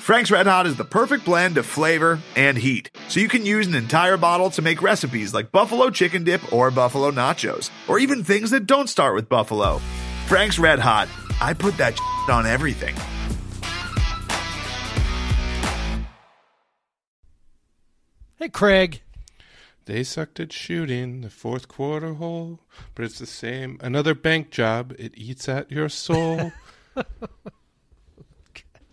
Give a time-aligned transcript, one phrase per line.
[0.00, 3.66] Frank's Red Hot is the perfect blend of flavor and heat, so you can use
[3.66, 8.24] an entire bottle to make recipes like buffalo chicken dip or buffalo nachos, or even
[8.24, 9.78] things that don't start with buffalo.
[10.26, 11.06] Frank's Red Hot,
[11.38, 12.00] I put that
[12.30, 12.96] on everything.
[18.36, 19.02] Hey, Craig.
[19.84, 22.60] They sucked at shooting the fourth quarter hole,
[22.94, 23.78] but it's the same.
[23.82, 24.94] Another bank job.
[24.98, 26.52] It eats at your soul.
[26.94, 27.06] God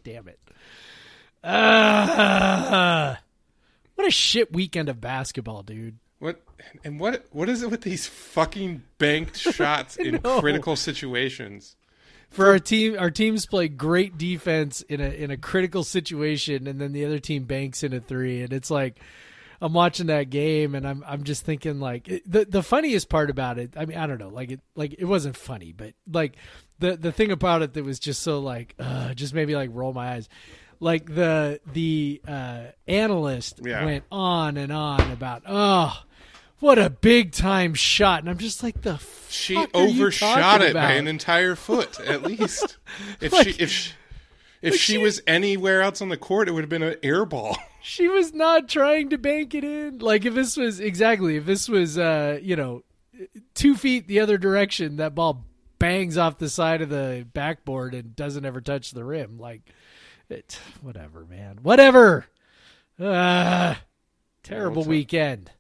[0.03, 0.39] Damn it.
[1.47, 3.15] Uh,
[3.95, 5.97] what a shit weekend of basketball, dude.
[6.19, 6.41] what
[6.83, 11.75] and what what is it with these fucking banked shots in critical situations?
[12.29, 16.81] For our team, our teams play great defense in a in a critical situation, and
[16.81, 18.99] then the other team banks in a three, and it's like
[19.61, 23.29] I'm watching that game, and I'm I'm just thinking like it, the the funniest part
[23.29, 23.73] about it.
[23.77, 26.35] I mean, I don't know, like it like it wasn't funny, but like
[26.79, 29.93] the the thing about it that was just so like uh, just maybe like roll
[29.93, 30.29] my eyes.
[30.79, 33.83] Like the the uh, analyst Yeah.
[33.85, 36.03] went on and on about oh
[36.59, 41.07] what a big time shot, and I'm just like the She overshot it by an
[41.07, 42.77] entire foot, at least.
[43.21, 43.91] If Like- she if she,
[44.61, 46.95] if like she, she- was anywhere else on the court, it would have been an
[47.03, 47.57] air ball.
[47.83, 49.99] she was not trying to bank it in.
[49.99, 52.83] Like if this was exactly if this was uh, you know,
[53.53, 55.43] two feet the other direction, that ball
[55.79, 59.37] bangs off the side of the backboard and doesn't ever touch the rim.
[59.37, 59.61] Like
[60.29, 61.59] it whatever, man.
[61.61, 62.25] Whatever.
[62.99, 63.75] Uh
[64.43, 64.87] terrible up?
[64.87, 65.51] weekend.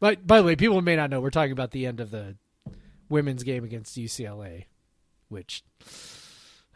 [0.00, 2.36] But by the way, people may not know we're talking about the end of the
[3.08, 4.66] women's game against UCLA,
[5.28, 5.62] which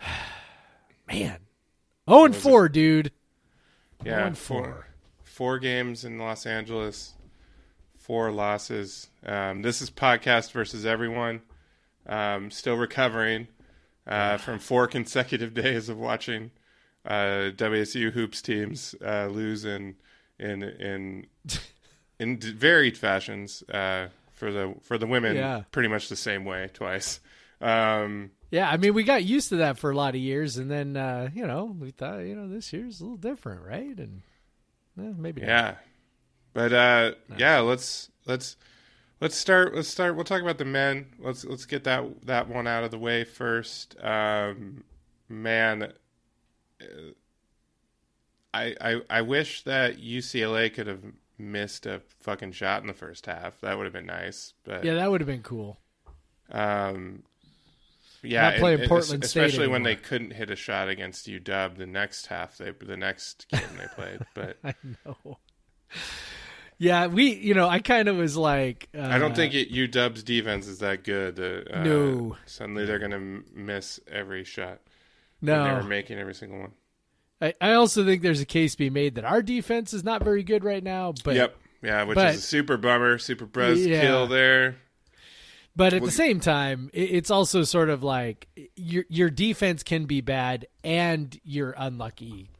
[1.07, 1.39] man.
[2.09, 3.13] 0 and 4, dude.
[4.05, 4.87] Yeah, One four four.
[5.25, 7.15] four games in Los Angeles,
[7.99, 9.09] four losses.
[9.27, 11.43] Um, this is podcast versus everyone.
[12.07, 13.49] Um, still recovering
[14.07, 16.51] uh, from four consecutive days of watching
[17.09, 19.97] uh, WSU hoops teams uh, lose in
[20.39, 21.27] in in
[22.20, 23.62] in varied fashions.
[23.69, 25.63] Uh, for the for the women, Yeah.
[25.73, 27.19] pretty much the same way twice.
[27.61, 30.70] Um, Yeah, I mean, we got used to that for a lot of years, and
[30.70, 33.98] then uh, you know we thought you know this year's a little different, right?
[33.98, 34.23] And
[34.96, 35.48] eh, maybe not.
[35.48, 35.75] Yeah.
[36.55, 38.57] But uh yeah, let's let's
[39.20, 41.07] let's start let's start we'll talk about the men.
[41.19, 43.96] Let's let's get that that one out of the way first.
[44.02, 44.85] Um
[45.29, 45.92] man
[48.55, 51.02] I I I wish that UCLA could have
[51.39, 53.61] missed a fucking shot in the first half.
[53.61, 54.55] That would have been nice.
[54.64, 55.78] But yeah, that would have been cool.
[56.50, 57.22] um
[58.22, 61.77] yeah, Not playing and Portland State especially when they couldn't hit a shot against UW
[61.77, 64.20] the next half they the next game they played.
[64.34, 64.74] But I
[65.05, 65.39] know.
[66.80, 70.22] Yeah, we, you know, I kind of was like, uh, I don't think it, UW's
[70.22, 71.40] defense is that good.
[71.40, 72.36] Uh, uh, No.
[72.46, 74.80] suddenly they're going to miss every shot.
[75.41, 75.65] No.
[75.65, 76.73] They were making every single one.
[77.41, 80.25] I, I also think there's a case to be made that our defense is not
[80.25, 81.15] very good right now.
[81.25, 81.57] But yep.
[81.83, 83.19] Yeah, which but- is a super bummer.
[83.19, 84.01] Super buzz Yeah.
[84.01, 84.77] kill there.
[85.77, 90.07] But at Well, the same time, it's also sort of like your your defense can
[90.07, 92.51] be bad and you're unlucky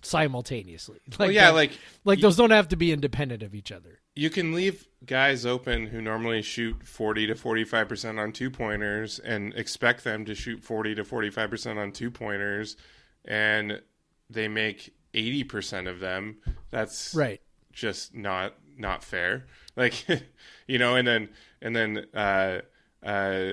[0.00, 1.00] simultaneously.
[1.10, 1.72] Like Well, yeah, that- like
[2.04, 3.98] like y- those don't have to be independent of each other.
[4.14, 9.52] You can leave guys open who normally shoot 40 to 45% on two pointers and
[9.54, 12.76] expect them to shoot 40 to 45% on two pointers
[13.24, 13.80] and
[14.30, 16.36] they make 80% of them.
[16.70, 17.40] That's Right.
[17.72, 19.46] just not not fair.
[19.76, 20.06] Like
[20.66, 21.28] you know, and then
[21.60, 22.60] and then uh
[23.02, 23.52] uh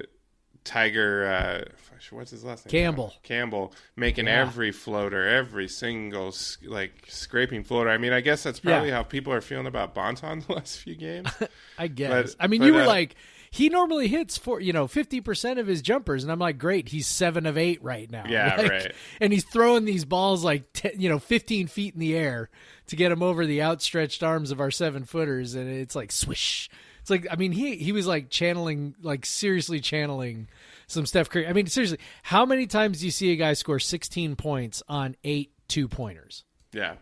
[0.70, 1.66] Tyger uh
[2.12, 2.72] what's his last name?
[2.72, 3.14] Campbell.
[3.24, 4.42] Campbell making Yeah.
[4.42, 7.90] every floater, every single like scraping floater.
[7.90, 8.96] I mean, I guess that's probably Yeah.
[8.96, 11.28] how people are feeling about Bonton the last few games.
[11.78, 12.36] I guess.
[12.36, 13.16] But- I mean, but, you were uh, like,
[13.52, 16.88] he normally hits for you know fifty percent of his jumpers, and I'm like, great,
[16.90, 18.26] he's seven of eight right now.
[18.28, 18.92] Yeah, Like, right.
[19.20, 22.50] And he's throwing these balls like 10, you know fifteen feet in the air
[22.88, 26.70] to get him over the outstretched arms of our seven footers, and it's like swish.
[27.10, 30.48] It's like I mean, he he was like channeling, like seriously channeling
[30.88, 31.48] some Steph Curry.
[31.48, 35.16] I mean, seriously, how many times do you see a guy score sixteen points on
[35.24, 36.44] eight two pointers?
[36.72, 36.96] yeah.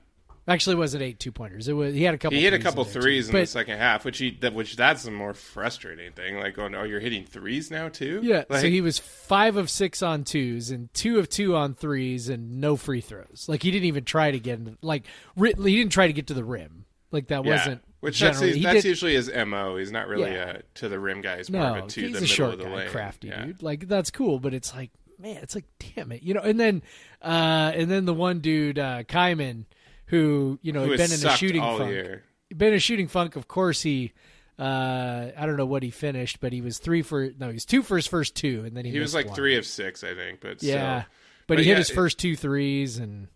[0.50, 1.68] Actually, it wasn't eight two pointers.
[1.68, 2.38] It was he had a couple.
[2.38, 3.02] He hit a couple too.
[3.02, 6.38] threes in But- the second half, which he that which that's the more frustrating thing.
[6.40, 8.22] Like, going, oh, you're hitting threes now too.
[8.24, 11.74] Yeah, like, so he was five of six on twos and two of two on
[11.74, 13.48] threes and no free throws.
[13.50, 15.04] Like he didn't even try to get into, like
[15.36, 16.86] he didn't try to get to the rim.
[17.12, 17.52] Like that yeah.
[17.52, 19.78] wasn't which that's, his, that's did, usually his mo.
[19.78, 20.54] He's not really Yeah.
[20.58, 21.38] uh, to the rim guy.
[21.38, 22.90] He's more no, of a to he's the a middle short of the guy, lane.
[22.90, 23.46] crafty yeah.
[23.46, 23.64] dude.
[23.64, 25.66] Like that's cool, but it's like man, it's like
[25.96, 26.42] damn it, you know.
[26.42, 26.84] And then,
[27.22, 29.66] uh, and then the one dude, uh, Kyman,
[30.08, 31.90] who you know Who had been in a shooting funk.
[31.90, 32.24] year.
[32.56, 33.36] Been a shooting funk.
[33.36, 34.14] Of course, he.
[34.60, 37.66] Uh, I don't know what he finished, but he was three for no, he was
[37.66, 39.36] two for his first two, and then he He was like one.
[39.36, 40.42] three of six, I think.
[40.42, 41.04] But Yeah,
[41.48, 43.28] but, But he hit his first two threes, and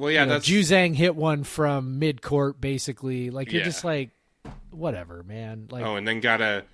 [0.00, 3.30] Well, yeah, you know, that's Juzang hit one from mid court, basically.
[3.30, 3.66] Like you're Yeah.
[3.66, 4.10] just like,
[4.70, 5.68] whatever, man.
[5.70, 6.64] Like, oh, and then got a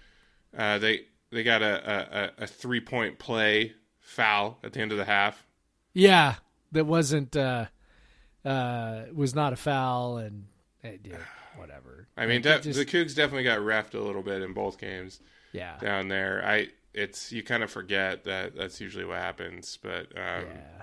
[0.56, 4.99] uh, they they got a a, a three point play foul at the end of
[4.99, 5.44] the half.
[5.93, 6.37] yeah,
[6.73, 7.67] that wasn't uh,
[8.44, 10.46] uh, was not a foul, and
[10.84, 11.17] eh, yeah,
[11.56, 12.06] whatever.
[12.17, 15.20] I mean, de- just- the Cougs definitely got refed a little bit in both games
[15.52, 16.43] yeah, down there.
[16.46, 20.82] I it's you kind of forget that that's usually what happens, but um, yeah.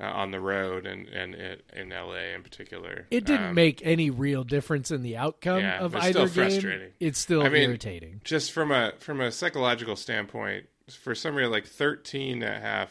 [0.00, 3.80] Uh, on the road and and it, in LA in particular, It didn't Um, make
[3.84, 6.50] any real difference in the outcome Yeah, of either still game.
[6.50, 6.92] frustrating.
[7.00, 8.20] It's still I mean, irritating.
[8.24, 12.90] just from a from a psychological standpoint for some reason like 13 at half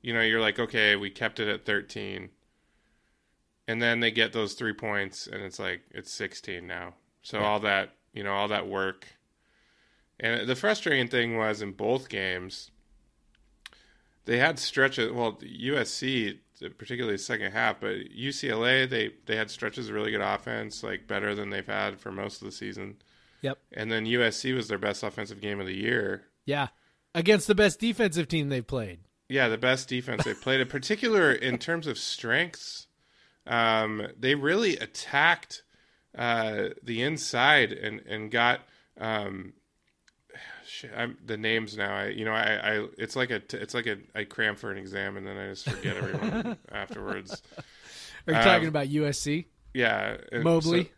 [0.00, 2.30] you know you're like okay we kept it at 13
[3.66, 7.60] and then they get those three points and it's like it's 16 now so all
[7.60, 9.06] that you know all that work
[10.20, 12.70] and the frustrating thing was in both games
[14.28, 16.38] they had stretches well usc
[16.76, 21.06] particularly the second half but ucla they they had stretches of really good offense like
[21.08, 22.96] better than they've had for most of the season
[23.40, 23.58] Yep.
[23.72, 26.24] and then USC was their best offensive game of the year.
[26.44, 26.68] Yeah,
[27.14, 28.98] against the best defensive team they've played.
[29.28, 30.60] Yeah, the best defense they played.
[30.60, 32.88] In particular, in terms of strengths,
[33.46, 35.62] um, they really attacked
[36.16, 38.62] uh, the inside and and got
[39.00, 39.52] um,
[40.78, 41.94] shit, I'm, the names now.
[41.94, 44.78] I you know I, I it's like a it's like a I cram for an
[44.78, 47.42] exam and then I just forget everyone afterwards.
[48.26, 49.46] Are you Um, talking about USC?
[49.74, 50.90] Yeah, Mobley, so-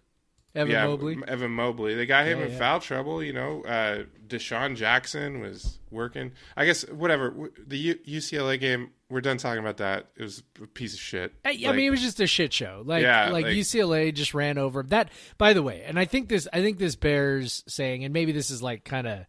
[0.52, 1.16] Evan yeah, Mobley.
[1.28, 1.94] Evan Mobley.
[1.94, 2.58] They got him Yeah, in yeah.
[2.58, 3.22] foul trouble.
[3.22, 6.32] You know, uh, Dishon Jackson was working.
[6.56, 7.50] I guess whatever.
[7.66, 8.90] The U- UCLA game.
[9.08, 10.06] We're done talking about that.
[10.16, 11.32] It was a piece of shit.
[11.44, 12.82] I, I mean, it was just a shit show.
[12.84, 15.10] Like, Yeah, like, like- UCLA just ran over that.
[15.38, 18.50] By the way, and I think this, I think this bears saying, and maybe this
[18.50, 19.26] is like kind of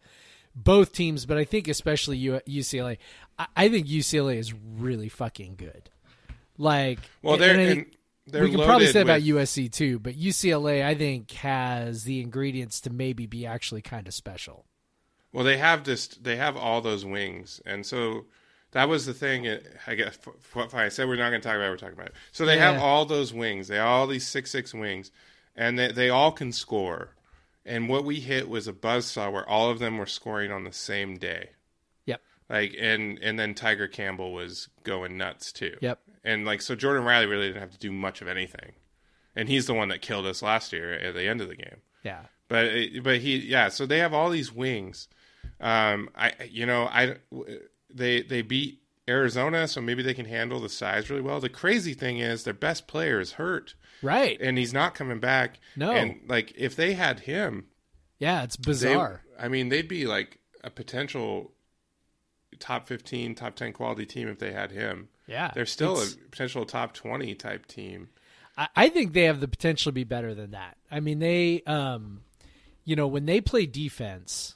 [0.55, 2.97] both teams, but I think especially UCLA.
[3.55, 5.89] I, think UCLA is really fucking good.
[6.57, 7.85] Like, well, they're and
[8.27, 12.81] they're we can probably say about USC too, but UCLA, I think, has the ingredients
[12.81, 14.65] to maybe be actually kind of special.
[15.33, 16.07] Well, they have this.
[16.07, 18.25] They have all those wings, and so
[18.71, 19.47] that was the thing.
[19.87, 20.67] I guess fine.
[20.73, 21.67] I said we're not going to talk about.
[21.67, 22.15] it, We're talking about it.
[22.31, 23.67] So they have all those wings.
[23.67, 25.11] They have all these six six wings,
[25.55, 27.15] and they they all can score.
[27.65, 30.71] And what we hit was a buzzsaw where all of them were scoring on the
[30.71, 31.49] same day.
[32.05, 32.21] Yep.
[32.49, 35.75] Like and and then Tyger Campbell was going nuts too.
[35.81, 35.99] Yep.
[36.23, 38.73] And like so Jordan Riley really didn't have to do much of anything.
[39.35, 41.81] And he's the one that killed us last year at the end of the game.
[42.03, 42.21] Yeah.
[42.47, 45.07] But it- but he yeah, so they have all these wings.
[45.59, 47.17] Um I you know, I
[47.93, 51.39] they they beat Arizona, so maybe they can handle the size really well.
[51.39, 54.37] The crazy thing is their best player is hurt Right.
[54.41, 55.59] and he's not coming back.
[55.75, 55.91] No.
[55.91, 57.65] And like if they had him,
[58.19, 59.21] Yeah, it's they, bizarre.
[59.39, 61.51] I mean, they'd be like a potential
[62.59, 65.09] top 15, top 10 quality team if they had him.
[65.27, 65.51] yeah.
[65.53, 68.09] They're still a potential top 20 type team.
[68.57, 70.77] I, I think they have the potential to be better than that.
[70.91, 72.21] I mean, they, um,
[72.83, 74.55] you know, when they play defense,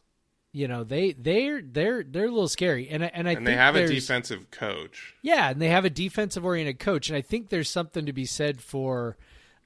[0.52, 3.46] you know, they they're they're they're a little scary, and I- and I And think
[3.48, 5.14] they have a defensive coach.
[5.22, 8.26] Yeah, and they have a defensive oriented coach, and I think there's something to be
[8.26, 9.18] said for,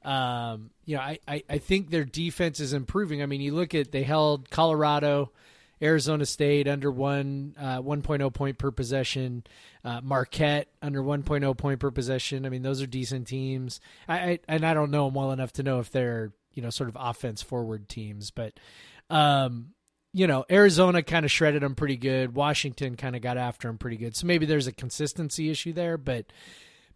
[0.03, 3.21] um, you know, I, I I think their defense is improving.
[3.21, 5.31] I mean, you look at they held Colorado.
[5.81, 9.45] Arizona State under one uh, 1.0 point per possession,
[9.85, 12.45] uh, Marquette under 1.0 point per possession.
[12.45, 13.79] I mean, those are decent teams.
[14.05, 16.69] I, I and I don't know them well enough to know if they're you know
[16.69, 18.59] sort of offense forward teams, but
[19.09, 19.69] um,
[20.13, 22.35] you know, Arizona kind of shredded them pretty good.
[22.35, 24.15] Washington kind of got after them pretty good.
[24.15, 26.25] So maybe there's a consistency issue there, but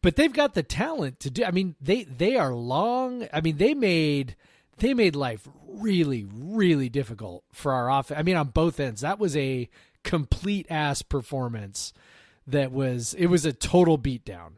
[0.04, 1.44] but they've got the talent to do.
[1.44, 3.28] I mean, they they are long.
[3.34, 4.36] I mean, they made
[4.78, 8.20] they made life really really difficult for our offense.
[8.20, 9.70] I mean, on both ends, that was a
[10.04, 11.94] complete ass performance.
[12.46, 14.58] That was it was a total beatdown.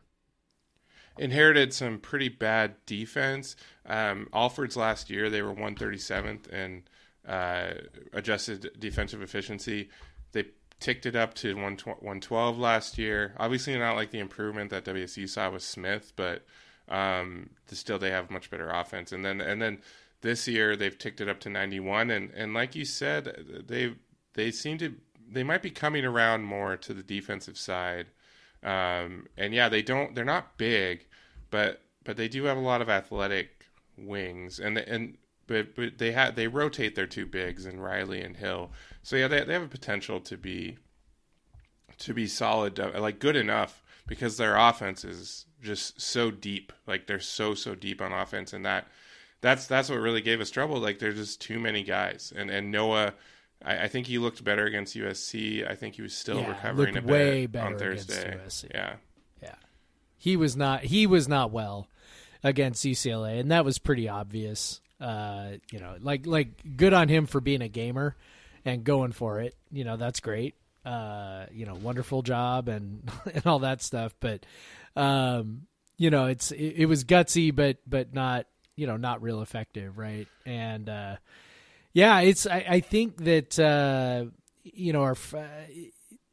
[1.17, 3.55] Inherited some pretty bad defense.
[3.85, 6.81] Um, Alford's last year, they were 137th and
[7.25, 7.75] uh,
[8.11, 9.89] adjusted defensive efficiency.
[10.79, 13.34] Ticked it up to 112 last year.
[13.38, 16.46] Obviously, not like the improvement that WSU saw with Smith, but
[16.89, 19.12] um, still they have much better offense.
[19.12, 19.79] And then and then
[20.22, 22.12] this year they've ticked it up to 91.
[22.12, 23.96] And and like you said, they
[24.34, 24.96] they seem to
[25.27, 28.08] they might be coming around more to the defensive side.
[28.63, 31.08] Um, and yeah, they don't they're not big,
[31.50, 33.65] but but they do have a lot of athletic
[33.98, 35.17] wings and and
[35.48, 38.72] but but they have they rotate their two bigs and Riley and Hill.
[39.05, 40.79] So yeah, they they have a potential to be
[42.00, 46.74] to be solid, like good enough because their offense is just so deep.
[46.88, 48.88] Like they're so so deep on offense, and that
[49.41, 50.79] that's that's what really gave us trouble.
[50.79, 53.13] Like there's just too many guys, and and Noah.
[53.63, 55.69] I, I think he looked better against USC.
[55.69, 58.39] I think he was still Yeah, recovering a bit way on better against Thursday.
[58.43, 58.71] USC.
[58.74, 58.95] Yeah,
[59.43, 59.55] Yeah.
[60.17, 61.88] He was not he was not well.
[62.43, 64.81] against UCLA, and that was pretty obvious.
[65.00, 68.15] Uh, you know, like like good on him for being a gamer
[68.65, 69.55] and going for it.
[69.72, 70.55] You know, that's great.
[70.84, 74.13] Uh, you know, wonderful job and and all that stuff.
[74.19, 74.45] But
[74.95, 75.67] um,
[75.98, 79.98] you know, it's it, it was gutsy, but but not you know not real effective,
[79.98, 80.27] right?
[80.45, 81.15] And uh,
[81.93, 84.25] yeah, it's I, I think that uh,
[84.63, 85.15] you know our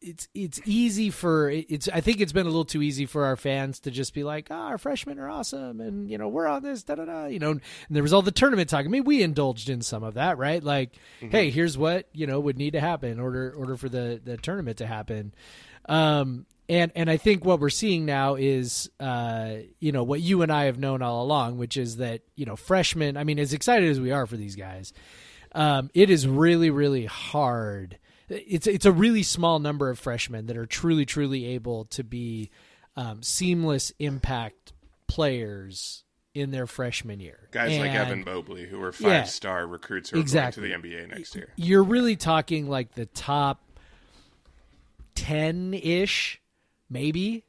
[0.03, 3.37] it's it's easy for it's I think it's been a little too easy for our
[3.37, 6.47] fans to just be like, ah, oh, our freshmen are awesome, and you know we're
[6.47, 7.53] on this, da da da, you know.
[7.53, 8.85] And there was all the tournament talk.
[8.85, 10.63] I mean, we indulged in some of that, right?
[10.63, 11.31] Like, mm-hmm.
[11.31, 14.37] hey, here's what you know would need to happen in order order for the the
[14.37, 15.35] tournament to happen.
[15.89, 20.43] Um, and and I think what we're seeing now is, uh, you know, what you
[20.43, 23.17] and I have known all along, which is that you know freshmen.
[23.17, 24.93] I mean, as excited as we are for these guys,
[25.55, 27.99] um, it is really really hard
[28.33, 32.51] it's it's a really small number of freshmen that are truly truly able to be
[32.97, 34.73] um, seamless impact
[35.07, 37.49] players in their freshman year.
[37.51, 40.69] Guys and, like Evan Mobley, who are five yeah, star recruits who are exactly.
[40.69, 41.49] going to the NBA next year.
[41.57, 43.63] You're really talking like the top
[45.15, 46.41] ten ish,
[46.89, 47.45] maybe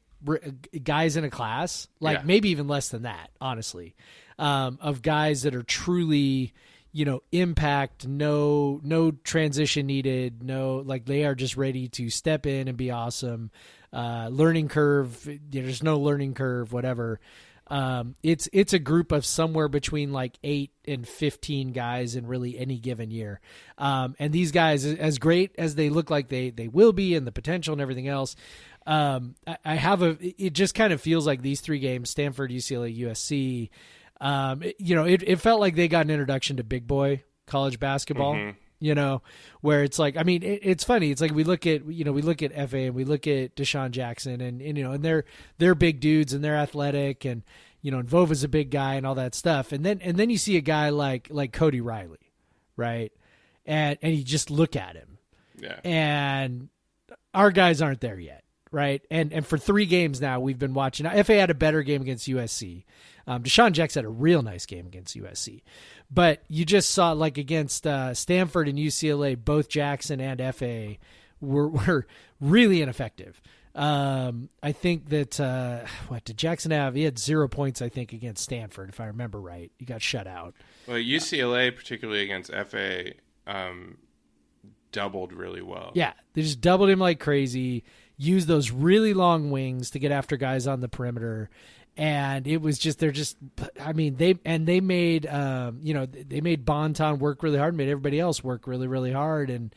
[0.82, 2.24] guys in a class, like yeah.
[2.24, 3.94] maybe even less than that, honestly,
[4.38, 6.52] um, of guys that are truly
[6.94, 12.46] you know impact no no transition needed no like they are just ready to step
[12.46, 13.50] in and be awesome
[13.92, 17.20] uh, learning curve there's no learning curve whatever
[17.66, 22.58] um, it's it's a group of somewhere between like eight and fifteen guys in really
[22.58, 23.40] any given year,
[23.78, 27.26] um, and these guys, as great as they look like they they will be, and
[27.26, 28.36] the potential and everything else,
[28.86, 30.18] um, I, I, have a.
[30.20, 33.70] It just kind of feels like these three games: Stanford, UCLA, USC
[34.20, 37.22] um, it, you know, it, it felt like they got an introduction to big boy
[37.46, 38.34] college basketball.
[38.34, 38.58] Mm-hmm.
[38.80, 39.22] You know,
[39.62, 41.10] where it's like, I mean, it, it's funny.
[41.10, 43.56] It's like we look at, you know, we look at Efe and we look at
[43.56, 45.24] Dishon Jackson and, and you know, and they're
[45.56, 47.44] they're big dudes and they're athletic and
[47.80, 49.72] you know, and Vova's a big guy and all that stuff.
[49.72, 52.32] And then and then you see a guy like like Cody Riley,
[52.76, 53.12] right?
[53.64, 55.18] And and you just look at him.
[55.58, 55.80] Yeah.
[55.84, 56.68] And
[57.32, 58.44] our guys aren't there yet,
[58.74, 59.02] right?
[59.10, 61.06] And and for three games now we've been watching.
[61.06, 62.84] Efe had a better game against USC.
[63.26, 65.62] Um, Dishon Jackson had a real nice game against USC,
[66.10, 70.98] but you just saw like against uh, Stanford and UCLA, both Jackson and Efe
[71.40, 72.06] were were
[72.40, 73.40] really ineffective.
[73.74, 76.94] Um, I think that uh, what did Jackson have?
[76.94, 79.72] He had zero points, I think, against Stanford, if I remember right.
[79.78, 80.54] He got shut out.
[80.86, 83.14] Well, UCLA, particularly against Efe,
[83.48, 83.98] um,
[84.92, 85.90] doubled really well.
[85.94, 87.84] Yeah, they just doubled him like crazy.
[88.24, 91.50] Used those really long wings to get after guys on the perimeter,
[91.96, 93.36] and it was just they're just
[93.80, 97.76] i mean they and they made um you know they made bonton work really hard
[97.76, 99.50] made everybody else work really really hard.
[99.50, 99.74] And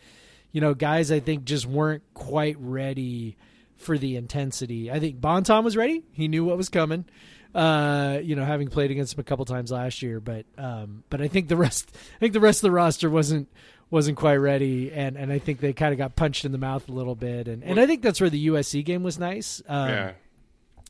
[0.52, 3.38] you know guys i think just weren't quite ready
[3.76, 4.90] for the intensity.
[4.92, 6.04] I think bonton was ready.
[6.12, 7.06] He knew what was coming
[7.54, 10.20] uh you know having played against him a couple times last year.
[10.20, 13.50] But um but i think the rest i think the rest of the roster wasn't
[13.90, 16.88] wasn't quite ready and and i think they kind of got punched in the mouth
[16.90, 19.90] a little bit and and i think that's where the usc game was nice um,
[19.90, 20.12] yeah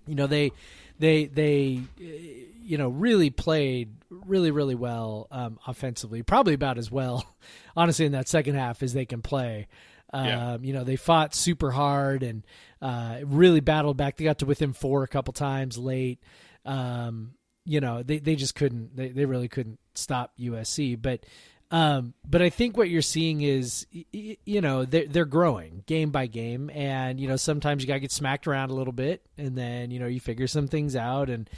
[0.08, 0.52] you know they
[1.00, 1.82] they they
[2.64, 7.26] you know really played really really well um, offensively, probably about as well,
[7.78, 9.68] honestly, in that second half as they can play.
[10.14, 10.54] Yeah.
[10.54, 12.44] Um, you know, they fought super hard and
[12.82, 14.16] uh, really battled back.
[14.16, 16.20] They got to within four a couple times late.
[16.66, 17.34] Um,
[17.66, 21.00] you know, they, they just couldn't, they, they really couldn't stop USC.
[21.00, 21.26] But
[21.70, 26.28] um, but I think what you're seeing is, you know, they're, they're growing game by
[26.28, 29.92] game, and you know sometimes you gotta get smacked around a little bit, and then
[29.92, 31.50] you know you figure some things out, and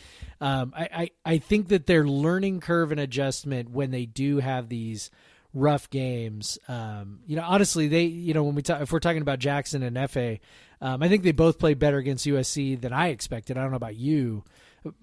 [0.41, 4.67] um, I, I I think that their learning curve and adjustment when they do have
[4.67, 5.11] these
[5.53, 9.21] rough games, um, you know, honestly, they you know when we talk if we're talking
[9.21, 10.39] about Jackson and Efe,
[10.81, 13.59] um, I think they both played better against USC than I expected.
[13.59, 14.43] I don't know about you,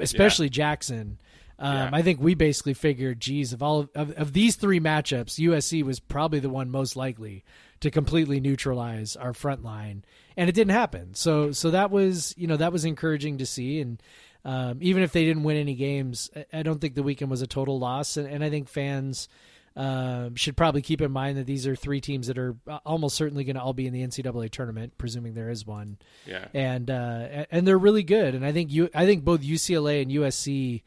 [0.00, 0.50] especially yeah.
[0.50, 1.18] Jackson.
[1.58, 1.90] Um, yeah.
[1.92, 6.00] I think we basically figured, geez, of all of, of these three matchups, USC was
[6.00, 7.44] probably the one most likely
[7.80, 10.04] to completely neutralize our front line,
[10.36, 11.14] and it didn't happen.
[11.14, 14.02] So, so that was you know that was encouraging to see, and
[14.44, 17.46] um, even if they didn't win any games, I don't think the weekend was a
[17.46, 19.28] total loss, and, and I think fans.
[19.74, 23.44] Uh, should probably keep in mind that these are three teams that are almost certainly
[23.44, 25.98] going to all be in the NCAA tournament, presuming there is one.
[26.24, 28.34] Yeah, and uh, and they're really good.
[28.34, 30.80] And I think you, I think both UCLA and USC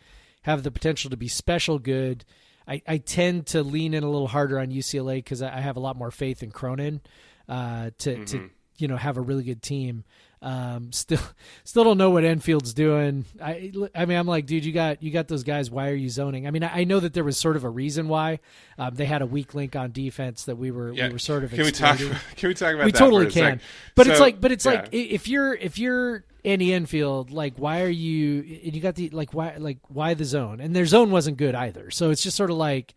[0.50, 2.26] have the potential to be special good.
[2.68, 5.80] I, I tend to lean in a little harder on UCLA because I have a
[5.80, 7.02] lot more faith in Cronin
[7.48, 8.24] uh, to, mm-hmm.
[8.26, 8.50] to
[8.80, 10.04] you know have a really good team.
[10.42, 11.20] Um, still,
[11.66, 13.26] still don't know what Enfield's doing.
[13.44, 15.70] I, I mean, I'm like, dude, you got you got those guys.
[15.70, 16.48] Why are you zoning?
[16.48, 18.40] I mean, I, I know that there was sort of a reason why
[18.78, 21.08] um, they had a weak link on defense that we were Yeah.
[21.08, 21.52] we were sort of.
[21.52, 21.96] Can we talk?
[21.96, 22.18] exploiting.
[22.38, 23.62] Can we talk about we that totally for a can
[23.96, 24.72] but it's like but it's yeah.
[24.72, 29.10] like if you're if you're andy enfield like why are you and you got the
[29.10, 32.38] like why like why the zone and their zone wasn't good either so it's just
[32.38, 32.96] sort of like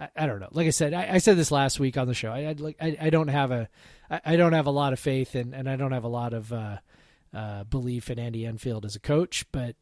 [0.00, 2.14] i, I don't know like i said I, I said this last week on the
[2.14, 3.68] show i, I like I, I don't have a
[4.10, 6.32] I, I don't have a lot of faith and and i don't have a lot
[6.32, 6.78] of uh
[7.34, 9.76] uh belief in andy enfield as a coach but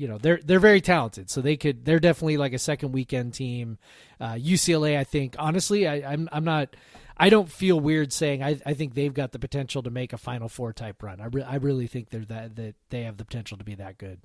[0.00, 3.34] you know they're they're very talented, so they could they're definitely like a second weekend
[3.34, 3.76] team.
[4.18, 6.74] Uh, UCLA, I think honestly, I, I'm I'm not
[7.18, 10.16] I don't feel weird saying I I think they've got the potential to make a
[10.16, 11.20] Final Four type run.
[11.20, 13.98] I re- I really think they're that that they have the potential to be that
[13.98, 14.20] good.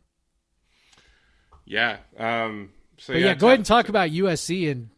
[1.65, 1.97] yeah.
[2.17, 4.89] Um, so But yeah, go ahead and talk about USC and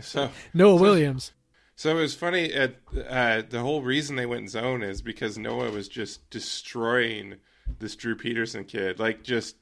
[0.00, 1.32] So Noah Williams.
[1.76, 2.52] So it was funny.
[2.52, 2.76] At,
[3.08, 7.36] uh, the whole reason they went zone is because Noah was just destroying
[7.78, 9.56] this Drew Peterson kid, like just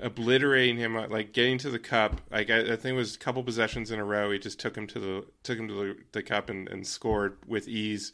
[0.00, 2.20] obliterating him, like getting to the cup.
[2.30, 4.30] Like I, I think it was a couple possessions in a row.
[4.30, 7.36] He just took him to the took him to the, the cup and, and scored
[7.46, 8.12] with ease,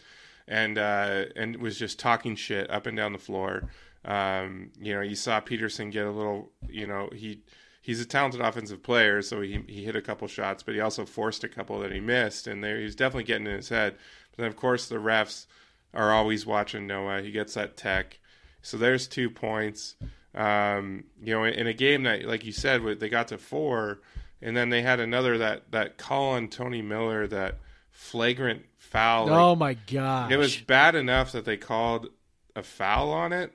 [0.48, 3.70] and uh, and was just talking shit up and down the floor.
[4.04, 6.50] Um, you know, you saw Peterson get a little.
[6.68, 7.42] You know, he
[7.84, 11.04] he's a talented offensive player, so he he hit a couple shots, but he also
[11.04, 13.94] forced a couple that he missed, and there he's definitely getting in his head.
[14.30, 15.46] But then of course the refs
[15.92, 17.20] are always watching Noah.
[17.20, 18.18] He gets that tech,
[18.62, 19.96] so there's two points.
[20.34, 24.00] Um, you know, in, in a game that, like you said, they got to four,
[24.40, 27.58] and then they had another that that call on Tony Miller that
[27.90, 29.26] flagrant foul.
[29.26, 30.32] like, oh my god!
[30.32, 32.08] it was bad enough that they called
[32.56, 33.52] a foul on it.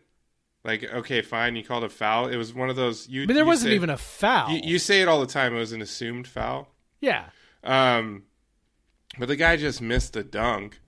[0.70, 2.28] Like, okay, fine, you called a foul.
[2.28, 3.08] It was one of those.
[3.08, 4.52] You, I mean, there you wasn't say- even a foul.
[4.52, 5.56] You, you say it all the time.
[5.56, 6.68] It was an assumed foul.
[7.02, 7.26] yeah,
[7.64, 8.24] Um,
[9.18, 10.80] but the guy just missed the dunk,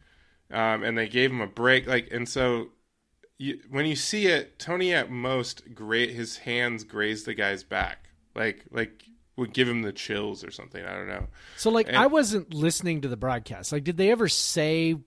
[0.51, 1.87] um, and they gave him a break.
[1.87, 2.67] Like, and so
[3.37, 8.09] you, when you see it, Tony at most great his hands graze the guy's back,
[8.35, 9.03] like like
[9.37, 10.85] would give him the chills or something.
[10.85, 11.25] I don't know.
[11.57, 13.71] So like And- I wasn't listening to the broadcast.
[13.71, 14.97] Like did they ever say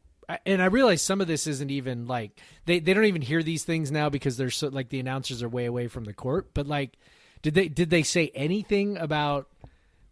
[0.46, 3.64] and I realize some of this isn't even like they, they don't even hear these
[3.64, 6.50] things now because they're so like the announcers are way away from the court.
[6.54, 6.98] But like
[7.42, 9.48] did they did they say anything about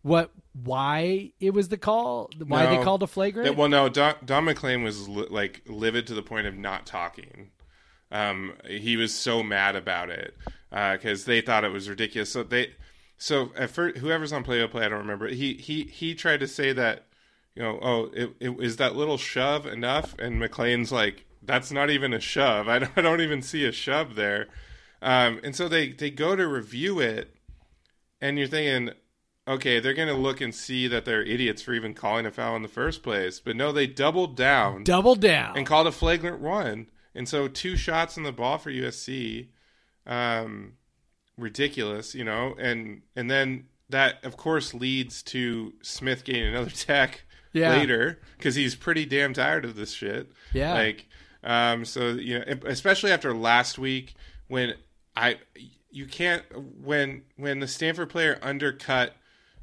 [0.02, 0.30] what
[0.64, 2.28] why it was the call?
[2.46, 2.82] Why they No.
[2.84, 3.56] called a flagrant?
[3.56, 7.50] Well, no, Don, Don MacLean was li- like livid to the point of not talking.
[8.10, 10.36] Um, he was so mad about it
[10.70, 12.30] because they thought it was ridiculous.
[12.30, 12.74] So they,
[13.16, 15.28] so at first, whoever's on play by play, I don't remember.
[15.28, 17.06] He he he tried to say that,
[17.54, 21.90] you know, oh, it, it is that little shove enough, and MacLean's like, that's not
[21.90, 22.68] even a shove.
[22.74, 24.48] I don't, I don't even see a shove there.
[25.00, 27.34] Um, and so they they go to review it,
[28.20, 28.94] and you're thinking,
[29.48, 32.54] okay, they're going to look and see that they're idiots for even calling a foul
[32.54, 33.40] in the first place.
[33.40, 35.56] But no, they doubled down Doubled down.
[35.56, 36.86] and called a flagrant one.
[37.14, 39.48] And so two shots in the ball for USC.
[40.06, 40.74] Um,
[41.36, 47.24] ridiculous, you know, and and then that of course leads to Smith getting another tech
[47.52, 47.76] Yeah.
[47.76, 50.32] later because he's pretty damn tired of this shit.
[50.52, 50.74] Yeah.
[50.74, 51.06] Like,
[51.44, 54.14] um, so you know, especially after last week
[54.48, 54.74] when
[55.16, 55.38] I
[55.90, 56.44] you can't
[56.82, 59.14] when when the Stanford player undercut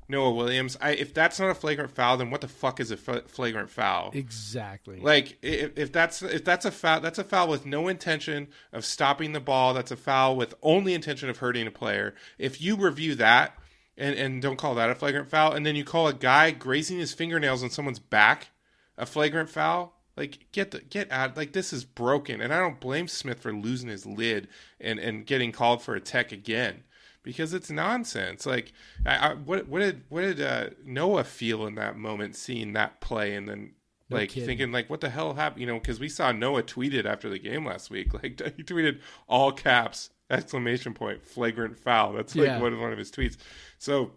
[0.10, 0.76] Noah Williams.
[0.82, 4.10] I if that's not a flagrant foul, then what the fuck is a flagrant foul?
[4.14, 5.00] exactly.
[5.00, 8.84] Like if, if that's if that's a foul, that's a foul with no intention of
[8.84, 9.74] stopping the ball.
[9.76, 12.16] That's a foul with only intention of hurting a player.
[12.40, 13.56] If you review that
[14.00, 16.98] and and don't call that a flagrant foul, and then you call a guy grazing
[16.98, 18.48] his fingernails on someone's back
[18.98, 21.38] a flagrant foul, like get the get out.
[21.38, 24.48] Like this is broken, and I don't blame Smith for losing his lid
[24.80, 26.84] and and getting called for a tech again.
[27.22, 28.46] Because it's nonsense.
[28.46, 28.72] Like,
[29.06, 33.02] I, I, what what did what did uh, Noah feel in that moment, seeing that
[33.02, 33.74] play, and then
[34.10, 34.48] No like kidding.
[34.48, 37.38] thinking like what the hell happened you know because we saw noah tweeted after the
[37.38, 42.60] game last week like he tweeted all caps exclamation point flagrant foul that's like Yeah.
[42.60, 43.38] one, one of his tweets
[43.80, 44.12] so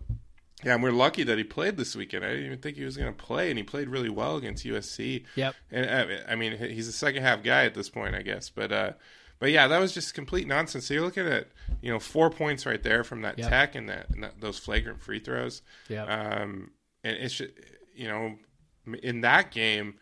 [0.65, 2.97] yeah and we're lucky that he played this weekend i didn't even think he was
[2.97, 5.55] going to play and he played really well against usc Yep.
[5.71, 8.71] and uh, i mean he's a second half guy at this point i guess but
[8.71, 8.93] uh
[9.41, 10.87] but yeah, that was just complete nonsense.
[10.87, 11.49] So you're looking at
[11.81, 13.49] you know four points right there from that Yep.
[13.51, 15.63] tech and that, and that those flagrant free throws.
[15.89, 16.09] Yep.
[16.09, 16.71] Um,
[17.03, 17.51] and it's ju-
[17.93, 18.37] you know
[19.03, 19.95] in that game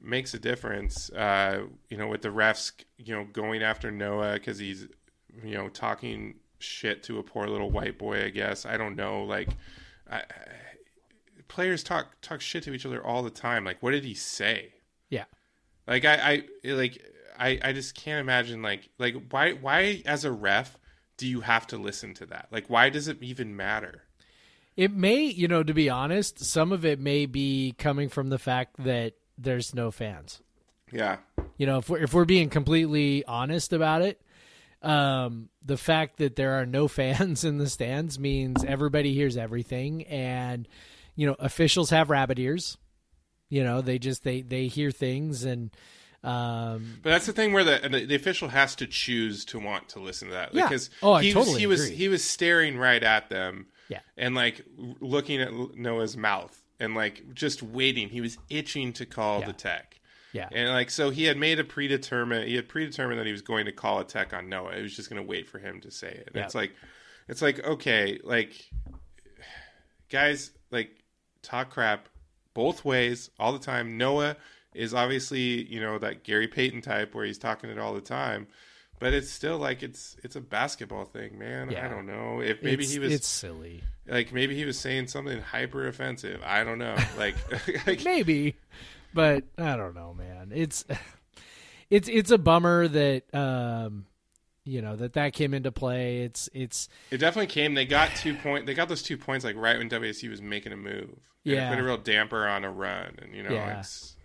[0.00, 1.08] makes a difference.
[1.10, 4.88] Uh, you know with the refs you know going after Noah because he's
[5.44, 8.24] you know talking shit to a poor little white boy.
[8.24, 9.24] I guess I don't know.
[9.24, 9.48] Like
[10.10, 10.22] I,
[11.48, 13.64] players talk talk shit to each other all the time.
[13.64, 14.74] Like what did he say?
[15.10, 15.24] yeah.
[15.86, 17.04] Like I, I like
[17.38, 20.78] I, I just can't imagine like like why why as a ref
[21.16, 22.48] do you have to listen to that?
[22.50, 24.04] Like why does it even matter?
[24.76, 28.38] It may, you know, to be honest, some of it may be coming from the
[28.38, 30.40] fact that there's no fans.
[30.90, 31.18] Yeah.
[31.58, 34.22] You know, if we're if we're being completely honest about it,
[34.80, 40.04] um, the fact that there are no fans in the stands means everybody hears everything,
[40.04, 40.66] and
[41.16, 42.78] you know, officials have rabbit ears.
[43.48, 45.70] You know, they just they they hear things and.
[46.22, 50.00] Um, but that's the thing where the, the, official has to choose to want to
[50.00, 50.64] listen to that Yeah.
[50.68, 51.96] because Oh, I he, totally was, he was agree.
[51.96, 54.00] he was staring right at them Yeah.
[54.18, 54.62] and like
[55.00, 59.46] looking at Noah's mouth and like just waiting he was itching to call Yeah.
[59.46, 59.98] the tech
[60.32, 63.42] yeah, and like so he had made a predetermined he had predetermined that he was
[63.42, 65.80] going to call a tech on Noah he was just going to wait for him
[65.82, 66.44] to say it and Yeah.
[66.44, 66.72] it's like
[67.28, 68.68] it's like okay like
[70.08, 70.90] guys like
[71.42, 72.08] talk crap
[72.54, 73.96] both ways all the time.
[73.96, 74.36] Noah
[74.74, 78.46] is obviously you know that Gary Payton type where he's talking it all the time,
[78.98, 81.70] but it's still like it's it's a basketball thing, man.
[81.70, 81.84] Yeah.
[81.84, 83.82] I don't know if maybe it's, he was it's silly.
[84.06, 86.40] like maybe he was saying something hyper offensive.
[86.44, 86.96] I don't know.
[87.16, 87.36] Like,
[87.86, 88.56] like maybe
[89.14, 90.84] but i don't know man it's
[91.90, 94.06] it's it's a bummer that um
[94.64, 97.74] you know that that came into play it's it's it definitely came.
[97.74, 98.66] They got two point.
[98.66, 101.18] They got those two points like right when WSU was making a move.
[101.42, 101.66] Yeah.
[101.68, 103.80] it put a real damper on a run, and you know Yeah.
[103.80, 104.16] it's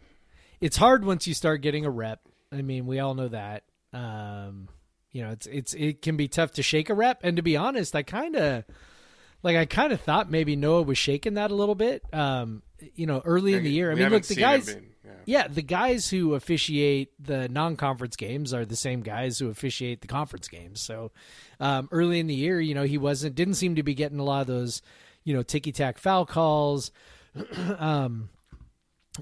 [0.59, 2.19] it's hard once you start getting a rep
[2.51, 4.67] i mean we all know that um
[5.11, 7.57] you know it's it's it can be tough to shake a rep and to be
[7.57, 8.63] honest i kind of
[9.45, 12.61] like i kind of thought maybe noah was shaking that a little bit um
[12.95, 15.11] you know early in the year i mean look the guys being- yeah.
[15.27, 20.07] Yeah, the guys who officiate the non-conference games are the same guys who officiate the
[20.07, 20.81] conference games.
[20.81, 21.11] So
[21.59, 24.23] um, early in the year, you know, he wasn't didn't seem to be getting a
[24.23, 24.81] lot of those,
[25.23, 26.91] you know, ticky tack foul calls.
[27.77, 28.29] um,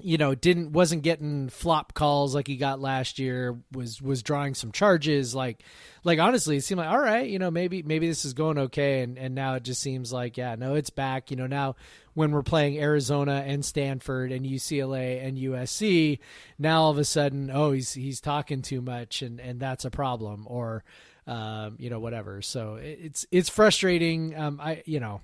[0.02, 3.58] you know, didn't wasn't getting flop calls like he got last year.
[3.72, 5.34] Was was drawing some charges.
[5.34, 5.62] Like,
[6.02, 7.28] like honestly, it seemed like all right.
[7.28, 9.02] You know, maybe maybe this is going okay.
[9.02, 11.30] And and now it just seems like yeah, no, it's back.
[11.30, 11.76] You know, now
[12.14, 16.18] when we're playing Arizona and Stanford and UCLA and USC,
[16.58, 19.90] now all of a sudden, oh, he's he's talking too much, and and that's a
[19.90, 20.46] problem.
[20.48, 20.82] Or
[21.26, 22.42] um, you know, whatever.
[22.42, 24.36] So it's it's frustrating.
[24.36, 25.20] Um, I you know,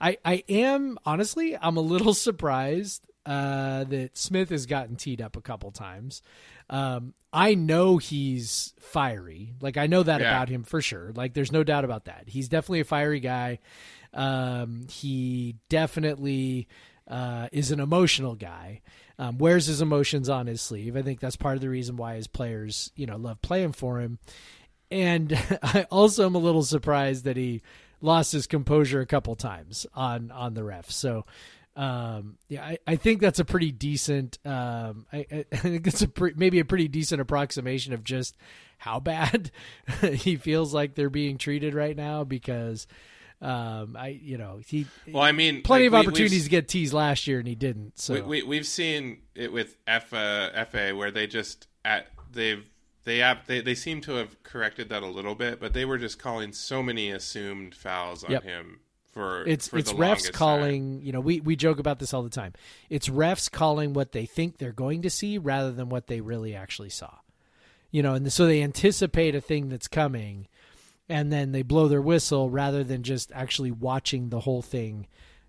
[0.00, 5.36] I I am honestly I'm a little surprised uh, that Smith has gotten teed up
[5.36, 6.22] a couple times.
[6.70, 9.52] Um, I know he's fiery.
[9.60, 10.28] Like I know that Yeah.
[10.30, 11.12] about him for sure.
[11.14, 12.24] Like there's no doubt about that.
[12.26, 13.58] He's definitely a fiery guy.
[14.12, 16.68] Um, he definitely
[17.08, 18.80] uh, is an emotional guy.
[19.18, 20.96] Um, wears his emotions on his sleeve.
[20.96, 24.00] I think that's part of the reason why his players, you know, love playing for
[24.00, 24.18] him.
[24.90, 25.32] And
[25.62, 27.62] I also am a little surprised that he
[28.00, 30.90] lost his composure a couple times on on the ref.
[30.90, 31.26] So
[31.76, 34.38] um, yeah, I, I think that's a pretty decent.
[34.44, 38.36] Um, I, I think that's a pre- maybe a pretty decent approximation of just
[38.78, 39.50] how bad
[40.02, 42.22] he feels like they're being treated right now.
[42.24, 42.86] Because
[43.42, 46.68] um, I, you know, he Well, I mean, plenty like, of we- opportunities to get
[46.68, 47.98] teased last year and he didn't.
[47.98, 52.64] So We, we we've seen it with F, uh, Efe where they just at they've
[53.04, 55.98] they have they, they seem to have corrected that a little bit, but they were
[55.98, 58.42] just calling so many assumed fouls on Yep.
[58.44, 58.80] him
[59.14, 60.32] for it's for it's refs longest time.
[60.34, 62.52] calling you know we, we joke about this all the time.
[62.90, 66.54] It's refs calling what they think they're going to see rather than what they really
[66.54, 67.14] actually saw.
[67.90, 70.48] You know and so they anticipate a thing that's coming
[71.08, 75.06] and then they blow their whistle rather than just actually watching the whole thing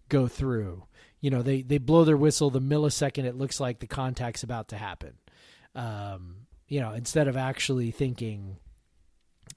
[0.09, 0.83] go through.
[1.19, 4.67] You know they they blow their whistle the millisecond it looks like the contact's about
[4.69, 5.13] to happen.
[5.73, 8.57] Um you know instead of actually thinking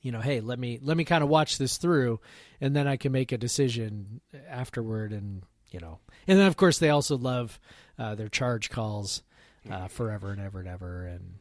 [0.02, 2.20] you know hey let me let me kind of watch this through
[2.60, 6.78] and then i can make a decision afterward and you know and then of course
[6.78, 7.58] they also love
[7.98, 9.22] uh, their charge calls
[9.70, 11.34] uh, forever and ever and ever and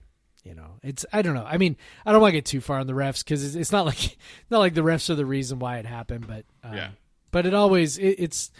[0.43, 2.79] you know it's i don't know i mean i don't want to get too far
[2.79, 4.17] on the refs because it's, it's not like
[4.49, 6.89] not like the refs are the reason why it happened but um, Yeah.
[7.31, 8.51] but it always it, it's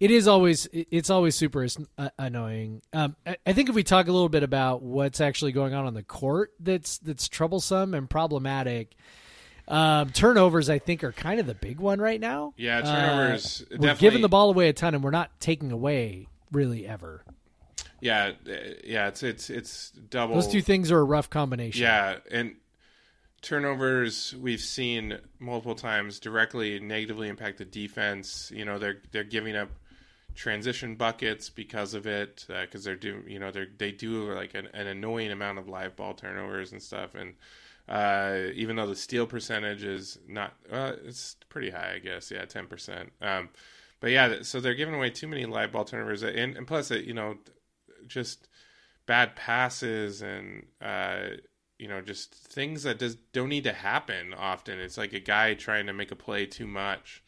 [0.00, 1.64] it is always it's always super
[1.96, 2.82] uh, annoying.
[2.92, 5.86] Um, I, I think if we talk a little bit about what's actually going on
[5.86, 8.96] on the court, that's that's troublesome and problematic.
[9.66, 12.52] Um, turnovers, I think, are kind of the big one right now.
[12.56, 16.28] Yeah, turnovers, Uh, we're giving the ball away a ton, and we're not taking away
[16.52, 17.24] really ever.
[18.00, 18.52] Yeah, uh,
[18.84, 20.34] yeah, it's it's it's double.
[20.34, 21.82] Those two things are a rough combination.
[21.82, 22.56] Yeah, and
[23.40, 28.52] turnovers we've seen multiple times directly negatively impact the defense.
[28.54, 29.70] You know, they're they're giving up
[30.34, 34.68] transition buckets because of it because they're doing you know they they do like an,
[34.74, 37.34] an annoying amount of live ball turnovers and stuff and
[37.88, 42.44] uh, even though the steal percentage is not uh, it's pretty high I guess yeah
[42.44, 43.50] ten percent um,
[44.00, 47.04] but yeah so they're giving away too many live ball turnovers and, and plus it
[47.04, 47.36] you know
[48.06, 48.48] just
[49.06, 51.28] bad passes and uh,
[51.78, 54.78] you know just things that just don't need to happen often.
[54.78, 57.22] It's like a guy trying to make a play too much.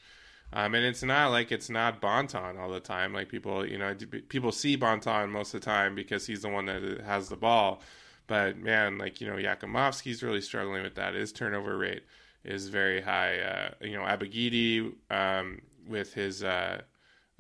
[0.53, 3.13] Um, and it's not like it's not Bonton all the time.
[3.13, 3.95] Like people, you know,
[4.29, 7.83] people see Bonton most of the time because he's the one that has the ball.
[8.27, 11.15] But man, like you know, Jakimovski's really struggling with that.
[11.15, 12.03] His turnover rate
[12.45, 13.39] is very high.
[13.39, 16.83] Uh, you know, Abogidi um, with his uh,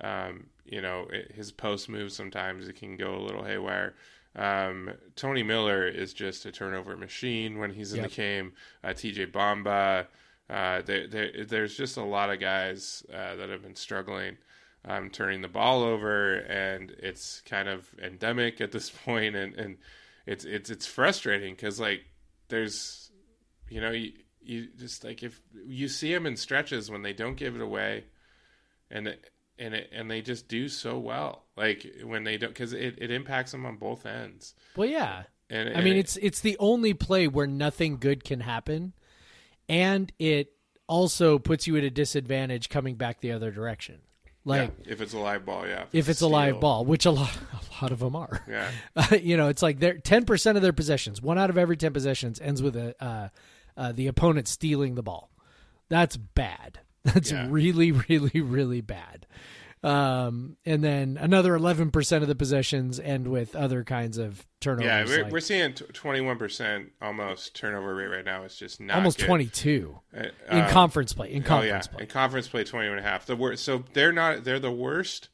[0.00, 3.94] um, you know his post move sometimes it can go a little haywire.
[4.36, 8.10] Um, Tony Miller is just a turnover machine when he's in Yep.
[8.10, 8.52] the game.
[8.84, 10.06] Uh, TJ Bamba.
[10.48, 14.36] Uh, there, there, there's just a lot of guys uh, that have been struggling
[14.84, 19.76] um, turning the ball over, and it's kind of endemic at this point, and, and
[20.26, 22.02] it's it's it's frustrating because like
[22.48, 23.10] there's
[23.68, 24.12] you know you,
[24.42, 28.04] you just like if you see them in stretches when they don't give it away,
[28.90, 32.72] and it, and it, and they just do so well like when they don't because
[32.72, 34.54] it, it impacts them on both ends.
[34.76, 35.24] Well, yeah.
[35.48, 38.92] And I mean, it- it's it's the only play where nothing good can happen,
[39.68, 40.52] and it
[40.88, 44.00] also puts you at a disadvantage coming back the other direction.
[44.46, 45.84] Like yeah, if it's a live ball, yeah.
[45.92, 48.42] if it's a live ball, which a lot a lot of them are.
[48.48, 48.70] yeah.
[49.20, 51.92] you know, it's like they're ten percent of their possessions, one out of every ten
[51.92, 53.28] possessions ends with a uh,
[53.76, 55.30] uh, the opponent stealing the ball.
[55.88, 56.78] That's bad.
[57.04, 57.46] That's Yeah.
[57.50, 59.26] really, really, really bad.
[59.86, 64.86] Um, and then another eleven percent of the possessions end with other kinds of turnovers.
[64.86, 68.42] Yeah, we're, like we're seeing twenty one percent almost turnover rate right now.
[68.42, 69.26] It's just not almost good.
[69.26, 71.32] twenty two Uh, in um, conference play.
[71.32, 73.26] In Oh yeah, conference play, in conference play, twenty and a half.
[73.26, 73.64] The worst.
[73.64, 74.42] So they're not.
[74.42, 75.28] They're the worst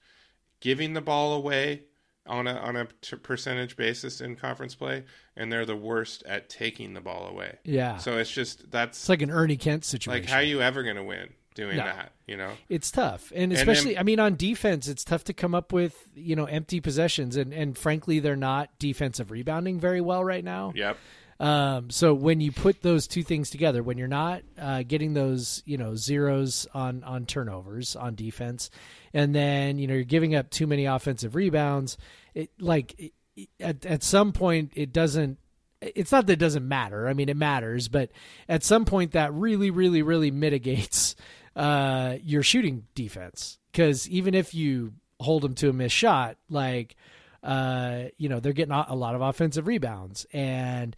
[0.60, 1.84] giving the ball away
[2.26, 6.50] on a on a t- percentage basis in conference play, and they're the worst at
[6.50, 7.56] taking the ball away.
[7.64, 7.96] yeah.
[7.96, 10.22] So it's just that's it's like an Ernie Kent situation.
[10.22, 11.84] like how are you ever going to win doing No.
[11.84, 12.12] that?
[12.26, 12.52] You know?
[12.68, 16.08] It's tough, and then- especially, I mean, on defense, it's tough to come up with
[16.14, 20.72] you know empty possessions, and and frankly, they're not defensive rebounding very well right now.
[20.74, 20.96] Yep.
[21.40, 25.62] Um, so when you put those two things together, when you're not uh, getting those
[25.66, 28.70] you know zeros on on turnovers on defense,
[29.12, 31.96] and then you know you're giving up too many offensive rebounds,
[32.34, 35.38] it like it, it- at at some point it doesn't.
[35.80, 37.08] It's not that it doesn't matter.
[37.08, 38.10] I mean, it matters, but
[38.48, 41.16] at some point that really, really, really mitigates
[41.56, 46.96] uh, your shooting defense because even if you hold them to a missed shot, like
[47.42, 50.94] uh, you know they're getting a lot of offensive rebounds, and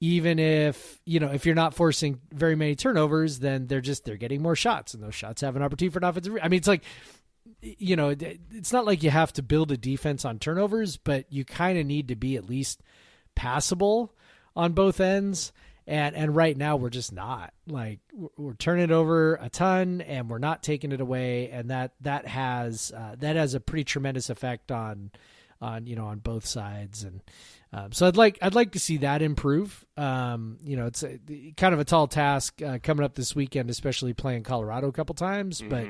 [0.00, 4.16] even if you know if you're not forcing very many turnovers, then they're just they're
[4.16, 6.34] getting more shots, and those shots have an opportunity for an offensive.
[6.34, 6.82] Re- I mean, it's like
[7.60, 8.14] you know,
[8.50, 11.86] it's not like you have to build a defense on turnovers, but you kind of
[11.86, 12.82] need to be at least
[13.34, 14.14] passable
[14.56, 15.52] on both ends.
[15.86, 17.52] And and right now we're just not.
[17.66, 18.00] Like
[18.36, 22.26] we're, turning it over a ton, and we're not taking it away, and that that
[22.26, 25.10] has uh, that has a pretty tremendous effect on
[25.60, 27.20] on you know on both sides, and
[27.72, 29.84] um, so I'd like I'd like to see that improve.
[29.96, 31.18] Um, you know, it's a,
[31.56, 35.14] kind of a tall task uh, coming up this weekend, especially playing Colorado a couple
[35.14, 35.86] times, but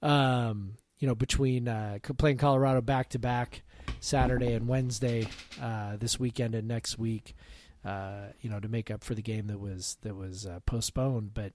[0.00, 3.62] um, you know, between uh, playing Colorado back to back
[4.00, 5.26] Saturday and Wednesday
[5.60, 7.34] uh, this weekend and next week,
[7.88, 11.32] uh, you know, to make up for the game that was that was uh, postponed.
[11.32, 11.52] But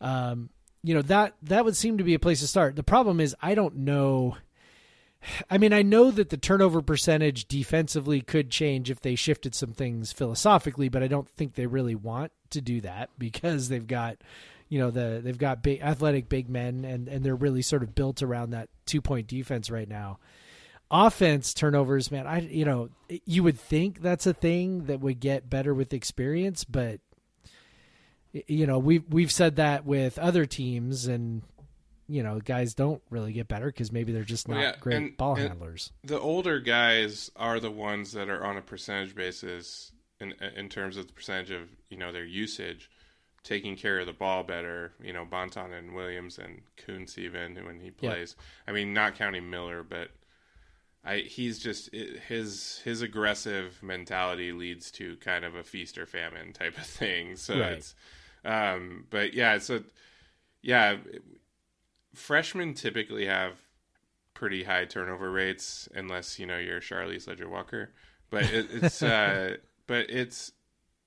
[0.00, 0.50] um,
[0.84, 2.76] you know that that would seem to be a place to start.
[2.76, 4.36] The problem is I don't know.
[5.50, 9.72] I mean, I know that the turnover percentage defensively could change if they shifted some
[9.72, 14.18] things philosophically, but I don't think they really want to do that because they've got,
[14.68, 17.96] you know, the they've got big athletic big men and and they're really sort of
[17.96, 20.20] built around that two point defense right now.
[20.90, 22.90] Offense turnovers, man, I you know,
[23.24, 27.00] you would think that's a thing that would get better with experience, but
[28.46, 31.42] you know, we've we've said that with other teams and
[32.06, 34.96] you know, guys don't really get better because maybe they're just not Well, yeah, great
[34.96, 35.90] and- ball and- handlers.
[36.02, 40.96] the older guys are the ones that are on a percentage basis in in terms
[40.96, 42.90] of the percentage of you know their usage,
[43.42, 44.92] taking care of the ball better.
[45.02, 48.10] You know, Bonton and Williams and Kunc even when he Yeah.
[48.10, 48.36] plays.
[48.68, 50.10] I mean, not counting Miller, but
[51.04, 56.52] I he's just his his aggressive mentality leads to kind of a feast or famine
[56.52, 57.36] type of thing.
[57.36, 57.72] So Right.
[57.72, 57.94] it's,
[58.44, 59.82] um, but yeah, so
[60.62, 60.96] yeah,
[62.14, 63.52] freshmen typically have
[64.34, 67.92] pretty high turnover rates unless you know you're Charlie's Ledger Walker.
[68.30, 70.52] But it, it's uh, but it's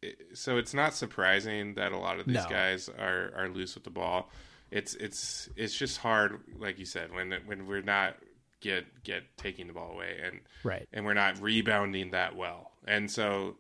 [0.02, 2.48] it, so it's not surprising that a lot of these No.
[2.48, 4.32] guys are are loose with the ball.
[4.72, 8.18] It's it's it's just hard, like you said, when when we're not
[8.62, 10.88] get get taking the ball away and Right.
[10.94, 12.72] and we're not rebounding that well.
[12.88, 13.56] And so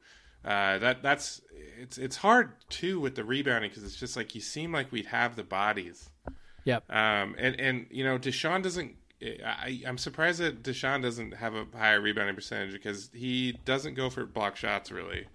[0.46, 1.42] uh, that that's
[1.80, 5.08] it's it's hard too with the rebounding because it's just like you seem like we'd
[5.08, 6.10] have the bodies.
[6.64, 6.92] Yep.
[6.92, 8.96] Um, and and you know Dishon doesn't.
[9.20, 14.12] I, I'm surprised that Dishon doesn't have a higher rebounding percentage because he doesn't go
[14.12, 15.26] for block shots really,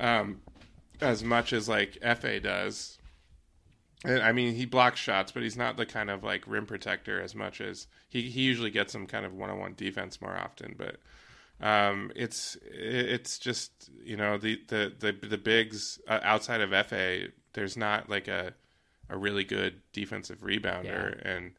[0.00, 0.40] um,
[1.00, 2.98] as much as like Efe does.
[4.04, 7.34] I mean, he blocks shots, but he's not the kind of like rim protector as
[7.34, 10.74] much as he he usually gets some kind of one on one defense more often.
[10.76, 10.96] But
[11.60, 17.30] Um, it's it's just you know the the the, the bigs uh, outside of Efe.
[17.52, 18.52] There's not like a
[19.08, 21.52] a really good defensive rebounder, and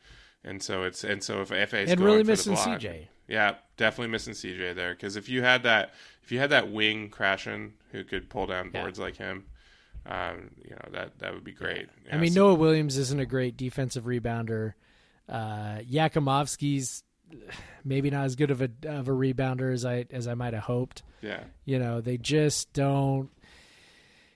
[0.44, 3.08] and so it's and so if Efe is really missing block- CJ.
[3.28, 7.10] yeah, definitely missing CJ there because if you had that if you had that wing
[7.10, 8.82] crashing who could pull down Yeah.
[8.82, 9.46] boards like him,
[10.06, 11.88] um, you know that that would be great.
[12.12, 14.74] I Yeah, mean, so- Noah Williams isn't a great defensive rebounder.
[15.28, 17.04] Uh, Jakimovski's
[17.84, 20.64] maybe not as good of a of a rebounder as I as I might have
[20.64, 21.04] hoped.
[21.22, 23.30] yeah, You know, they just don't.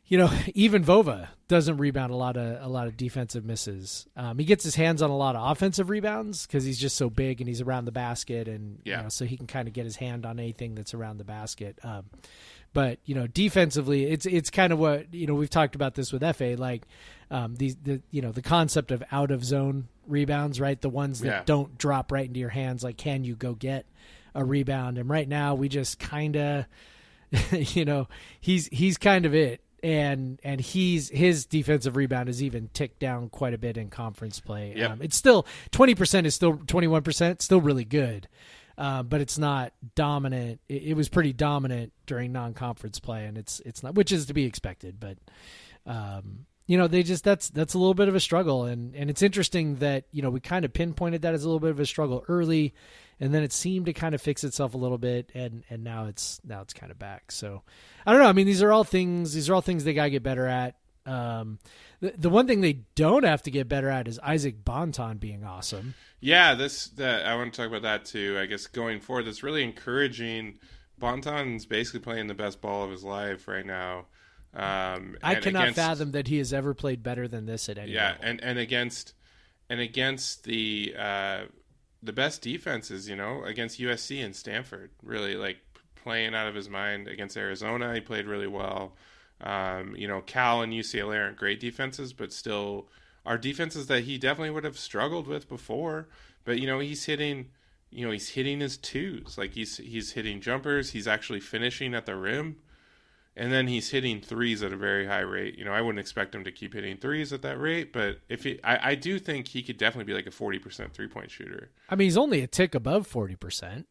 [0.07, 4.07] You know, even Vova doesn't rebound a lot of a lot of defensive misses.
[4.17, 7.11] Um, he gets his hands on a lot of offensive rebounds because he's just so
[7.11, 8.97] big and he's around the basket, and Yeah.
[8.97, 11.23] you know, so he can kind of get his hand on anything that's around the
[11.25, 11.77] basket.
[11.83, 12.05] Um,
[12.73, 16.11] but you know, defensively, it's it's kind of what you know we've talked about this
[16.11, 16.83] with Fa, like
[17.31, 20.79] um, these the you know the concept of out of zone rebounds, right?
[20.79, 21.41] The ones that Yeah.
[21.45, 22.83] don't drop right into your hands.
[22.83, 23.85] Like, can you go get
[24.35, 24.97] a rebound?
[24.97, 26.65] And right now, we just kind of
[27.51, 28.07] you know
[28.39, 33.29] he's he's kind of it and and he's his defensive rebound has even ticked down
[33.29, 34.91] quite a bit in conference play Yep.
[34.91, 38.27] um, it's still 20% is still 21% still really good
[38.79, 40.61] uh, but it's not dominant.
[40.69, 44.33] It, it was pretty dominant during non-conference play and it's it's not which is to
[44.33, 45.17] be expected but
[45.85, 48.63] um, you know they just that's that's a little bit of a struggle.
[48.63, 51.59] And and it's interesting that you know we kind of pinpointed that as a little
[51.59, 52.73] bit of a struggle early
[53.19, 56.05] and then it seemed to kind of fix itself a little bit and and now
[56.05, 57.31] it's now it's kind of back.
[57.31, 57.63] So
[58.05, 58.29] i don't know.
[58.29, 60.47] I mean these are all things these are all things they got to get better
[60.47, 60.75] at
[61.09, 61.59] um
[61.99, 65.43] the, the one thing they don't have to get better at is isaac bonton being
[65.43, 66.55] awesome yeah.
[66.55, 68.37] This that I want to talk about that too.
[68.39, 70.59] I guess going forward, that's really encouraging.
[70.97, 74.07] Bonton's basically playing the best ball of his life right now.
[74.51, 77.87] Um, i cannot against- fathom that he has ever played better than this at any
[77.87, 77.95] point.
[77.95, 78.25] Yeah, level.
[78.25, 79.13] and and against
[79.69, 81.41] and against the uh,
[82.03, 85.57] the best defenses, you know, against USC and Stanford, really like
[85.95, 87.07] playing out of his mind.
[87.07, 88.95] Against Arizona, he played really well.
[89.41, 92.87] Um, you know, Cal and UCLA aren't great defenses, but still
[93.25, 96.07] are defenses that he definitely would have struggled with before.
[96.43, 97.49] But you know, he's hitting,
[97.89, 99.37] you know, he's hitting his twos.
[99.37, 100.91] Like he's he's hitting jumpers.
[100.91, 102.57] He's actually finishing at the rim.
[103.35, 105.57] And then he's hitting threes at a very high rate.
[105.57, 108.43] You know, I wouldn't expect him to keep hitting threes at that rate, but if
[108.43, 111.31] he, I, I do think he could definitely be like a forty percent three point
[111.31, 111.69] shooter.
[111.89, 113.85] i mean he's only a tick above 40%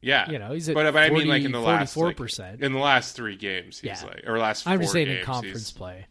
[0.00, 2.16] Yeah, you know he's at but, but I mean, like in the 40, last like,
[2.16, 4.06] 44% in the last three games, he's Yeah.
[4.06, 4.66] like, or last.
[4.66, 6.06] i'm just saying games, in conference play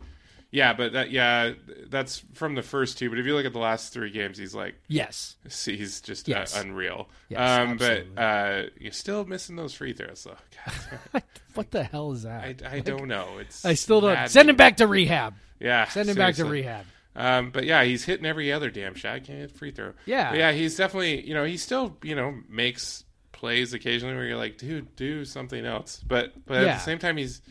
[0.52, 1.54] Yeah, but that yeah,
[1.88, 3.10] that's from the first two.
[3.10, 6.56] But if you look at the last three games, he's like yes he's just Yes.
[6.58, 7.10] uh, unreal.
[7.30, 10.32] Yes, um, but uh, you're still missing those free throws, though.
[10.66, 11.24] God damn it.
[11.54, 13.38] what the hell is that I, I don't know.
[13.40, 14.30] It's I still don't maddening.
[14.30, 18.04] send him back to rehab Yeah, send him back to rehab Um, but yeah, he's
[18.06, 19.24] hitting every other damn shot.
[19.24, 19.94] Can't hit free throw.
[20.06, 20.30] Yeah.
[20.32, 23.04] But yeah, he's definitely you know he still you know makes
[23.38, 26.02] plays occasionally where you're like, dude, do something else.
[26.06, 27.42] But but at the same time, he's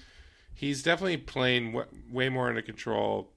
[0.53, 3.31] he's definitely playing w- way more under control,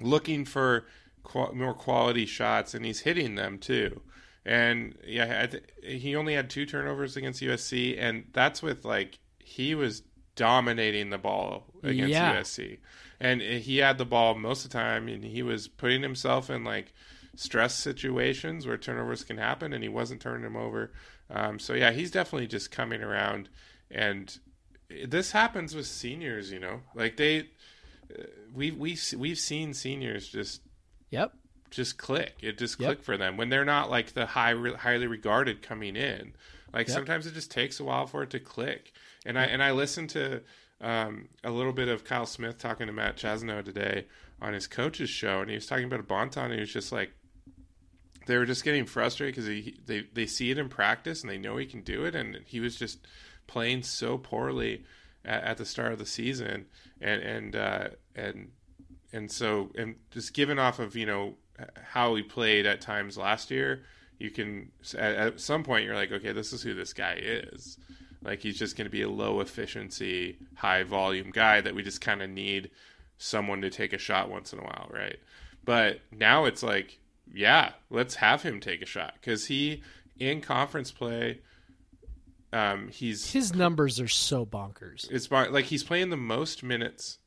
[0.00, 0.86] looking for
[1.24, 4.00] qu- more quality shots, and he's hitting them too.
[4.46, 5.64] And yeah, I th-
[6.02, 10.02] he only had two turnovers against USC, and that's with like he was
[10.36, 12.36] dominating the ball against Yeah.
[12.36, 12.78] USC,
[13.20, 16.50] and eh, he had the ball most of the time, and he was putting himself
[16.50, 16.92] in like
[17.36, 20.92] stress situations where turnovers can happen, and he wasn't turning them over.
[21.30, 23.48] Um, so yeah, he's definitely just coming around,
[23.90, 24.38] and
[25.06, 27.48] this happens with seniors, you know, like they
[28.52, 30.60] we we we've seen seniors just
[31.10, 31.32] yep
[31.70, 32.34] just click.
[32.40, 32.86] It just Yep.
[32.86, 36.34] click for them when they're not like the high highly regarded coming in.
[36.72, 36.94] Like Yep.
[36.94, 38.92] sometimes it just takes a while for it to click.
[39.26, 40.42] And I and I listened to
[40.80, 44.06] um, a little bit of Kyle Smith talking to Matt Chazanow today
[44.40, 46.44] on his coach's show, and he was talking about a Bonton.
[46.44, 47.12] And he was just like,
[48.26, 51.38] they were just getting frustrated because he they they see it in practice and they
[51.38, 52.98] know he can do it, and he was just
[53.46, 54.84] playing so poorly
[55.24, 56.66] at, at the start of the season,
[57.00, 58.50] and and uh, and
[59.12, 61.34] and so and just given off of you know
[61.82, 63.84] how he played at times last year,
[64.18, 67.78] you can at, at some point you're like, okay, this is who this guy is.
[68.22, 72.00] Like he's just going to be a low efficiency, high volume guy that we just
[72.00, 72.70] kind of need
[73.18, 75.18] someone to take a shot once in a while, right?
[75.64, 76.98] But now it's like,
[77.32, 79.82] yeah, let's have him take a shot because he
[80.18, 81.40] in conference play,
[82.52, 87.18] um, he's his numbers are so bonkers it's like he's playing the most minutes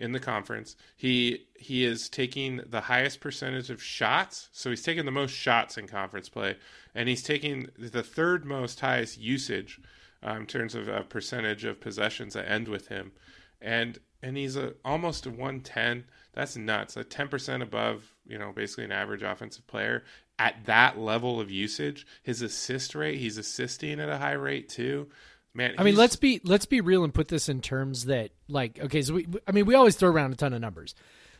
[0.00, 0.74] in the conference.
[0.96, 5.76] He he is taking the highest percentage of shots, so he's taking the most shots
[5.76, 6.56] in conference play,
[6.94, 9.78] and he's taking the third most highest usage
[10.22, 13.12] um, in terms of uh, percentage of possessions that end with him,
[13.60, 16.04] and and he's a almost a one ten.
[16.32, 16.96] That's nuts.
[16.96, 20.04] A ten percent above, you know, basically an average offensive player
[20.38, 25.08] at that level of usage, his assist rate, he's assisting at a high rate too.
[25.52, 28.78] Man, I mean, let's be let's be real and put this in terms that like
[28.80, 30.94] okay, so we I mean we always throw around a ton of numbers.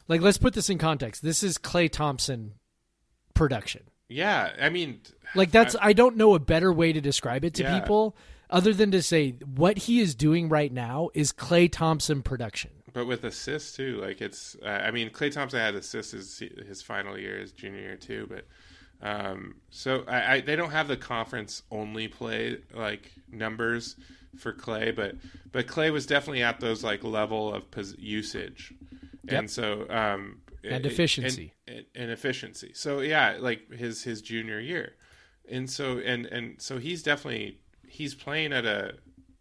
[0.08, 1.22] Like let's put this in context.
[1.22, 2.54] This is Klay Thompson
[3.34, 3.84] production.
[4.08, 4.50] yeah.
[4.60, 5.00] I mean,
[5.36, 7.78] Like that's I don't know a better way to describe it to Yeah.
[7.78, 8.16] people
[8.50, 12.72] other than to say what he is doing right now is Klay Thompson production.
[12.92, 14.00] But with assists too.
[14.00, 17.80] Like it's, uh, I mean, Klay Thompson had assists his, his final year, his junior
[17.80, 18.26] year too.
[18.28, 18.46] But
[19.06, 23.96] um, so I, I, they don't have the conference only play like numbers
[24.36, 25.14] for Klay, but
[25.52, 28.72] but Klay was definitely at those like level of pos- usage,
[29.24, 29.38] Yep.
[29.38, 31.54] and so um, And it- efficiency.
[31.66, 32.72] and, and, and efficiency.
[32.74, 34.94] So yeah, like his his junior year,
[35.50, 38.94] and so and and so he's definitely he's playing at a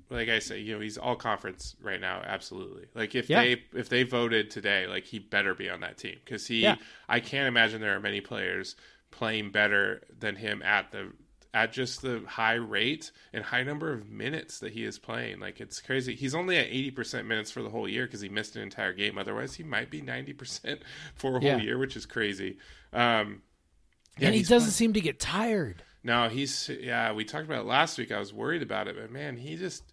[0.09, 2.21] like I say, you know, he's all conference right now.
[2.25, 2.85] Absolutely.
[2.95, 3.41] Like if Yeah.
[3.43, 6.61] they if they voted today, like he better be on that team because he.
[6.61, 6.75] Yeah.
[7.07, 8.75] I can't imagine there are many players
[9.11, 11.11] playing better than him at the
[11.51, 15.39] at just the high rate and high number of minutes that he is playing.
[15.39, 16.13] Like it's crazy.
[16.15, 18.93] He's only at eighty percent minutes for the whole year because he missed an entire
[18.93, 19.17] game.
[19.17, 20.81] Otherwise, he might be ninety percent
[21.15, 21.57] for a whole Yeah.
[21.57, 22.57] year, which is crazy.
[22.93, 23.41] Um,
[24.17, 25.81] yeah, and he doesn't seem to get tired.
[26.03, 27.13] no, he's yeah.
[27.13, 28.11] We talked about it last week.
[28.11, 29.83] I was worried about it, but man, he just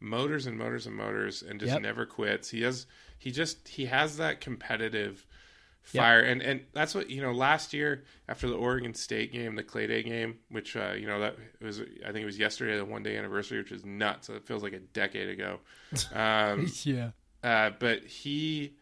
[0.00, 1.82] motors and motors and motors and just Yep.
[1.82, 2.50] never quits.
[2.50, 2.86] He has
[3.18, 5.26] he just he has that competitive
[5.92, 6.02] Yep.
[6.02, 7.32] fire, and and that's what you know.
[7.32, 11.18] Last year after the Oregon State game, the Clay Day game, which uh, you know
[11.20, 14.28] that was I think it was yesterday, the one day anniversary, which is nuts.
[14.28, 15.60] It feels like a decade ago.
[16.12, 17.12] Um, Yeah.
[17.42, 18.74] uh, but he,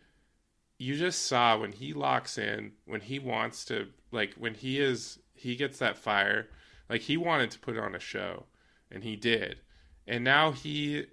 [0.79, 5.21] you just saw when he locks in, when he wants to, like when he is,
[5.35, 6.49] he gets that fire.
[6.91, 8.47] Like he wanted to put on a show,
[8.91, 9.61] and he did.
[10.07, 11.07] And now he,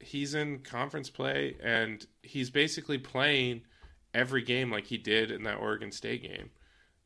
[0.00, 3.62] he's in conference play, and he's basically playing
[4.12, 6.50] every game like he did in that Oregon State game.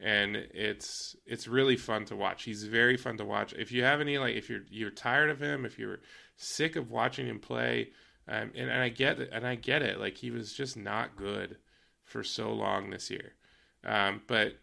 [0.01, 2.45] And it's it's really fun to watch.
[2.45, 3.53] He's very fun to watch.
[3.55, 5.99] If you have any like, if you're you're tired of him, if you're
[6.37, 7.89] sick of watching him play,
[8.29, 9.99] um, and, and I get it, and I get it.
[9.99, 11.57] Like he was just not good
[12.05, 13.33] for so long this year.
[13.85, 14.59] Um, but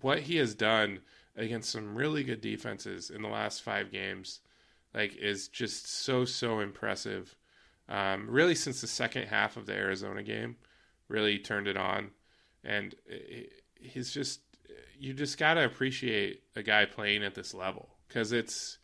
[0.00, 1.00] what he has done
[1.36, 4.40] against some really good defenses in the last five games,
[4.94, 7.34] like, is just so so impressive.
[7.88, 10.56] Um, really, since the second half of the Arizona game,
[11.08, 12.10] really turned it on,
[12.62, 12.94] and
[13.74, 14.40] he's just
[14.98, 18.78] you just gotta appreciate a guy playing at this level because it's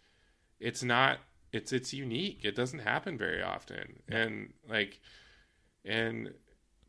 [0.58, 1.18] it's not
[1.52, 2.40] it's it's unique.
[2.44, 5.00] It doesn't happen very often, and like,
[5.84, 6.34] and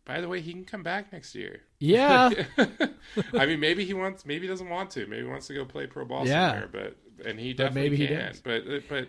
[0.03, 1.61] by the way, he can come back next year.
[1.79, 2.31] Yeah.
[3.37, 5.05] I mean, maybe he wants, maybe he doesn't want to.
[5.05, 6.49] Maybe he wants to go play pro ball Yeah.
[6.51, 6.69] somewhere.
[6.71, 8.17] But and he definitely maybe he can.
[8.27, 8.39] does.
[8.39, 9.07] But uh, but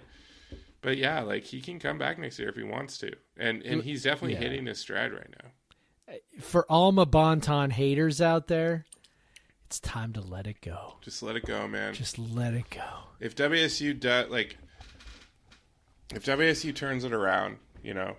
[0.81, 3.13] but yeah, like he can come back next year if he wants to.
[3.37, 4.41] And and he's definitely Yeah.
[4.41, 6.15] hitting his stride right now.
[6.15, 8.85] Uh, for all my Bonton haters out there,
[9.67, 10.95] it's time to let it go.
[11.01, 11.95] Just let it go, man.
[11.95, 12.85] Just let it go.
[13.21, 14.57] if WSU does like
[16.15, 18.17] if WSU turns it around, you know.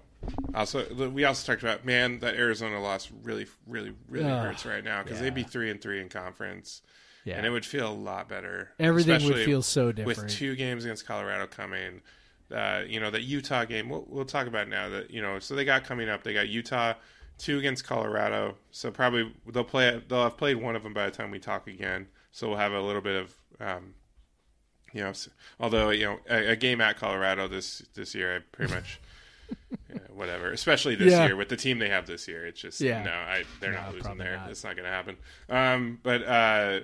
[0.56, 4.84] Also, we also talked about man that Arizona loss really, really, really Ugh, hurts right
[4.84, 5.26] now because yeah.
[5.26, 6.82] they'd be three and three in conference,
[7.26, 7.38] Yeah.
[7.38, 8.72] and it would feel a lot better.
[8.80, 10.24] Everything would feel so different.
[10.24, 12.02] with two games against Colorado coming.
[12.54, 13.90] Uh, you know that Utah game.
[13.90, 14.90] We'll, we'll talk about now.
[14.90, 16.24] That you know, so they got coming up.
[16.24, 16.94] They got Utah,
[17.38, 18.56] two against Colorado.
[18.72, 20.02] So probably they'll play.
[20.08, 22.08] They'll have played one of them by the time we talk again.
[22.32, 23.94] So we'll have a little bit of, um,
[24.92, 25.14] you know,
[25.60, 29.00] although you know a, a game at Colorado this this year, I pretty much.
[29.90, 31.26] yeah, whatever, especially this Yeah.
[31.28, 33.04] year with the team they have this year, it's just Yeah.
[33.04, 34.38] no, I they're No, not losing there.
[34.38, 34.50] not.
[34.50, 35.18] It's not going to happen.
[35.50, 36.80] Um, but uh,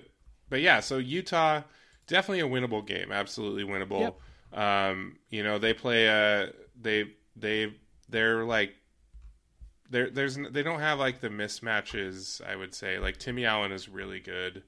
[0.50, 1.62] but yeah, so Utah
[2.08, 4.16] definitely a winnable game, absolutely winnable.
[4.52, 7.74] Um, you know, they play a they they
[8.10, 8.74] they're like
[9.90, 12.44] there there's they don't have like the mismatches.
[12.46, 14.64] I would say like Timmy Allen is really good,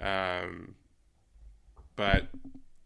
[0.00, 0.74] um,
[1.96, 2.28] but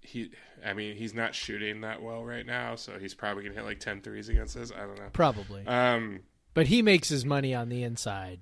[0.01, 0.33] he
[0.65, 3.81] I mean he's not shooting that well right now, so he's probably gonna hit like
[3.81, 4.73] 10 threes against us.
[4.73, 5.11] I don't know.
[5.13, 5.67] Probably.
[5.67, 6.21] Um,
[6.53, 8.41] but he makes his money on the inside.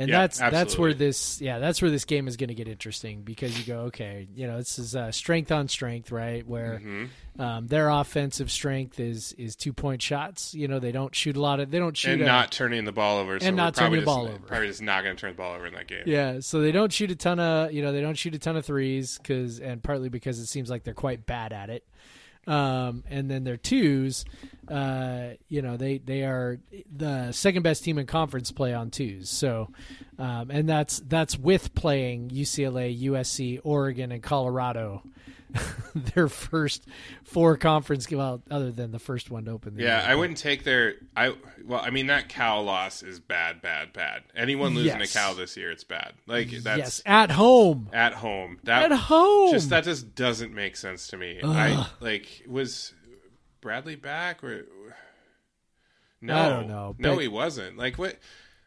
[0.00, 2.66] And Yeah, that's that's where this yeah, that's where this game is going to get
[2.66, 6.46] interesting because you go, okay, you know, this is uh, strength on strength, right?
[6.46, 7.10] Where mhm.
[7.38, 10.54] um, their offensive strength is is two point shots.
[10.54, 12.86] You know, they don't shoot a lot of they don't shoot and a- not turning
[12.86, 14.38] the ball over, and we're not turning the just- ball over.
[14.38, 16.04] Probably just not going to turn the ball over in that game.
[16.06, 18.56] Yeah, so they don't shoot a ton of you know they don't shoot a ton
[18.56, 21.86] of threes because and partly because it seems like they're quite bad at it.
[22.46, 24.24] Um, and then their twos,
[24.68, 26.58] uh, you know they they are
[26.90, 29.28] the second best team in conference play on twos.
[29.28, 29.68] So,
[30.18, 35.02] um, and that's that's with playing UCLA, USC, Oregon, and Colorado.
[36.14, 36.86] their first
[37.24, 40.10] four conference well other than the first one to open the Yeah, year.
[40.10, 40.94] I wouldn't take their.
[41.16, 41.34] I
[41.64, 44.22] well, I mean that cow loss is bad, bad, bad.
[44.36, 45.12] Anyone losing Yes.
[45.12, 46.12] to Cal this year, it's bad.
[46.26, 48.58] Like that's yes at home at home.
[48.64, 51.40] That at home just that just doesn't make sense to me.
[51.42, 52.94] I like was
[53.60, 54.66] Bradley back or
[56.20, 56.36] no?
[56.36, 57.76] I don't know, No, he wasn't.
[57.78, 58.16] Like what?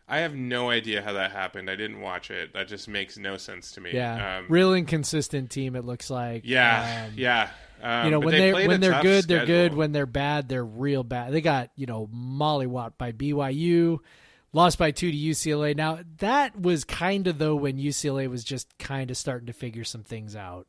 [0.07, 1.69] I have no idea how that happened.
[1.69, 2.53] I didn't watch it.
[2.53, 3.91] That just makes no sense to me.
[3.93, 7.49] yeah um, real inconsistent team it looks like yeah, Um, yeah.
[7.81, 10.47] Um, you know but when they they when they're good they're good when they're bad
[10.47, 13.99] they're real bad they got you know mollywopped by byu
[14.53, 18.77] lost by two to ucla now that was kind of though when ucla was just
[18.77, 20.65] kind of starting to figure some things out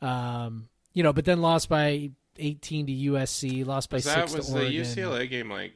[0.00, 4.46] um you know but then lost by 18 to usc lost by that six was
[4.46, 5.50] to the UCLA game.
[5.50, 5.72] Like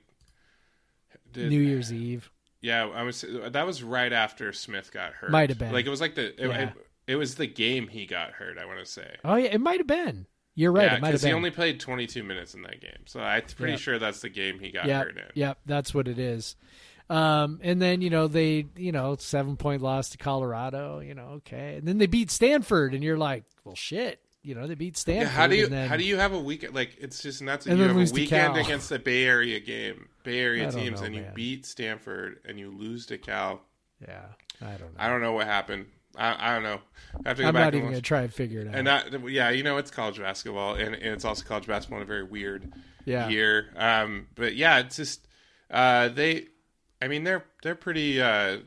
[1.33, 2.31] did, new year's eve
[2.61, 3.25] Yeah, I was.
[3.51, 5.31] That was right after Smith got hurt.
[5.31, 5.73] Might have been.
[5.73, 6.29] Like it was like the.
[6.43, 6.59] It, Yeah.
[6.63, 6.73] it,
[7.07, 8.59] it was the game he got hurt.
[8.59, 9.17] I want to say.
[9.25, 11.51] oh yeah it might have been you're right yeah, it might have because he only
[11.53, 13.79] played 22 minutes in that game, so I'm pretty Yeah.
[13.79, 15.25] sure that's the game he got Yep, hurt in.
[15.35, 16.57] yep, that's what it is.
[17.09, 20.99] Um, and then you know they, you know, seven point loss to Colorado.
[21.01, 24.21] You know, okay, and then they beat Stanford, and you're like, well, shit.
[24.49, 25.25] You know, they beat Stanford.
[25.25, 27.67] Yeah, how do you then, how do you have a weekend like it's just nuts
[27.67, 31.15] that you have a weekend against the Bay Area game, Bay Area teams, know, and
[31.15, 33.61] you beat Stanford and you lose to Cal.
[34.01, 34.23] Yeah,
[34.63, 34.87] I don't know.
[34.97, 35.85] I don't know what happened.
[36.17, 36.81] I, I don't know.
[37.27, 39.13] I have to go I'm back not even gonna try and figure it out.
[39.13, 42.07] And yeah, you know, it's college basketball, and, and it's also college basketball in a
[42.07, 42.73] very weird
[43.05, 43.29] Yeah.
[43.29, 43.67] year.
[43.77, 45.29] Um, but yeah, it's just
[45.71, 46.47] uh, they.
[47.03, 48.23] I mean, they're they're pretty.
[48.23, 48.61] Uh,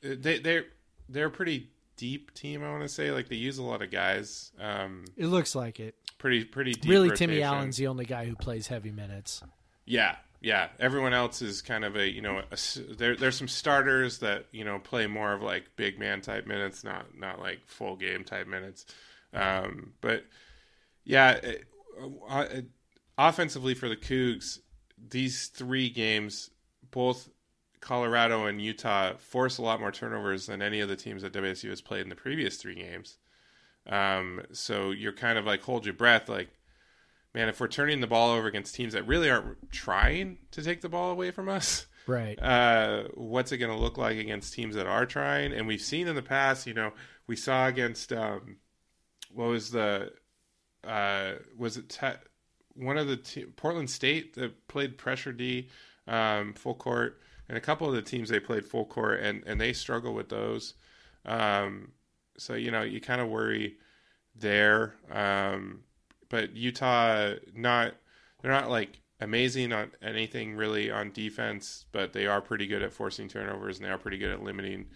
[0.00, 0.66] they they're
[1.08, 1.71] they're pretty
[2.02, 2.64] deep team.
[2.64, 4.50] I want to say, like they use a lot of guys.
[4.58, 5.94] Um, it looks like it.
[6.18, 6.90] pretty pretty deep.
[6.90, 7.42] really, Timmy.
[7.42, 9.40] Allen's the only guy who plays heavy minutes.
[9.84, 10.70] Yeah, yeah.
[10.80, 12.58] Everyone else is kind of a you know a
[12.92, 13.14] there.
[13.14, 17.16] There's some starters that you know play more of like big man type minutes, not
[17.16, 18.84] not like full game type minutes.
[19.32, 20.24] Um, but
[21.04, 21.66] yeah, it,
[22.28, 22.46] uh,
[23.16, 24.58] offensively for the Cougs,
[24.98, 26.50] these three games,
[26.90, 27.28] both
[27.82, 31.68] Colorado and Utah, force a lot more turnovers than any of the teams that WSU
[31.68, 33.18] has played in the previous three games.
[33.86, 36.48] Um, so you're kind of like hold your breath, like
[37.34, 40.80] man, if we're turning the ball over against teams that really aren't trying to take
[40.82, 42.38] the ball away from us, Right.
[42.40, 45.52] uh, what's it going to look like against teams that are trying?
[45.52, 46.92] And we've seen in the past, you know,
[47.26, 48.56] we saw against um,
[49.34, 50.12] what was the
[50.86, 52.20] uh, was it te-
[52.74, 55.68] one of the te- Portland State that played pressure D
[56.06, 57.20] um, full court,
[57.52, 60.30] and a couple of the teams they played full court, and and they struggle with
[60.30, 60.72] those.
[61.26, 61.92] Um,
[62.38, 63.76] so you know, you kind of worry
[64.34, 64.94] there.
[65.10, 65.80] Um,
[66.30, 67.92] but Utah not
[68.40, 72.90] they're not like amazing on anything really on defense, but they are pretty good at
[72.90, 74.86] forcing turnovers and they are pretty good at limiting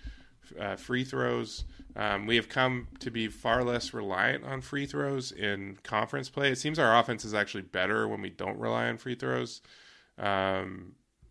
[0.59, 1.65] uh, free throws.
[1.95, 6.53] Um, we have come to be far less reliant on free throws in conference play.
[6.53, 9.61] It seems our offense is actually better when we don't rely on free throws,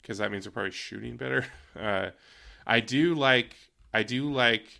[0.05, 1.45] because that means we're probably shooting better.
[1.77, 2.11] Uh,
[2.65, 3.53] I do like
[3.93, 4.79] I do like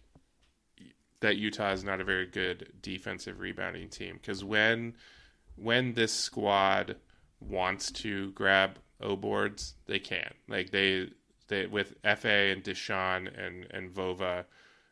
[1.20, 4.94] that Utah is not a very good defensive rebounding team because when
[5.58, 6.96] when this squad
[7.42, 10.34] wants to grab O boards, they can.
[10.48, 11.10] Like they
[11.50, 14.46] they with Fa and Dishon and and Vova,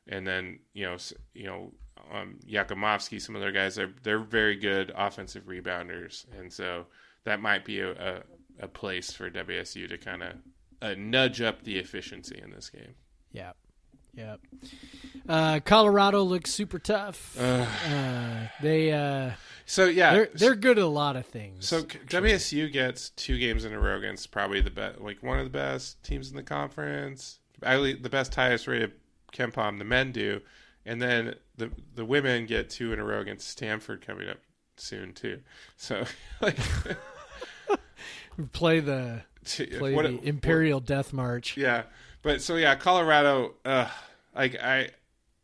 [0.09, 0.97] and then you know
[1.33, 1.71] you know
[2.11, 6.87] um, Jakimovski, some of their guys are they're very good offensive rebounders, and so
[7.23, 8.23] that might be a a,
[8.59, 10.33] a place for WSU to kind of
[10.81, 12.95] uh, nudge up the efficiency in this game.
[13.31, 13.53] Yeah.
[14.15, 14.35] Yeah.
[15.27, 17.37] Uh, Colorado looks super tough.
[17.85, 19.31] Uh, they uh,
[19.65, 21.67] So yeah, they're they're good at a lot of things.
[21.67, 25.39] So c- WSU gets two games in a row against probably the best, like one
[25.39, 27.39] of the best teams in the conference.
[27.63, 28.93] Actually, the best highest rated
[29.33, 30.41] KenPom the men do,
[30.85, 34.37] and then the the women get two in a row against Stanford coming up
[34.77, 35.39] soon too.
[35.77, 36.03] So
[36.41, 36.57] like,
[38.51, 41.57] play the play what- the Imperial Death March.
[41.57, 41.83] yeah,
[42.21, 43.53] but so yeah, Colorado.
[43.65, 43.87] Uh,
[44.35, 44.89] like I,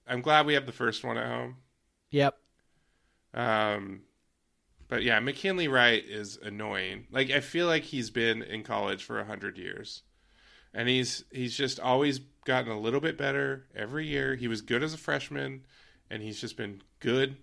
[0.08, 1.58] I'm glad we have the first one at home.
[2.12, 2.36] Yep.
[3.34, 4.02] Um,
[4.88, 7.06] but yeah, McKinley Wright is annoying.
[7.12, 10.02] Like I feel like he's been in college for a hundred years,
[10.74, 14.36] and he's he's just always gotten a little bit better every year.
[14.36, 15.66] He was good as a freshman,
[16.10, 17.38] and he's just been good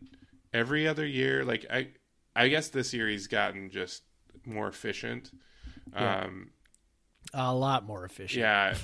[0.53, 1.45] every other year.
[1.45, 1.89] Like I,
[2.35, 4.03] I guess this year he's gotten just
[4.47, 5.31] more efficient.
[5.93, 6.21] Yeah.
[6.25, 6.51] Um,
[7.35, 8.41] A lot more efficient.
[8.41, 8.75] yeah.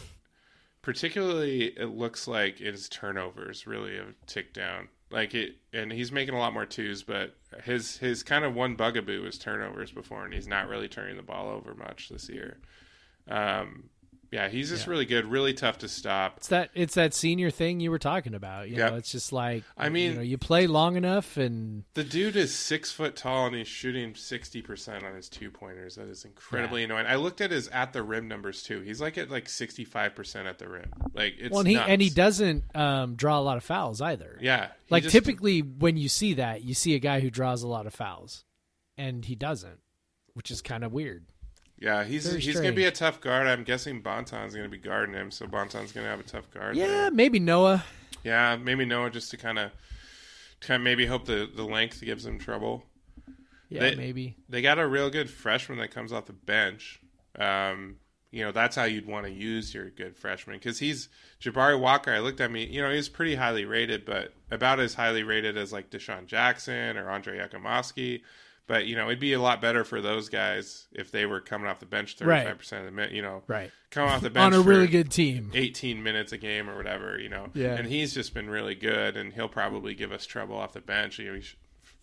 [0.83, 4.89] Particularly, it looks like his turnovers really have ticked down.
[5.11, 8.75] Like it, and he's making a lot more twos, but his his kind of one
[8.77, 12.59] bugaboo was turnovers before, and he's not really turning the ball over much this year.
[13.29, 13.91] Um,
[14.33, 14.91] yeah, he's just Yeah.
[14.91, 16.39] really good, really tough to stop.
[16.39, 18.69] It's that it's that senior thing you were talking about.
[18.71, 18.89] You Yeah.
[18.91, 22.35] know, it's just like I mean- you, know, you play long enough and The dude
[22.35, 25.97] is six foot tall and he's shooting sixty percent on his two pointers.
[25.97, 27.07] That is incredibly annoying.
[27.07, 28.81] I looked at his at the rim numbers too.
[28.81, 30.91] He's like at like sixty five percent at the rim.
[31.15, 31.89] Like it's well, and he nuts.
[31.91, 34.39] and he doesn't um, draw a lot of fouls either.
[34.41, 37.69] Yeah, like just- typically when you see that, you see a guy who draws a
[37.69, 38.45] lot of fouls,
[38.97, 39.81] and he doesn't,
[40.33, 41.27] which is kind of weird.
[41.83, 43.49] Yeah, he's Very he's gonna be a tough guard.
[43.49, 46.77] I'm guessing Bonton's gonna be guarding him, so Bonton's gonna have a tough guard.
[46.77, 47.11] Yeah, there.
[47.11, 47.85] maybe Noah.
[48.23, 49.73] yeah, maybe Noah just to kind of,
[50.61, 52.85] kind of maybe hope the the length gives him trouble.
[53.69, 54.37] Yeah, They- maybe.
[54.49, 57.01] They got a real good freshman that comes off the bench.
[57.37, 57.97] Um,
[58.31, 61.09] you know, that's how you'd want to use your good freshman because he's
[61.41, 62.13] Jabari Walker.
[62.13, 65.57] I looked at me, you know, he's pretty highly rated, but about as highly rated
[65.57, 68.23] as like Dishon Jackson or Andre Jakimovski.
[68.69, 71.67] But you know, it'd be a lot better for those guys if they were coming
[71.69, 73.13] off the bench thirty five percent of the minute.
[73.13, 73.71] You know, Right.
[73.91, 75.51] coming off the bench On a really good team.
[75.53, 77.49] 18 minutes a game or whatever, you know.
[77.55, 77.75] Yeah.
[77.75, 81.19] And he's just been really good, and he'll probably give us trouble off the bench.
[81.19, 81.55] You know, he's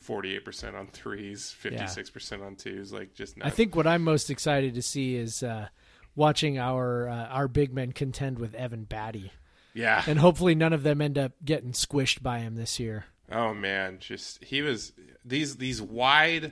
[0.05, 4.81] 48% on threes, 56% on twos, like just I think what I'm most excited to
[4.81, 5.67] see is uh,
[6.15, 9.31] watching our uh, our big men contend with Evan Battey,
[9.73, 10.03] yeah.
[10.07, 13.05] and hopefully none of them end up getting squished by him this year.
[13.31, 14.93] Oh man, just he was
[15.29, 16.51] these these wide.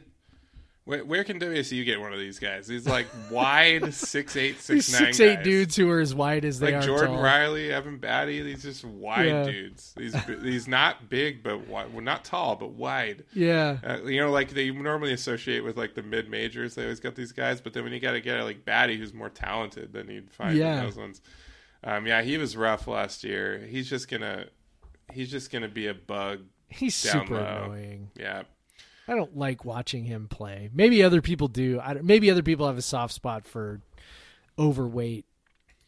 [0.86, 2.66] Where, where can WSU get one of these guys?
[2.66, 5.44] These like wide six eight These six nine six eight guys.
[5.44, 7.22] dudes who are as wide as they like are Jordan tall.
[7.24, 8.42] Riley, Evan Battey.
[8.42, 9.44] These just wide Yeah.
[9.44, 9.94] dudes.
[9.98, 13.26] These these not big but wide, well, not tall but wide.
[13.34, 16.76] Yeah, Uh, you know, like they normally associate with like the mid majors.
[16.76, 19.14] They always got these guys, but then when you got to get like Battey, who's
[19.14, 20.80] more talented than you'd find Yeah.
[20.86, 21.22] those ones.
[21.84, 23.60] Um, yeah, he was rough last year.
[23.60, 24.46] He's just gonna,
[25.12, 26.44] he's just gonna be a bug.
[26.70, 27.64] he's super low.
[27.66, 28.10] annoying.
[28.16, 28.44] Yeah,
[29.08, 30.70] I don't like watching him play.
[30.74, 31.80] Maybe other people do.
[31.82, 33.82] I don't, maybe other people have a soft spot for
[34.60, 35.26] overweight,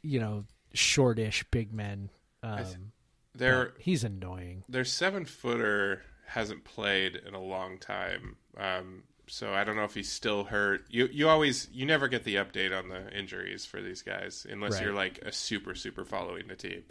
[0.01, 2.09] you know, shortish big men.
[2.43, 2.91] Um,
[3.35, 4.63] their but he's annoying.
[4.69, 8.37] their seven footer hasn't played in a long time.
[8.57, 10.85] Um, so I don't know if he's still hurt.
[10.89, 14.73] You you always you never get the update on the injuries for these guys unless
[14.75, 14.83] Right.
[14.83, 16.83] you're like a super super following the team.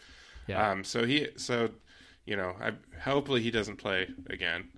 [0.47, 0.71] Yeah.
[0.71, 1.71] Um, so he, so
[2.27, 2.73] you know, I
[3.03, 4.69] hopefully he doesn't play again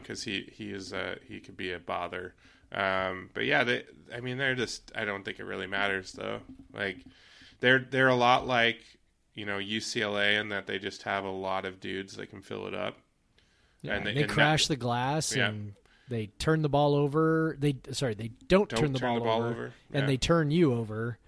[0.00, 2.34] because he he is uh, he could be a bother.
[2.72, 4.92] Um, but yeah, they, I mean, they're just.
[4.94, 6.40] I don't think it really matters though.
[6.72, 6.98] Like
[7.60, 8.80] they're they're a lot like
[9.34, 12.66] you know UCLA in that they just have a lot of dudes that can fill
[12.66, 12.96] it up.
[13.82, 15.48] Yeah, and they, they- and crash that- the glass Yeah.
[15.48, 15.74] and
[16.08, 17.56] they turn the ball over.
[17.60, 19.64] They sorry, they don't, Don't turn, the, turn ball the ball over, over.
[19.92, 20.06] and Yeah.
[20.06, 21.18] they turn you over.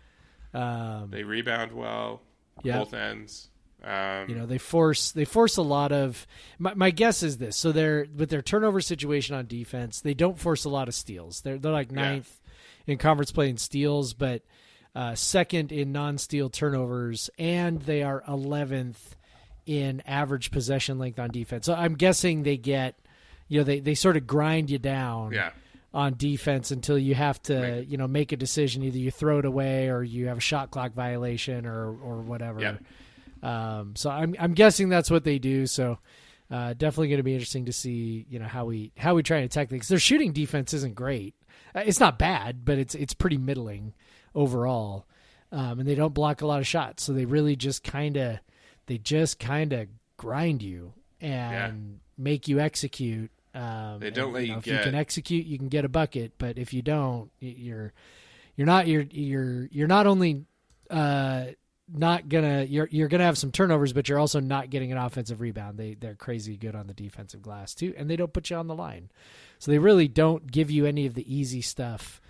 [0.53, 2.23] Um, They rebound well,
[2.65, 2.79] Yeah.
[2.79, 3.50] both ends.
[3.83, 6.27] Um, you know they force they force a lot of
[6.59, 10.39] my, my guess is this so they're with their turnover situation on defense they don't
[10.39, 12.03] force a lot of steals they're they're like Yeah.
[12.03, 12.41] ninth
[12.87, 14.43] in conference play in steals but
[14.95, 18.99] uh, second in non-steal turnovers and they are 11th
[19.65, 22.99] in average possession length on defense so i'm guessing they get
[23.49, 25.53] you know they, they sort of grind you down yeah,
[25.95, 27.87] on defense until you have to Right.
[27.87, 30.71] you know make a decision either you throw it away or you have a shot
[30.71, 32.77] clock violation or or whatever Yeah.
[33.43, 35.67] Um, so I'm I'm guessing that's what they do.
[35.67, 35.99] So
[36.51, 39.39] uh, definitely going to be interesting to see you know how we how we try
[39.39, 39.89] and attack things.
[39.89, 41.35] Their shooting defense isn't great.
[41.75, 43.95] Uh, It's not bad, but it's it's pretty middling
[44.35, 45.07] overall,
[45.53, 47.03] um, and they don't block a lot of shots.
[47.05, 48.39] So they really just kind of
[48.87, 53.31] they just kind of grind you and make you execute.
[53.55, 55.85] Um, They don't and, let you know, if get- you can execute, you can get
[55.85, 56.33] a bucket.
[56.39, 57.93] But if you don't, you're
[58.57, 60.45] you're not you're you're you're not only
[60.91, 61.47] uh,
[61.93, 65.41] not gonna you're you're gonna have some turnovers, but you're also not getting an offensive
[65.41, 65.79] rebound.
[65.79, 68.67] They they're crazy good on the defensive glass too, and they don't put you on
[68.67, 69.11] the line,
[69.59, 72.21] so they really don't give you any of the easy stuff.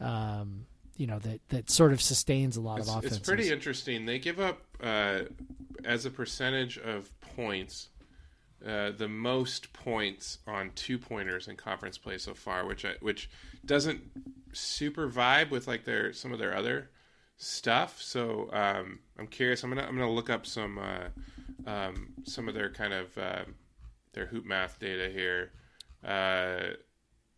[0.00, 0.66] Um,
[0.96, 3.16] you know that that sort of sustains a lot it's, of offense.
[3.16, 4.06] it's pretty interesting.
[4.06, 5.20] They give up uh,
[5.84, 7.88] as a percentage of points.
[8.66, 13.30] Uh, the most points on two pointers in conference play so far, which I, which
[13.64, 14.02] doesn't
[14.52, 16.90] super vibe with like their some of their other
[17.40, 18.00] stuff.
[18.00, 19.64] So um, I'm curious.
[19.64, 23.44] I'm gonna I'm gonna look up some uh, um, some of their kind of uh,
[24.12, 25.50] their hoop math data here,
[26.04, 26.74] uh,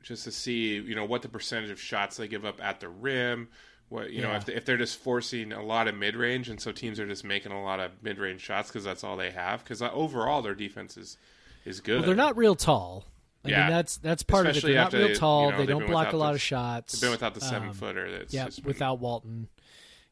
[0.03, 2.89] just to see you know what the percentage of shots they give up at the
[2.89, 3.49] rim.
[3.89, 6.61] What you know if they, if they're just forcing a lot of mid range, and
[6.61, 9.31] so teams are just making a lot of mid range shots because that's all they
[9.31, 9.63] have.
[9.63, 11.17] Because overall their defense is
[11.65, 11.99] is good.
[12.01, 13.05] well, they're not real tall.
[13.45, 13.61] I Yeah.
[13.65, 14.63] mean that's that's part of it.
[14.63, 15.47] They're not real they- tall.
[15.47, 16.93] you know, they don't block a lot the- of shots.
[16.95, 18.11] They've been without the seven Um, footer.
[18.19, 19.49] That's Yeah, without Walton.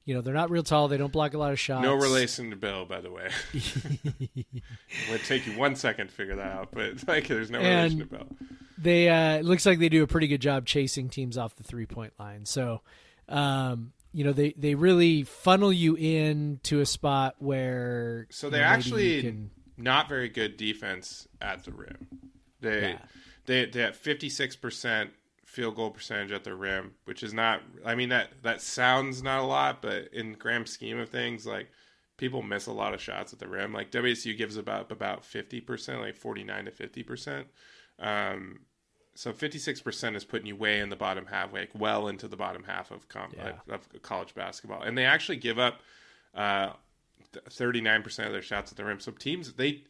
[0.07, 0.89] You know, they're not real tall.
[0.89, 1.83] They don't block a lot of shots.
[1.83, 3.29] No relation to Bill, by the way.
[3.53, 4.55] it
[5.11, 7.99] would take you one second to figure that out, but like, there's no And- relation
[8.01, 8.37] to Bill.
[8.79, 11.63] They uh, it looks like they do a pretty good job chasing teams off the
[11.63, 12.47] three point line.
[12.47, 12.81] So,
[13.29, 18.63] um, you know, they they really funnel you in to a spot where So they're
[18.63, 22.09] know, actually can, not very good defense at the rim.
[22.61, 22.99] They Yeah.
[23.45, 25.11] they they have fifty six percent
[25.51, 27.61] field goal percentage at the rim, which is not.
[27.85, 31.69] I mean that that sounds not a lot, but in grand scheme of things, like
[32.17, 33.73] people miss a lot of shots at the rim.
[33.73, 37.47] Like WSU gives about about fifty percent, like forty nine to fifty percent.
[37.99, 38.61] Um,
[39.15, 42.29] so fifty six percent is putting you way in the bottom half, like well into
[42.29, 43.53] the bottom half of com- Yeah.
[43.69, 45.81] of, of college basketball, and they actually give up.
[46.35, 46.71] Uh,
[47.49, 48.99] 39% of their shots at the rim.
[48.99, 49.85] So teams they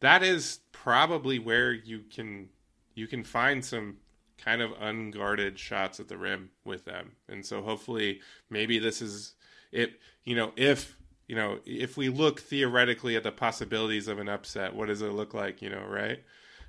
[0.00, 2.48] that is probably where you can
[2.94, 3.98] you can find some
[4.42, 7.12] kind of unguarded shots at the rim with them.
[7.28, 8.20] And so hopefully
[8.50, 9.34] maybe this is
[9.72, 14.28] it you know if you know if we look theoretically at the possibilities of an
[14.28, 16.22] upset, what does it look like, you know, right?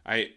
[0.05, 0.29] I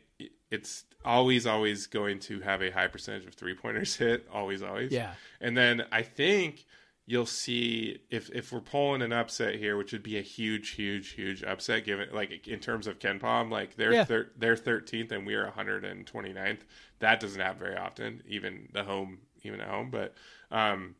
[0.51, 4.93] it's always always going to have a high percentage of three pointers hit, always always.
[4.93, 5.14] Yeah.
[5.41, 6.66] And then I think
[7.07, 11.11] you'll see if if we're pulling an upset here, which would be a huge, huge,
[11.12, 14.05] huge upset given like in terms of KenPom, like they're Yeah.
[14.05, 16.61] thir- they're 13th and we are 129th.
[17.01, 19.90] That doesn't happen very often, even the home, even at home.
[19.90, 20.14] But
[20.51, 20.94] um,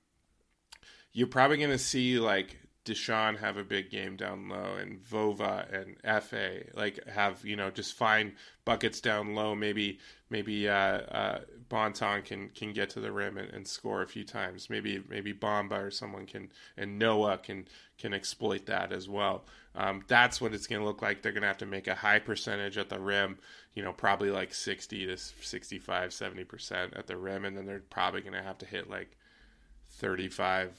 [1.13, 5.67] you're probably going to see like Dishon have a big game down low, and Vova
[5.73, 8.33] and Fa like have you know just find
[8.65, 9.55] buckets down low.
[9.55, 9.99] Maybe
[10.31, 14.25] maybe uh, uh, Bonton can can get to the rim and, and score a few
[14.25, 14.71] times.
[14.71, 19.45] Maybe maybe Bamba or someone can and Noah can can exploit that as well.
[19.75, 21.23] Um, that's what it's going to look like.
[21.23, 23.39] They're going to have to make a high percentage at the rim.
[23.75, 27.83] You know, probably like 60 to 65, 70 percent at the rim, and then they're
[27.91, 29.17] probably going to have to hit like
[29.91, 30.73] 35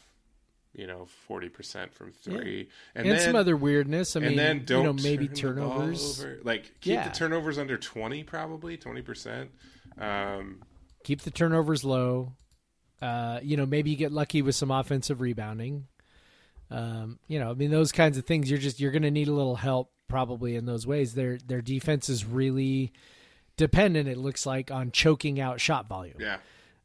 [0.74, 4.16] you know, forty percent from three, and, then some other weirdness.
[4.16, 6.26] I mean, and then don't you know, maybe turn turnovers.
[6.44, 7.10] Like keep Yeah.
[7.10, 9.52] the turnovers under twenty, probably twenty percent.
[9.98, 10.62] Um,
[11.04, 12.34] Keep the turnovers low.
[13.02, 15.88] Uh, you know, maybe you get lucky with some offensive rebounding.
[16.70, 18.50] Um, you know, I mean, those kinds of things.
[18.50, 21.14] You're just you're going to need a little help probably in those ways.
[21.16, 22.91] Their their defense is really
[23.57, 24.07] dependent.
[24.07, 26.18] It looks like on choking out shot volume.
[26.20, 26.38] yeah,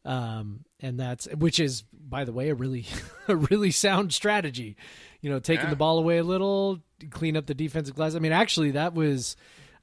[0.04, 2.86] um, and that's which is by the way a really
[3.28, 4.76] a really sound strategy
[5.20, 5.70] you know taking Yeah.
[5.70, 6.78] the ball away a little
[7.10, 9.34] clean up the defensive glass i mean actually that was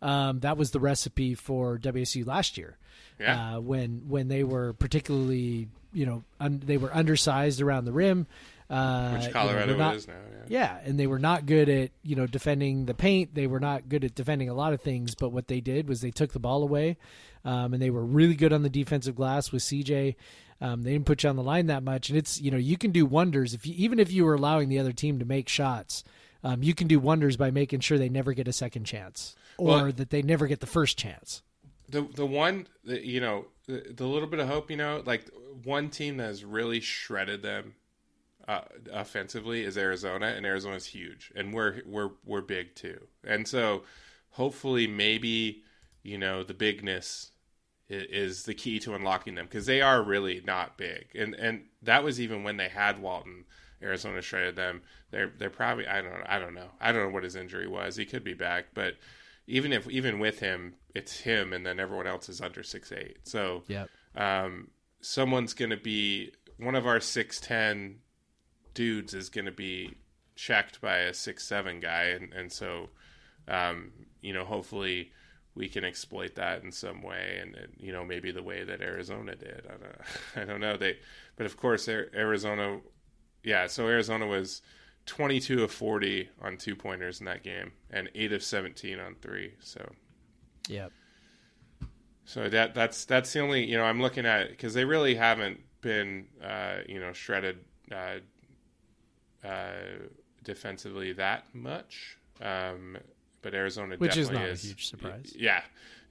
[0.01, 2.77] um, that was the recipe for wsu last year
[3.19, 3.55] Yeah.
[3.55, 8.25] uh, when when they were particularly you know un- they were undersized around the rim
[8.73, 10.13] uh, you know, which Colorado they're not- is now.
[10.47, 10.79] Yeah.
[10.83, 13.33] yeah, and they were not good at you know defending the paint.
[13.35, 15.15] They were not good at defending a lot of things.
[15.15, 16.97] But what they did was they took the ball away,
[17.45, 20.15] um, and they were really good on the defensive glass with CJ.
[20.61, 22.77] Um, they didn't put you on the line that much, and it's you know you
[22.77, 25.47] can do wonders if you, even if you were allowing the other team to make
[25.49, 26.03] shots,
[26.43, 29.65] um, you can do wonders by making sure they never get a second chance or
[29.67, 31.41] Well- that they never get the first chance.
[31.89, 35.29] the the one that, you know the, the little bit of hope you know like
[35.63, 37.75] one team that has really shredded them
[38.47, 42.99] uh, offensively is Arizona and Arizona's huge and we're we're we're big too.
[43.23, 43.83] And so
[44.31, 45.63] hopefully maybe
[46.03, 47.31] you know the bigness
[47.89, 51.07] i- is the key to unlocking them because they are really not big.
[51.15, 53.45] And and that was even when they had Walton
[53.81, 54.81] Arizona shredded them.
[55.11, 56.69] They're they're probably I don't know I don't know.
[56.81, 57.95] I don't know what his injury was.
[57.95, 58.95] He could be back but
[59.47, 63.19] even if even with him it's him and then everyone else is under six eight.
[63.23, 63.89] So Yep.
[64.15, 64.69] um,
[65.01, 67.99] someone's going to be one of our six ten
[68.73, 69.95] dudes is going to be
[70.35, 72.89] checked by a six seven guy, and and so
[73.47, 75.11] um, you know hopefully
[75.55, 78.81] we can exploit that in some way, and, and you know maybe the way that
[78.81, 79.63] Arizona did.
[79.67, 79.95] I don't,
[80.35, 80.97] I don't know they,
[81.35, 82.79] but of course Arizona,
[83.43, 83.67] yeah.
[83.67, 84.61] So Arizona was.
[85.05, 89.53] 22 of 40 on two pointers in that game and 8 of 17 on three
[89.59, 89.85] so
[90.69, 90.93] Yep.
[92.23, 95.59] so that that's that's the only you know I'm looking at because they really haven't
[95.81, 97.59] been uh, you know shredded
[97.91, 98.19] uh,
[99.43, 99.71] uh,
[100.43, 102.17] defensively that much.
[102.41, 102.97] Um,
[103.41, 105.33] but Arizona Which is not a huge surprise.
[105.37, 105.61] Yeah,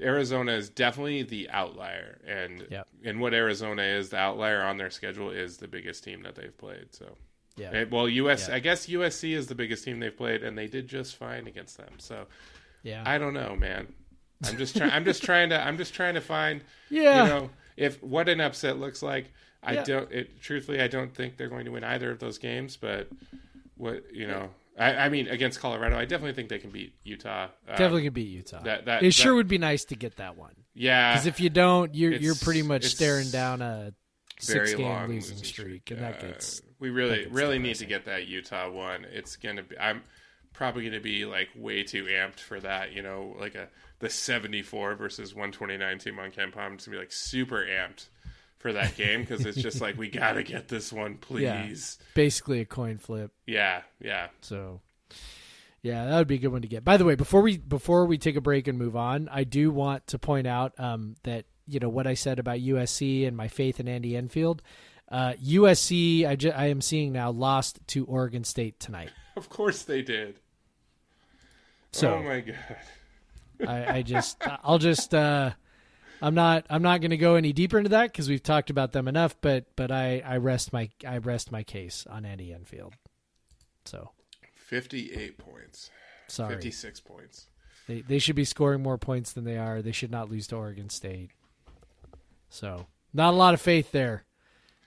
[0.00, 2.88] Arizona is definitely the outlier, and Yep.
[3.04, 6.56] and what Arizona is the outlier on their schedule is the biggest team that they've
[6.56, 6.94] played.
[6.94, 7.16] So.
[7.56, 7.70] Yeah.
[7.72, 8.54] Eh, well, US, Yeah.
[8.56, 11.76] I guess USC is the biggest team they've played, and they did just fine against
[11.76, 11.94] them.
[11.98, 12.26] So,
[12.82, 13.02] Yeah.
[13.06, 13.92] I don't know, man.
[14.44, 14.90] I'm just trying.
[14.90, 15.60] I'm just trying to.
[15.60, 16.62] I'm just trying to find.
[16.90, 17.22] Yeah.
[17.24, 19.32] You know, if what an upset looks like.
[19.62, 19.84] I Yeah.
[19.84, 20.12] don't.
[20.12, 22.76] It, truthfully, I don't think they're going to win either of those games.
[22.76, 23.08] But
[23.76, 27.44] what you know, I, I mean, against Colorado, I definitely think they can beat Utah.
[27.44, 28.62] Um, Definitely can beat Utah.
[28.62, 30.54] that- that- it sure would be nice to get that one.
[30.74, 31.12] Yeah.
[31.12, 33.92] Because if you don't, you're you're pretty much staring down a
[34.44, 37.76] very six game long losing, streak, and that Uh, gets we really gets really need
[37.76, 39.04] to get that Utah one.
[39.04, 39.78] It's gonna be.
[39.78, 40.02] I'm
[40.52, 42.92] probably gonna be like way too amped for that.
[42.92, 43.68] You know, like a
[44.00, 46.74] the 74 versus 129 team on KenPom.
[46.74, 48.08] It's gonna be like super amped
[48.62, 51.62] for that game because it's just like we gotta get this one, Yeah.
[51.66, 51.98] please.
[52.14, 53.32] basically a coin flip.
[53.46, 54.28] Yeah, yeah.
[54.40, 54.80] So,
[55.82, 56.84] yeah, that would be a good one to get.
[56.84, 59.70] By the way, before we before we take a break and move on, I do
[59.70, 63.48] want to point out um, that you know what I said about USC and my
[63.48, 64.62] faith in Andy Enfield.
[65.10, 69.10] Uh, USC, I, ju- I am seeing now lost to Oregon State tonight.
[69.36, 70.40] Of course they did.
[71.92, 72.56] So oh my god.
[73.66, 75.52] I, I just I'll just uh,
[76.22, 78.92] I'm not I'm not going to go any deeper into that because we've talked about
[78.92, 79.34] them enough.
[79.40, 82.94] But but I, I rest my I rest my case on Andy Enfield.
[83.84, 84.10] So
[84.54, 85.90] 58 points.
[86.28, 86.54] sorry.
[86.54, 87.48] 56 points.
[87.88, 89.82] They they should be scoring more points than they are.
[89.82, 91.30] They should not lose to Oregon State.
[92.48, 94.24] So not a lot of faith there,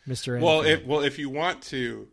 [0.05, 0.39] Mister.
[0.39, 2.07] Well, if well if you want to,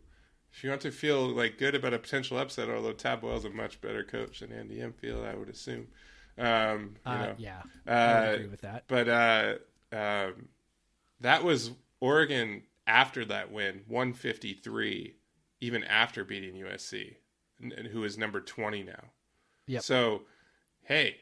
[0.51, 3.49] if you want to feel like good about a potential upset, although Tad Boyle's a
[3.49, 5.87] much better coach than Andy Enfield, I would assume.
[6.37, 7.35] Um, you uh, know.
[7.37, 8.83] yeah, I Uh, agree with that.
[8.87, 9.55] But uh,
[9.91, 10.49] um,
[11.21, 15.15] that was Oregon after that win, 153,
[15.61, 17.15] even after beating USC,
[17.61, 19.03] and, who is number 20 now.
[19.67, 19.79] Yeah.
[19.79, 20.23] So,
[20.83, 21.17] hey,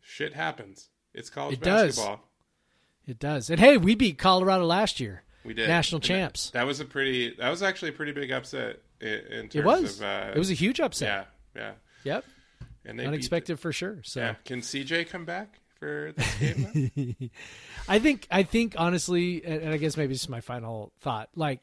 [0.00, 0.88] shit happens.
[1.12, 1.96] It's college It does.
[1.96, 2.28] basketball.
[3.06, 3.50] It does.
[3.50, 5.22] And hey, we beat Colorado last year.
[5.44, 6.50] We did National And that- champs.
[6.50, 7.34] That, was a pretty.
[7.36, 10.00] That was actually a pretty big upset in, in terms It was.
[10.00, 10.06] of.
[10.06, 11.28] Uh, it was a huge upset.
[11.54, 11.72] yeah, yeah.
[12.14, 12.24] Yep.
[12.86, 13.98] And they Unexpected for sure.
[14.02, 14.34] So Yeah.
[14.44, 17.30] Can CJ come back for this game?
[17.88, 21.28] I think I think honestly, and I guess maybe this is my final thought.
[21.34, 21.60] Like,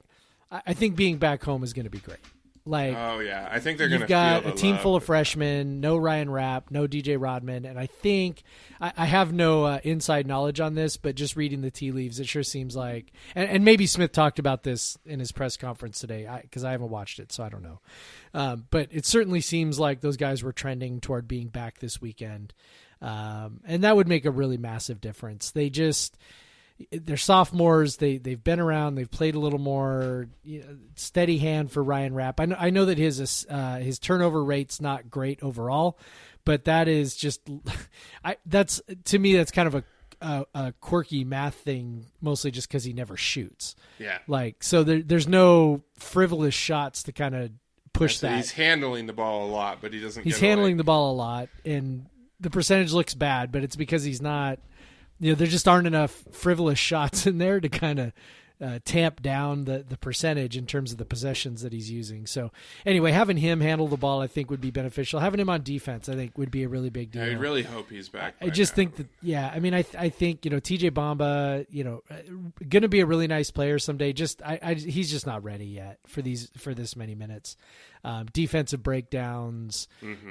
[0.51, 2.19] I I think being back home is going to be great.
[2.63, 5.03] Like, oh yeah, I think they're going to You've got feel a team full of
[5.03, 8.43] freshmen, no Ryan Rapp, no DJ Rodman, and I think
[8.79, 12.19] I, I have no uh, inside knowledge on this, but just reading the tea leaves,
[12.19, 15.99] it sure seems like, and, and maybe Smith talked about this in his press conference
[15.99, 17.79] today, because I, haven't watched it, so I don't know.
[18.35, 22.53] Um, but it certainly seems like those guys were trending toward being back this weekend,
[23.01, 25.49] um, and that would make a really massive difference.
[25.49, 26.15] They just
[26.91, 27.97] they're sophomores.
[27.97, 28.95] They they've been around.
[28.95, 30.27] They've played a little more.
[30.43, 32.39] You know, steady hand for Ryan Rapp.
[32.39, 35.99] I know, I know that his uh, his turnover rate's not great overall,
[36.45, 37.41] but that is just
[38.23, 39.83] I that's to me that's kind of a
[40.21, 43.75] a, a quirky math thing, mostly just because he never shoots.
[43.99, 44.19] Yeah.
[44.27, 47.51] Like so, there, there's no frivolous shots to kind of
[47.93, 48.37] push that.
[48.37, 50.23] he's handling the ball a lot, but he doesn't.
[50.23, 50.77] He's handling away.
[50.77, 52.05] the ball a lot, and
[52.39, 54.59] the percentage looks bad, but it's because he's not.
[55.21, 58.11] You know, there just aren't enough frivolous shots in there to kind of
[58.61, 62.27] uh, tamp down the the percentage in terms of the possessions that he's using.
[62.27, 62.51] So
[62.85, 65.19] anyway, having him handle the ball, I think, would be beneficial.
[65.19, 67.23] Having him on defense, I think, would be a really big deal.
[67.23, 68.35] I really hope he's back.
[68.39, 68.75] I just now.
[68.75, 72.03] think that yeah, I mean, I I think you know TJ Bamba, you know,
[72.69, 74.13] going to be a really nice player someday.
[74.13, 77.57] Just I, I he's just not ready yet for these for this many minutes.
[78.03, 79.87] Um, defensive breakdowns,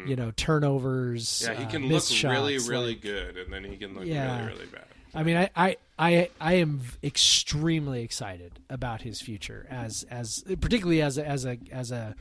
[0.06, 1.28] you know, turnovers.
[1.28, 1.52] Mm-hmm.
[1.52, 4.04] Yeah, he uh, can look missed really, really like- good, and then he can look
[4.06, 4.38] Yeah.
[4.46, 4.84] really, really bad.
[5.14, 11.02] I mean, I, I, I, I am extremely excited about his future as, as particularly
[11.02, 12.14] as a, as a, as a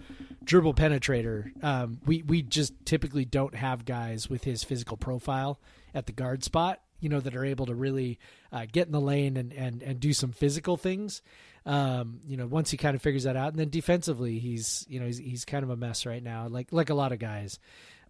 [0.44, 1.52] dribble penetrator.
[1.64, 5.60] Um, we, we just typically don't have guys with his physical profile
[5.94, 8.20] at the guard spot, you know, that are able to really
[8.52, 11.22] uh, get in the lane and, and, and do some physical things.
[11.66, 15.00] Um, you know, once he kind of figures that out, and then defensively, he's, you
[15.00, 17.60] know, he's, he's kind of a mess right now, like, like a lot of guys.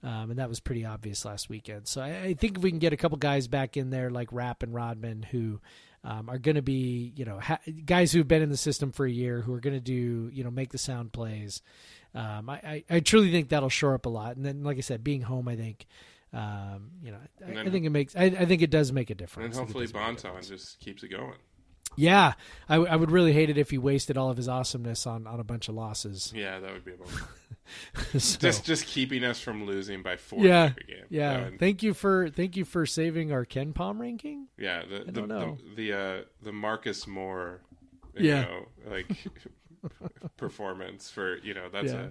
[0.01, 1.87] Um, and that was pretty obvious last weekend.
[1.87, 4.29] So I, I think if we can get a couple guys back in there like
[4.31, 5.59] Rapp and Rodman who
[6.05, 9.05] um, are going to be, you know, ha- guys who've been in the system for
[9.05, 11.61] a year who are going to do, you know, make the sound plays.
[12.15, 14.37] Um, I, I, I truly think that'll shore up a lot.
[14.37, 15.85] And then, like I said, being home, I think,
[16.33, 19.09] um, you know, I, then- I think it makes, I, I think it does make
[19.09, 19.57] a difference.
[19.57, 21.33] And I think it hopefully Bonton just keeps it going.
[21.95, 22.33] Yeah,
[22.69, 25.27] I, w- I would really hate it if he wasted all of his awesomeness on,
[25.27, 26.31] on a bunch of losses.
[26.35, 27.11] Yeah, that would be a bummer.
[28.17, 31.03] So- just just keeping us from losing by four yeah, game.
[31.09, 31.49] Yeah.
[31.49, 34.47] would- Thank you for thank you for saving our KenPom ranking.
[34.57, 34.81] yeah.
[34.89, 35.57] The the, don't know.
[35.75, 37.61] the the, uh, the Marcus Moore,
[38.15, 38.41] you Yeah.
[38.41, 39.05] know, like
[40.37, 42.01] performance for you know that's Yeah.
[42.05, 42.09] a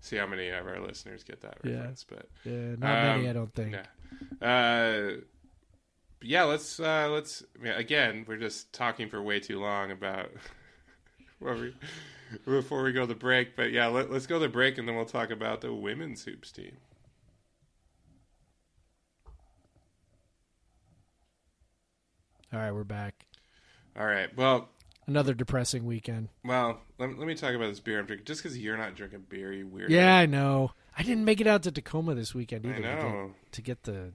[0.00, 1.72] see how many of our listeners get that Yeah.
[1.74, 3.72] reference, but Yeah, not many, Um, I don't think.
[3.72, 4.46] Yeah.
[4.46, 5.20] Uh,
[6.22, 8.24] yeah, let's uh, let's yeah, again.
[8.26, 10.30] We're just talking for way too long about
[11.40, 11.74] we
[12.44, 13.56] before we go to the break.
[13.56, 16.24] But yeah, let, let's go to the break and then we'll talk about the women's
[16.24, 16.76] hoops team.
[22.52, 23.26] All right, we're back.
[23.98, 24.34] All right.
[24.36, 24.68] Well,
[25.06, 26.28] Another depressing weekend.
[26.44, 26.80] well.
[26.98, 28.26] Let, let me talk about this beer I'm drinking.
[28.26, 29.88] Just because you're not drinking beer, you weirdo.
[29.88, 30.72] Yeah, I know.
[30.96, 34.12] I didn't make it out to Tacoma this weekend either to get, to get the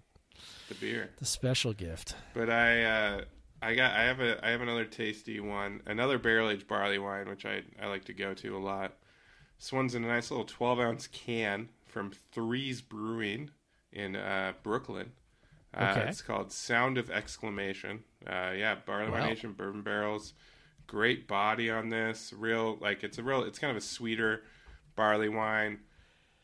[0.70, 1.10] the beer.
[1.18, 2.16] the special gift.
[2.34, 3.22] But I, uh,
[3.62, 7.28] I got I have a I have another tasty one, another barrel aged barley wine,
[7.30, 8.94] which I I like to go to a lot.
[9.60, 13.50] This one's in a nice little twelve ounce can from Threes Brewing
[13.92, 15.12] in uh, Brooklyn.
[15.74, 16.10] Uh, Okay.
[16.10, 18.04] It's called Sound of Exclamation.
[18.26, 19.30] Uh, yeah, barley wine Wow.
[19.30, 20.34] aged in bourbon barrels.
[20.86, 22.32] Great body on this.
[22.36, 23.44] Real like it's a real.
[23.44, 24.44] It's kind of a sweeter
[24.96, 25.80] barley wine.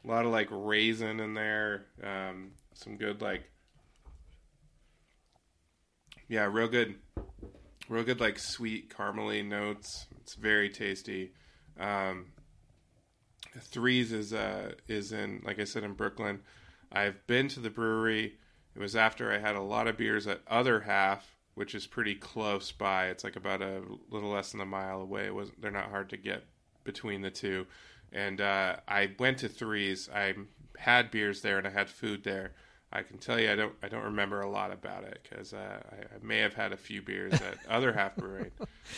[0.04, 1.86] A lot of like raisin in there.
[2.04, 3.44] Um, some good like
[6.28, 6.96] yeah, real good,
[7.90, 10.08] real good like sweet caramely notes.
[10.22, 11.34] It's very tasty.
[11.80, 12.28] Um,
[13.60, 16.42] Threes is uh is in like I said in Brooklyn.
[16.92, 18.36] I've been to the brewery.
[18.76, 22.16] It was after I had a lot of beers at Other Half, which is pretty
[22.16, 23.08] close by.
[23.08, 25.26] It's like about a little less than a mile away.
[25.26, 26.46] It was they're not hard to get
[26.84, 27.66] between the two.
[28.12, 30.10] And uh, I went to Threes.
[30.14, 30.34] I
[30.78, 32.54] had beers there and I had food there.
[32.94, 35.82] I can tell you, I don't, I don't remember a lot about it because uh,
[35.92, 38.52] I, I may have had a few beers at Other Half Brewing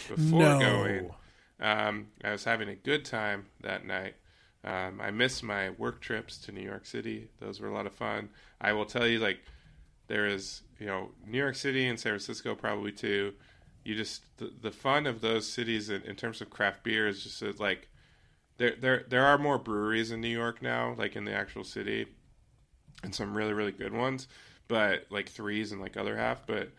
[0.07, 0.59] before No.
[0.59, 1.11] going.
[1.59, 4.15] Um, I was having a good time that night.
[4.63, 7.93] Um, I miss my work trips to New York City; those were a lot of
[7.93, 8.29] fun.
[8.61, 9.39] I will tell you, like,
[10.07, 13.33] there is, you know, New York City and San Francisco probably too.
[13.83, 17.23] You just the, the fun of those cities in, in terms of craft beer is
[17.23, 17.89] just like
[18.57, 22.07] there there there are more breweries in New York now, like in the actual city,
[23.05, 24.27] and some really really good ones.
[24.67, 26.71] But like threes and like other half, but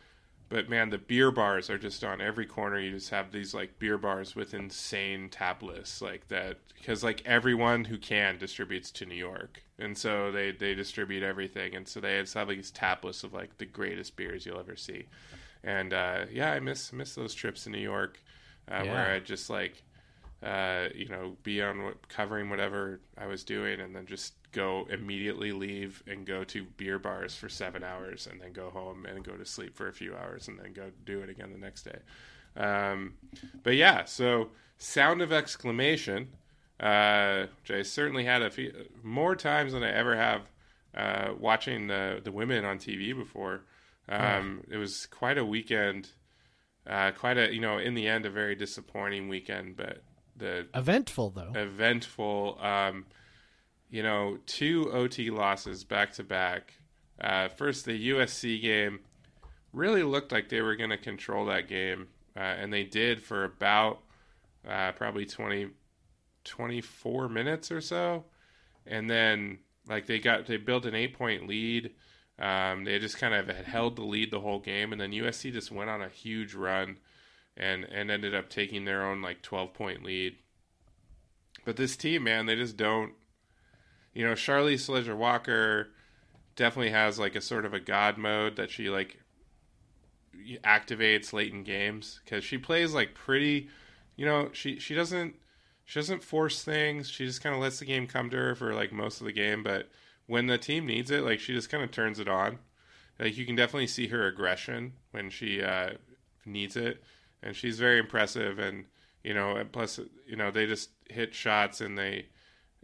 [0.49, 2.79] but man, the beer bars are just on every corner.
[2.79, 7.23] You just have these like beer bars with insane tap lists like that because like
[7.27, 12.01] everyone who can distributes to New York, and so they they distribute everything, and so
[12.01, 15.07] they just have like these tap lists of like the greatest beers you'll ever see.
[15.65, 18.23] And uh, yeah, I miss miss those trips to New York
[18.69, 18.85] uh, Yeah.
[18.85, 19.83] where I just like
[20.47, 24.87] uh, you know, be on what, covering whatever I was doing, and then just go
[24.91, 29.25] immediately leave and go to beer bars for seven hours, and then go home and
[29.25, 31.83] go to sleep for a few hours, and then go do it again the next
[31.83, 31.99] day.
[32.57, 33.15] Um,
[33.65, 36.29] but yeah, so sound of exclamation,
[36.81, 38.73] uh, which I certainly had a few
[39.03, 40.43] more times than I ever have
[40.95, 43.63] uh, watching the the women on TV before.
[44.09, 46.11] Um, It was quite a weekend.
[46.87, 50.03] Uh, quite a you know in the end a very disappointing weekend, but
[50.37, 51.53] the Eventful though.
[51.55, 52.59] eventful.
[52.61, 53.07] Um,
[53.91, 56.75] you know, two OT losses back to back.
[57.21, 59.01] Uh, First, the USC game
[59.73, 63.45] really looked like they were going to control that game, uh, and they did for
[63.45, 64.01] about
[64.69, 65.69] uh, probably 20,
[66.45, 68.25] 24 minutes or so.
[68.87, 69.59] And then,
[69.89, 71.93] like, they got they built an eight point lead.
[72.39, 75.53] Um, they just kind of had held the lead the whole game, and then USC
[75.53, 76.99] just went on a huge run
[77.57, 80.37] and and ended up taking their own like 12 point lead.
[81.65, 83.13] But this team, man, they just don't.
[84.15, 85.89] You know, Charlisse Leger-Walker
[86.55, 89.21] definitely has like a sort of a god mode that she like
[90.65, 93.69] activates late in games because she plays like pretty.
[94.17, 95.35] You know, she she doesn't
[95.85, 97.09] she doesn't force things.
[97.09, 99.33] She just kind of lets the game come to her for like most of the
[99.33, 99.63] game.
[99.63, 99.89] But
[100.27, 102.59] when the team needs it, like she just kind of turns it on.
[103.19, 105.91] Like you can definitely see her aggression when she uh,
[106.45, 107.03] needs it,
[107.47, 108.59] and she's very impressive.
[108.59, 108.85] And
[109.23, 112.27] you know, plus you know they just hit shots and they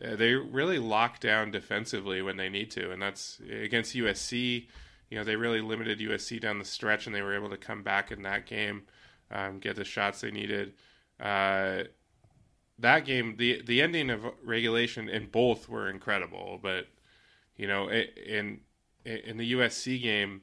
[0.02, 4.68] uh, they really lock down defensively when they need to, and that's against USC.
[5.10, 7.82] You know, they really limited USC down the stretch, and they were able to come
[7.82, 8.84] back in that game,
[9.30, 10.72] um, get the shots they needed.
[11.20, 11.82] Uh,
[12.78, 16.86] that game, the the ending of regulation in both were incredible, but
[17.56, 18.60] you know, in
[19.04, 20.42] in the USC game,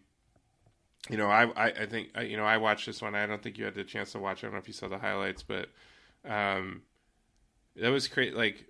[1.10, 3.16] you know, I I, I think you know I watched this one.
[3.16, 4.43] I don't think you had the chance to watch.
[4.43, 4.47] it.
[4.47, 5.70] I don't know if you saw the highlights, but
[6.26, 6.82] um,
[7.76, 8.36] that was great.
[8.36, 8.66] Like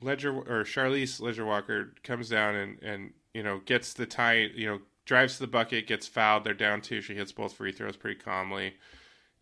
[0.00, 4.48] Leger or Charlisse Leger-Walker comes down and and you know gets the tie.
[4.54, 6.44] You know, drives to the bucket, gets fouled.
[6.44, 7.00] They're down two.
[7.00, 8.74] She hits both free throws pretty calmly,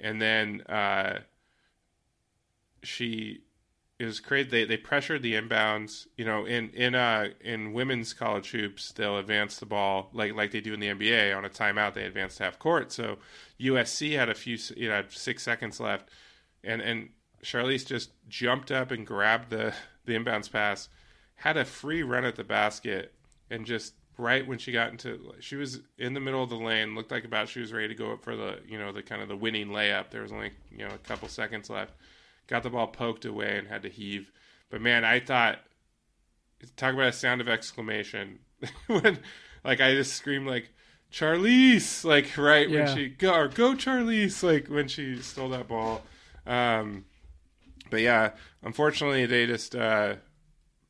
[0.00, 1.20] and then uh,
[2.82, 3.42] she
[3.98, 4.50] it was great.
[4.50, 6.06] They they pressured the inbounds.
[6.16, 10.50] You know, in in uh in women's college hoops, they'll advance the ball like like
[10.50, 11.94] they do in the NBA on a timeout.
[11.94, 12.92] They advance to half court.
[12.92, 13.18] So
[13.58, 16.10] USC had a few you know six seconds left,
[16.62, 17.08] and and
[17.42, 19.72] Charlisse just jumped up and grabbed the
[20.04, 20.90] the inbounds pass,
[21.36, 23.14] had a free run at the basket,
[23.50, 26.94] and just right when she got into she was in the middle of the lane
[26.94, 29.20] looked like about she was ready to go up for the you know the kind
[29.20, 31.92] of the winning layup there was only you know a couple seconds left
[32.46, 34.30] got the ball poked away and had to heave.
[34.70, 35.58] But man i thought
[36.76, 38.38] talk about a sound of exclamation.
[38.86, 39.18] When
[39.64, 40.70] like i just screamed like
[41.12, 42.04] charlisse!
[42.04, 42.84] Like right Yeah.
[42.86, 44.42] when she go or go charlisse!
[44.42, 46.02] Like when she stole that ball.
[46.46, 47.04] Um
[47.90, 48.30] but yeah
[48.62, 50.16] unfortunately they just uh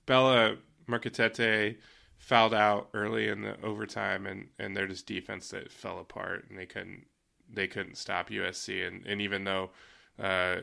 [0.07, 0.57] bella
[0.89, 1.77] Murekatete
[2.19, 6.59] fouled out early in the overtime and and they're just defense that fell apart and
[6.59, 7.07] they couldn't
[7.53, 9.71] they couldn't stop USC, and and even though
[10.19, 10.57] uh,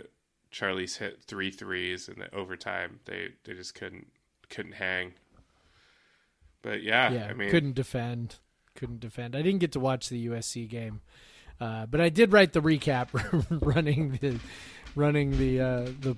[0.53, 4.07] Charlie's hit three threes in the overtime, they they just couldn't
[4.49, 5.13] couldn't hang.
[6.61, 8.37] But yeah, Yeah, I mean, couldn't defend.
[8.75, 9.35] Couldn't defend.
[9.35, 11.01] I didn't get to watch the USC game,
[11.59, 13.09] uh, but I did write the recap,
[13.75, 14.39] running the
[14.95, 16.15] running the uh, the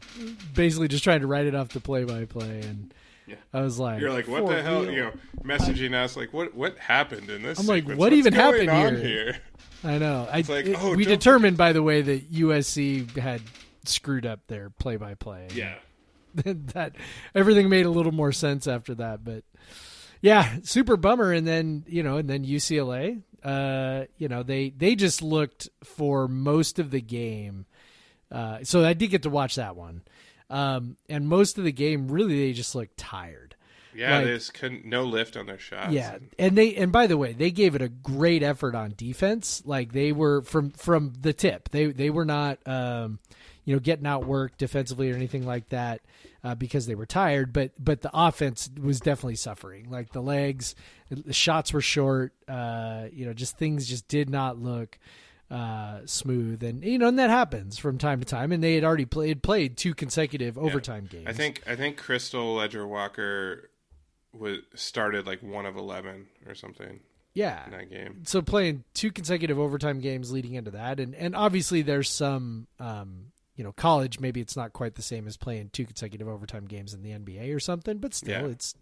[0.53, 2.93] basically just trying to write it off the play by play, and
[3.25, 3.35] Yeah.
[3.53, 4.83] I was like, You're like, what the hell?
[4.83, 5.13] real?" You know,
[5.43, 7.59] messaging us like, what what happened in this?
[7.59, 9.37] I'm like, what What's even happened on here?
[9.83, 10.27] I know.
[10.31, 13.41] I, like, it- oh, we determined, by the way, that USC had
[13.87, 15.47] screwed up their play by play.
[15.55, 15.75] Yeah,
[16.35, 16.95] that
[17.33, 19.23] everything made a little more sense after that.
[19.23, 19.43] But
[20.21, 21.31] yeah, super bummer.
[21.31, 23.21] And then you know, and then UCLA.
[23.43, 27.65] Uh, you know, they they just looked for most of the game.
[28.31, 30.01] Uh, so I did get to watch that one.
[30.49, 33.55] Um, and most of the game, really, they just looked tired.
[33.95, 34.19] yeah.
[34.19, 35.93] Like- couldn't no lift on their shots.
[35.93, 39.61] Yeah, and they and by the way, they gave it a great effort on defense.
[39.65, 41.69] Like they were from from the tip.
[41.69, 43.19] They they were not um,
[43.65, 46.01] you know getting outworked defensively or anything like that
[46.43, 47.51] uh, because they were tired.
[47.51, 49.89] But but the offense was definitely suffering.
[49.89, 50.75] Like the legs,
[51.09, 52.33] the shots were short.
[52.47, 54.97] Uh, you know, just things just did not look
[55.51, 58.83] uh smooth and you know and that happens from time to time and they had
[58.83, 63.69] already played played two consecutive overtime games I think I think Krystal Leger-Walker
[64.33, 66.99] was started like one of eleven or something
[67.35, 68.23] yeah in that game.
[68.25, 73.27] so playing two consecutive overtime games leading into that and and obviously there's some um
[73.55, 76.93] you know college maybe it's not quite the same as playing two consecutive overtime games
[76.93, 78.51] in the NBA or something but still Yeah.
[78.51, 78.75] it's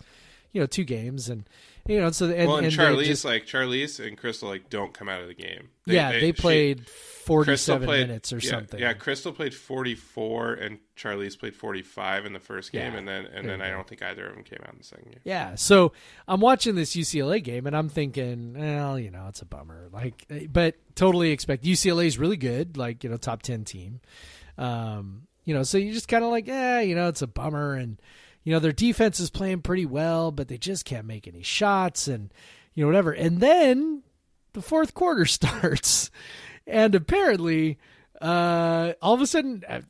[0.51, 1.47] you know two games and
[1.87, 4.93] you know so and, well, and, and Charlisse just- like Charlisse and Krystal like don't
[4.93, 5.69] come out of the game.
[5.85, 10.77] yeah they, she- played 47 played- minutes or yeah, something Yeah, Krystal played 44 and
[10.97, 14.01] Charlisse played 45 in the first game, Yeah, and then and then I don't think
[14.03, 15.19] either of them came out in the second game.
[15.23, 15.55] Yeah.
[15.55, 15.93] So
[16.27, 19.89] I'm watching this UCLA game and I'm thinking, well, you know, it's a bummer.
[19.91, 24.01] Like, eh, but totally expect UCLA is really good, like, you know, top 10 team.
[24.57, 27.73] Um, you know, so you just kind of like, yeah, you know, it's a bummer.
[27.73, 28.01] And,
[28.43, 32.07] you know, their defense is playing pretty well, but they just can't make any shots
[32.07, 32.33] and,
[32.73, 33.11] you know, whatever.
[33.11, 34.03] And then
[34.53, 36.09] the fourth quarter starts.
[36.65, 37.77] And apparently,
[38.21, 39.81] uh, all of a sudden, uh,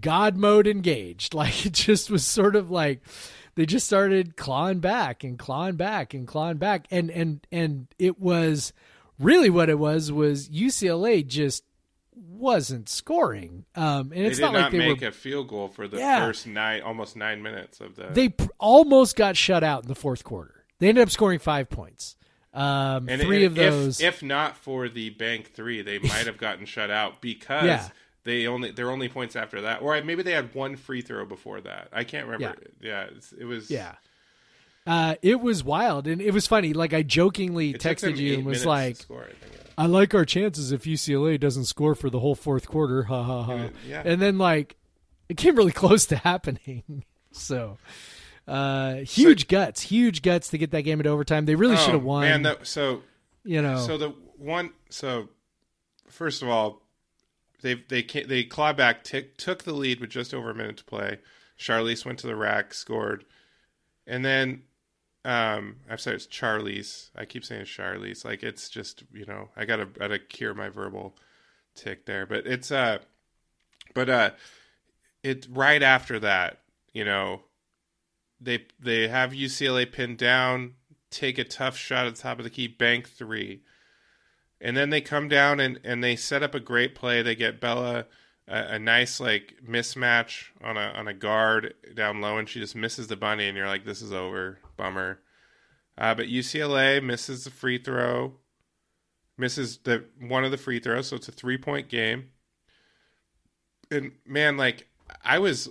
[0.00, 1.34] God mode engaged.
[1.40, 3.00] Like it just was sort of like
[3.54, 8.20] they just started clawing back and clawing back and clawing back, and and and it
[8.20, 8.72] was
[9.18, 11.64] really what it was was UCLA just
[12.20, 13.64] wasn't scoring.
[13.74, 15.08] Um, and it's not not, like they make were.
[15.08, 16.24] a field goal for the Yeah.
[16.26, 18.08] first nine, almost nine minutes of the.
[18.12, 20.64] They pr- almost got shut out in the fourth quarter.
[20.78, 22.16] They ended up scoring five points.
[22.52, 24.00] Um, and, three and of those.
[24.00, 27.88] If, if not for the bank three, they might have gotten shut out because Yeah.
[28.24, 31.60] they only their only points after that, or maybe they had one free throw before
[31.60, 31.88] that.
[31.92, 32.58] I can't remember.
[32.80, 33.70] Yeah, it's, it was.
[33.70, 33.94] yeah.
[34.86, 36.72] Uh, it was wild and it was funny.
[36.72, 39.26] Like I jokingly It texted you and was like, score,
[39.80, 43.04] I like our chances if UCLA doesn't score for the whole fourth quarter.
[43.04, 43.68] Ha ha ha.
[43.88, 44.02] Yeah.
[44.04, 44.76] And then like
[45.30, 47.04] it came really close to happening.
[47.32, 47.78] So
[48.46, 51.46] uh huge guts, huge guts to get that game into overtime.
[51.46, 52.22] They really should have Oh, won.
[52.22, 53.00] Man, that, so
[53.42, 53.78] you know.
[53.78, 55.30] So the one, so
[56.08, 56.82] first of all,
[57.62, 60.84] they they they clawed back, tick, took the lead with just over a minute to
[60.84, 61.20] play.
[61.58, 63.24] Charlisse went to the rack, scored,
[64.06, 64.62] and then
[65.24, 69.64] um, I'm sorry, it's charlie's I keep saying charlie's like it's just you know I
[69.64, 71.14] gotta gotta cure my verbal
[71.74, 72.98] tick there, but it's uh,
[73.94, 74.30] but uh,
[75.22, 76.60] it right after that,
[76.92, 77.42] you know,
[78.40, 80.74] they they have UCLA pinned down,
[81.10, 83.62] take a tough shot at the top of the key, bank three.
[84.62, 87.22] And then they come down and, and they set up a great play.
[87.22, 88.04] They get Bella
[88.46, 92.76] a, a nice like mismatch on a on a guard down low, and she just
[92.76, 95.20] misses the bunny, and you're like, this is over, bummer.
[95.98, 98.32] Uh, but UCLA misses the free throw,
[99.36, 102.30] misses the one of the free throws, so it's a three point game.
[103.90, 104.88] And man, like
[105.22, 105.68] I was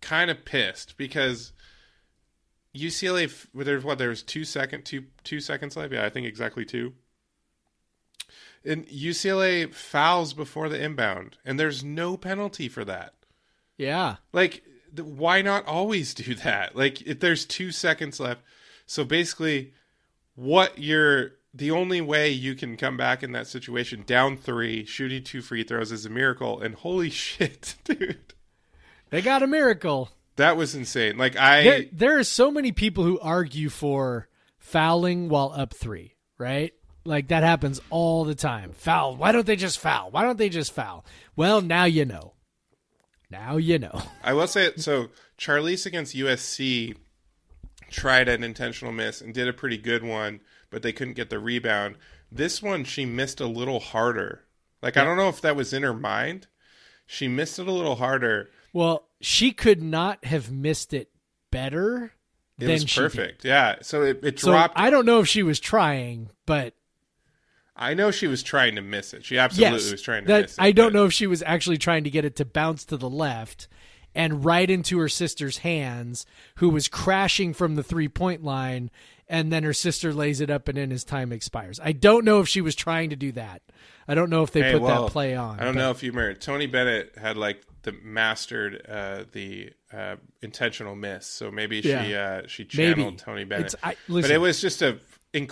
[0.00, 1.52] kind of pissed because
[2.76, 5.92] UCLA there's what there's two second two two seconds left.
[5.92, 6.94] Yeah, I think exactly two.
[8.64, 13.14] And UCLA fouls before the inbound, and there's no penalty for that.
[13.76, 14.16] yeah.
[14.32, 14.64] Like,
[14.96, 16.76] why not always do that?
[16.76, 18.40] Like, if there's two seconds left,
[18.86, 19.72] so basically,
[20.34, 25.24] what you're the only way you can come back in that situation, down three, shooting
[25.24, 26.60] two free throws, is a miracle.
[26.60, 28.34] And holy shit, dude,
[29.10, 30.10] They got a miracle.
[30.36, 31.16] that was insane.
[31.18, 34.28] Like, I There, there are so many people who argue for
[34.58, 36.72] fouling while up three, right?
[37.04, 38.72] Like that happens all the time.
[38.72, 39.16] Foul.
[39.16, 40.10] Why don't they just foul?
[40.10, 41.06] Why don't they just foul?
[41.36, 42.34] Well, now you know.
[43.30, 44.02] Now you know.
[44.22, 44.80] I will say it.
[44.80, 45.08] so.
[45.38, 46.96] Charlisse against USC
[47.90, 50.40] tried an intentional miss and did a pretty good one,
[50.70, 51.96] but they couldn't get the rebound.
[52.30, 54.44] This one she missed a little harder
[54.82, 56.46] Like I don't know if that was in her mind.
[57.06, 58.50] She missed it a little harder.
[58.72, 61.10] Well, she could not have missed it
[61.50, 62.12] better.
[62.58, 62.94] It than was she did.
[63.02, 63.44] perfect.
[63.44, 63.76] Yeah.
[63.82, 64.78] So it, it So dropped.
[64.78, 66.74] I don't know if she was trying, but
[67.78, 69.24] I know she was trying to miss it.
[69.24, 70.60] She absolutely yes, was trying to that, miss it.
[70.60, 72.96] I don't but- know if she was actually trying to get it to bounce to
[72.96, 73.68] the left
[74.14, 76.26] and right into her sister's hands,
[76.56, 78.90] who was crashing from the three point line,
[79.28, 81.78] and then her sister lays it up and then his time expires.
[81.82, 83.62] I don't know if she was trying to do that.
[84.08, 85.60] I don't know if they Hey, put well, that play on.
[85.60, 86.34] I don't but- know if you remember.
[86.34, 92.40] Tony Bennett had like the mastered uh, the uh, intentional miss, so maybe she Yeah.
[92.42, 92.94] uh, she Maybe.
[92.94, 93.74] channeled Tony Bennett.
[93.82, 94.98] I- but it was just a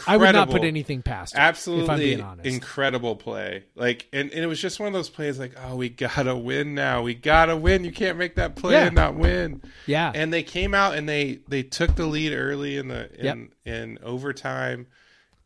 [0.07, 3.65] I would not put anything past I'm absolutely incredible play.
[3.75, 5.39] Like, and, and it was just one of those plays.
[5.39, 7.03] Like, oh, we gotta win now.
[7.03, 7.85] We gotta win.
[7.85, 8.87] You can't make that play Yeah.
[8.87, 9.61] and not win.
[9.87, 13.25] yeah, And they came out and they they took the lead early in the in
[13.25, 13.39] Yep.
[13.75, 14.87] in overtime,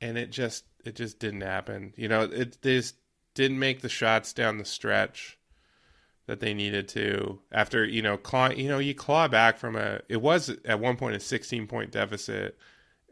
[0.00, 1.92] and it just it just didn't happen.
[1.96, 2.94] You know, it they just
[3.34, 5.38] didn't make the shots down the stretch
[6.26, 10.00] that they needed to after you know claw you know you claw back from a
[10.08, 12.56] it was at one point a 16 point deficit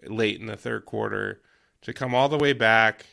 [0.06, 1.40] late in the third quarter
[1.82, 3.06] to come all the way back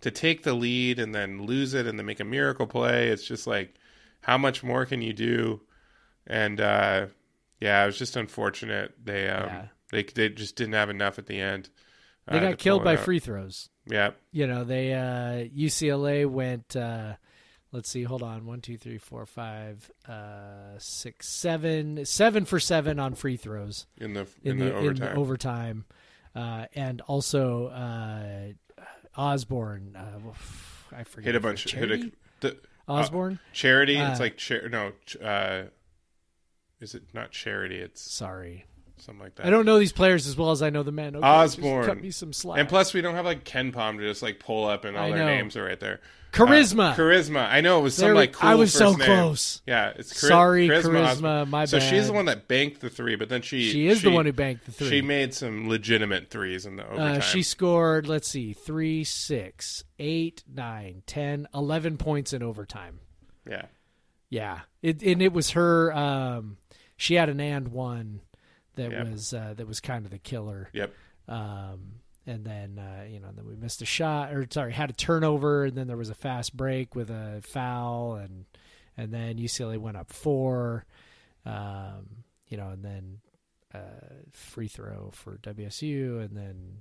[0.00, 3.08] to take the lead and then lose it and then make a miracle play.
[3.08, 3.74] It's just like
[4.20, 5.60] how much more can you do?
[6.26, 7.06] And uh
[7.60, 8.94] yeah it was just unfortunate.
[9.02, 9.66] They um Yeah.
[9.90, 11.70] they they just didn't have enough at the end
[12.28, 13.00] they uh, to got killed by out.
[13.00, 13.68] free throws.
[13.86, 17.14] yeah you know they uh ucla went uh
[17.72, 18.46] let's see hold on.
[18.46, 24.14] One two three four five uh six seven seven for seven on free throws in
[24.14, 25.84] the in, in, the, the, overtime in the overtime
[26.36, 28.52] uh and also uh
[29.16, 30.18] osborne uh
[30.94, 32.12] i forget hit a bunch it's hit a Charity?
[32.40, 32.56] the,
[32.86, 33.38] osborne?
[33.52, 34.92] Charity Uh, it's like char- no
[35.24, 35.64] uh
[36.78, 37.76] is it not charity?
[37.78, 38.66] It's sorry
[38.98, 41.14] something like that i don't know these players as well as i know the men
[41.16, 41.86] okay, Osborne.
[41.86, 44.64] cut me some slack And plus, we don't have like KenPom to just like pull
[44.66, 45.26] up, and all I their know.
[45.26, 46.00] names are right there.
[46.32, 47.46] charisma Uh, charisma.
[47.50, 49.06] I know it was some like cool I was so name.
[49.06, 49.60] close.
[49.66, 50.82] Yeah, it's Chari- Sorry, Charisma.
[50.82, 51.50] Charisma, Osborne.
[51.50, 51.68] my bad.
[51.68, 54.24] So she's the one that banked the three, but then she she is the one
[54.26, 57.16] who banked the three She made some legitimate threes in the overtime.
[57.18, 63.00] Uh, she scored, let's see, three, six, eight, nine, ten, eleven points in overtime.
[63.48, 63.66] yeah,
[64.30, 65.92] Yeah, it and it was her.
[65.92, 66.56] Um,
[66.98, 68.20] she had an and one
[68.76, 69.08] that Yep.
[69.10, 70.68] was uh, that was kind of the killer.
[70.72, 70.92] yep,
[71.28, 74.94] Um, and then uh, you know, then we missed a shot, or sorry, had a
[74.94, 78.44] turnover, and then there was a fast break with a foul, and
[78.96, 80.86] and then UCLA went up four.
[81.44, 83.18] Um, you know, and then
[83.74, 83.78] uh,
[84.32, 86.78] free throw for WSU, and then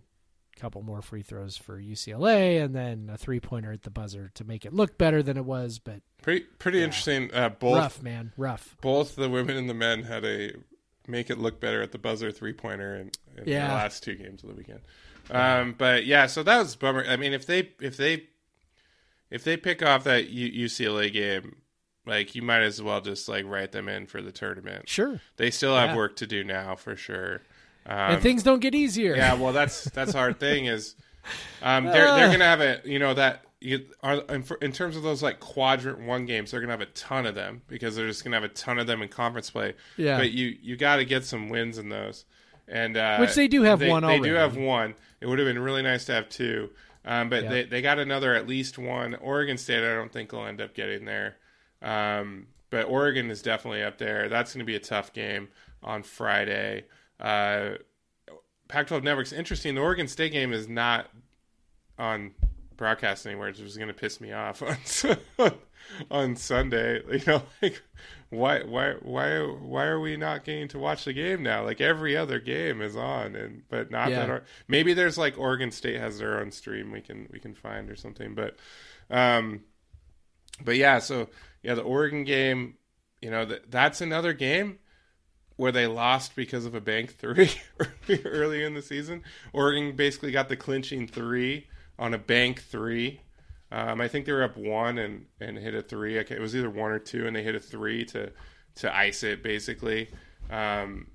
[0.55, 4.31] a couple more free throws for UCLA, and then a three pointer at the buzzer
[4.35, 5.77] to make it look better than it was.
[5.79, 7.29] But pretty pretty interesting.
[7.33, 8.75] Uh, both rough, man, rough.
[8.81, 10.53] both the women and the men had a
[11.07, 13.67] make it look better at the buzzer three pointer in, in Yeah.
[13.67, 14.81] the last two games of the weekend.
[15.31, 17.03] Um, but yeah, so that was a bummer.
[17.07, 18.23] I mean, if they if they
[19.31, 21.57] if they pick off that U- UCLA game,
[22.05, 24.87] like you might as well just like write them in for the tournament.
[24.87, 25.95] Sure, They still have Yeah.
[25.95, 27.41] work to do now for sure.
[27.87, 29.15] Um, and things don't get easier.
[29.15, 30.95] yeah, well, that's that's hard thing is
[31.63, 35.23] um, they're they're gonna have a you know that you are in, terms of those
[35.23, 38.35] like quadrant one games they're gonna have a ton of them because they're just gonna
[38.35, 39.73] have a ton of them in conference play.
[39.97, 40.17] Yeah.
[40.17, 42.25] but you you got to get some wins in those,
[42.67, 44.95] and uh, Which they do have they, one They do have one.
[45.19, 46.69] It would have been really nice to have two,
[47.03, 47.49] um, but Yeah.
[47.49, 49.15] they they got another at least one.
[49.15, 51.37] Oregon State, I don't think will end up getting there.
[51.81, 54.29] Um, but Oregon is definitely up there.
[54.29, 55.47] That's going to be a tough game
[55.83, 56.85] on Friday.
[57.19, 57.75] Uh,
[58.67, 59.75] Pac-12 Network's interesting.
[59.75, 61.09] The Oregon State game is not
[61.97, 62.31] on
[62.77, 64.61] broadcast anywhere, which is going to piss me off
[65.39, 65.51] on
[66.11, 67.01] on Sunday.
[67.11, 67.81] You know, like
[68.29, 71.63] why why why why are we not getting to watch the game now?
[71.63, 74.19] Like every other game is on, and but not Yeah.
[74.19, 74.29] that.
[74.29, 77.89] Or, maybe there's like Oregon State has their own stream we can we can find
[77.89, 78.57] or something, but
[79.09, 79.61] um,
[80.63, 80.99] but yeah.
[80.99, 81.29] So
[81.63, 82.75] yeah, the Oregon game.
[83.21, 84.77] You know, that that's another game
[85.55, 87.49] where they lost because of a bank three
[87.79, 89.23] early, early in the season.
[89.51, 91.65] Oregon basically got the clinching three
[91.97, 93.21] on a bank three.
[93.71, 96.17] Um, I think they were up one and, and hit a three.
[96.17, 98.31] It was either one or two, and they hit a three to
[98.75, 100.09] to ice it basically.
[100.49, 101.07] Um,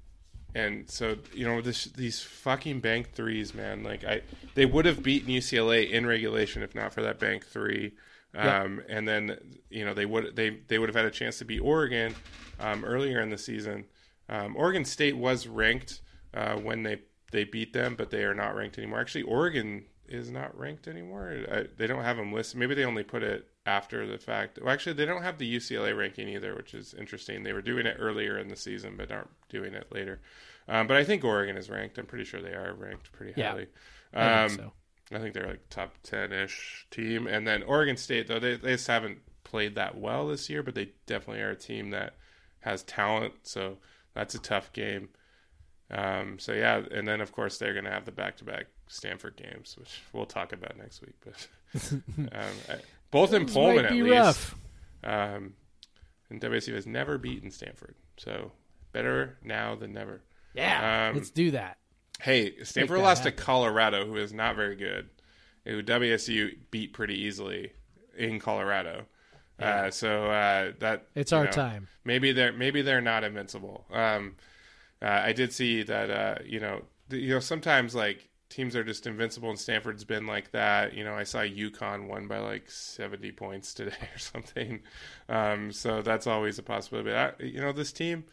[0.54, 3.82] and so you know this, these fucking bank threes, man.
[3.84, 4.22] Like I,
[4.54, 7.92] they would have beaten UCLA in regulation if not for that bank three.
[8.34, 9.38] Um, And then
[9.70, 12.14] you know they would they they would have had a chance to beat Oregon
[12.58, 13.84] um, earlier in the season.
[14.28, 16.00] Um, Oregon State was ranked
[16.34, 17.02] uh, when they
[17.32, 19.00] they beat them, but they are not ranked anymore.
[19.00, 21.44] Actually, Oregon is not ranked anymore.
[21.50, 22.58] I, they don't have them listed.
[22.58, 24.58] Maybe they only put it after the fact.
[24.60, 27.42] Well, actually, they don't have the UCLA ranking either, which is interesting.
[27.42, 30.20] They were doing it earlier in the season, but aren't doing it later.
[30.68, 31.98] Um, but I think Oregon is ranked.
[31.98, 33.66] I'm pretty sure they are ranked pretty Yeah, highly.
[34.18, 34.72] I Um, think so.
[35.12, 38.72] I think they're like top ten ish team, and then Oregon State though they they
[38.72, 42.14] just haven't played that well this year, but they definitely are a team that
[42.60, 43.34] has talent.
[43.42, 43.78] So
[44.14, 45.08] that's a tough game.
[45.90, 49.76] Um, so yeah, and then of course they're going to have the back-to-back Stanford games,
[49.78, 51.14] which we'll talk about next week.
[51.24, 51.48] But
[52.18, 52.76] um, I,
[53.10, 54.54] both in Pullman at least, rough.
[55.04, 55.54] um,
[56.28, 58.52] and WSU has never beaten Stanford, so
[58.92, 60.22] better now than never.
[60.54, 61.78] Yeah, Um, let's do that.
[62.20, 63.32] Hey, Stanford that lost to.
[63.32, 65.08] Colorado, who is not very good.
[65.64, 67.72] Who WSU beat pretty easily
[68.16, 69.06] in Colorado.
[69.58, 71.88] Uh, so uh, that It's our know, time.
[72.04, 73.84] Maybe they're maybe they're not invincible.
[73.92, 74.36] Um,
[75.02, 79.06] uh, I did see that uh, you know you know sometimes like teams are just
[79.06, 80.92] invincible, and Stanford's been like that.
[80.92, 84.82] You know, I saw UConn won by like seventy points today or something.
[85.28, 87.12] Um, so that's always a possibility.
[87.12, 88.24] I, you know, this team,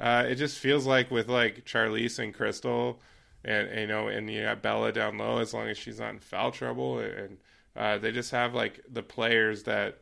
[0.00, 2.96] uh, it just feels like with like Charlisse and Krystal,
[3.44, 6.20] and you know, and you got Bella down low as long as she's not in
[6.20, 7.38] foul trouble, and
[7.76, 9.98] uh, they just have like the players that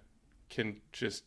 [0.51, 1.25] can just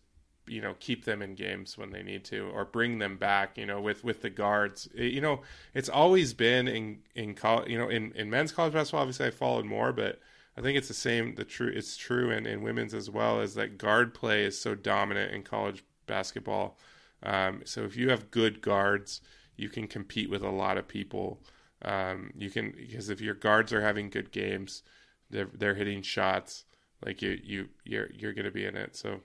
[0.49, 3.65] you know keep them in games when they need to or bring them back you
[3.65, 4.88] know with with the guards.
[4.95, 5.41] It- you know
[5.73, 9.31] it's always been in in college you know in in men's college basketball obviously I
[9.31, 10.19] followed more but
[10.57, 13.55] I think it's the same the true it's true in in women's as well is
[13.55, 16.77] that guard play is so dominant in college basketball.
[17.23, 19.21] Um, so if you have good guards
[19.57, 21.41] you can compete with a lot of people.
[21.81, 24.84] Um, you can because if your guards are having good games
[25.30, 26.65] they're they're hitting shots
[27.05, 28.95] like you you you're you're going to be in it.
[28.95, 29.21] So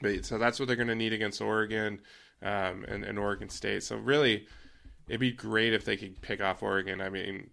[0.00, 2.00] but so that's what they're going to need against Oregon
[2.42, 3.82] um, and, and Oregon State.
[3.82, 4.46] So really,
[5.08, 7.00] it'd be great if they could pick off Oregon.
[7.00, 7.50] I mean,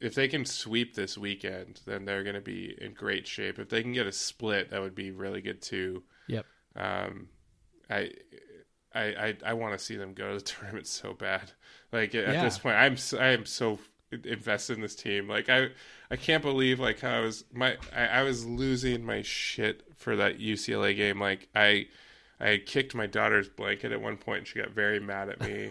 [0.00, 3.58] if they can sweep this weekend, then they're going to be in great shape.
[3.58, 6.02] If they can get a split, that would be really good too.
[6.28, 6.46] Yep.
[6.76, 7.28] Um,
[7.88, 8.10] I.
[8.94, 11.52] I, I, I want to see them go to the tournament so bad.
[11.92, 12.44] Like at Yeah.
[12.44, 13.78] this point, I'm I am so
[14.24, 15.28] invested in this team.
[15.28, 15.68] Like I
[16.10, 20.16] I can't believe like how I was my I, I was losing my shit for
[20.16, 21.20] that UCLA game.
[21.20, 21.86] Like I
[22.40, 25.40] I had kicked my daughter's blanket at one point and she got very mad at
[25.40, 25.70] me.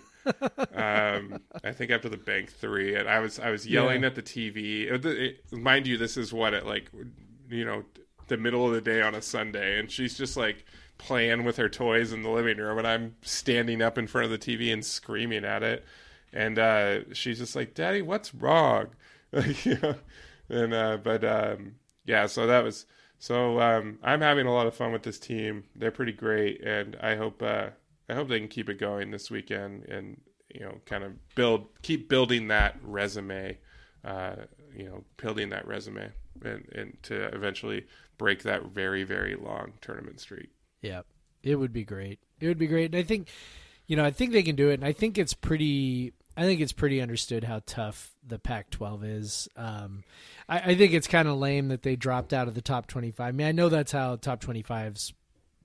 [0.74, 4.08] um, I think after the bank three, and I was I was yelling Yeah.
[4.08, 4.84] at the TV.
[4.92, 6.90] It- it- mind you, this is what at like
[7.50, 7.84] you know
[8.28, 10.64] the middle of the day on a Sunday, and she's just like
[10.98, 14.32] playing with her toys in the living room, and I'm standing up in front of
[14.32, 15.84] the TV and screaming at it.
[16.34, 18.90] And uh, she's just like, "Daddy, what's wrong?"
[20.52, 21.76] And uh, but um,
[22.06, 22.86] yeah, so that was
[23.20, 23.62] so.
[23.62, 25.64] Um, I'm having a lot of fun with this team.
[25.78, 27.68] They're pretty great, and I hope uh,
[28.10, 30.20] I hope they can keep it going this weekend, and
[30.54, 33.58] you know, kind of build keep building that resume.
[34.04, 34.36] Uh,
[34.76, 36.12] you know, building that resume,
[36.44, 37.86] and and to eventually
[38.18, 40.50] break that very very long tournament streak.
[40.82, 41.04] Yeah,
[41.44, 42.20] it would be great.
[42.40, 42.94] It would be great.
[42.94, 43.30] And I think,
[43.88, 44.76] you know, I think they can do it.
[44.76, 46.14] And I think it's pretty.
[46.38, 49.50] I think it's pretty understood how tough the Pac-12 is.
[49.58, 50.04] Um,
[50.48, 53.28] I, I think it's kind of lame that they dropped out of the top 25.
[53.28, 55.14] I mean, I know that's how top 25s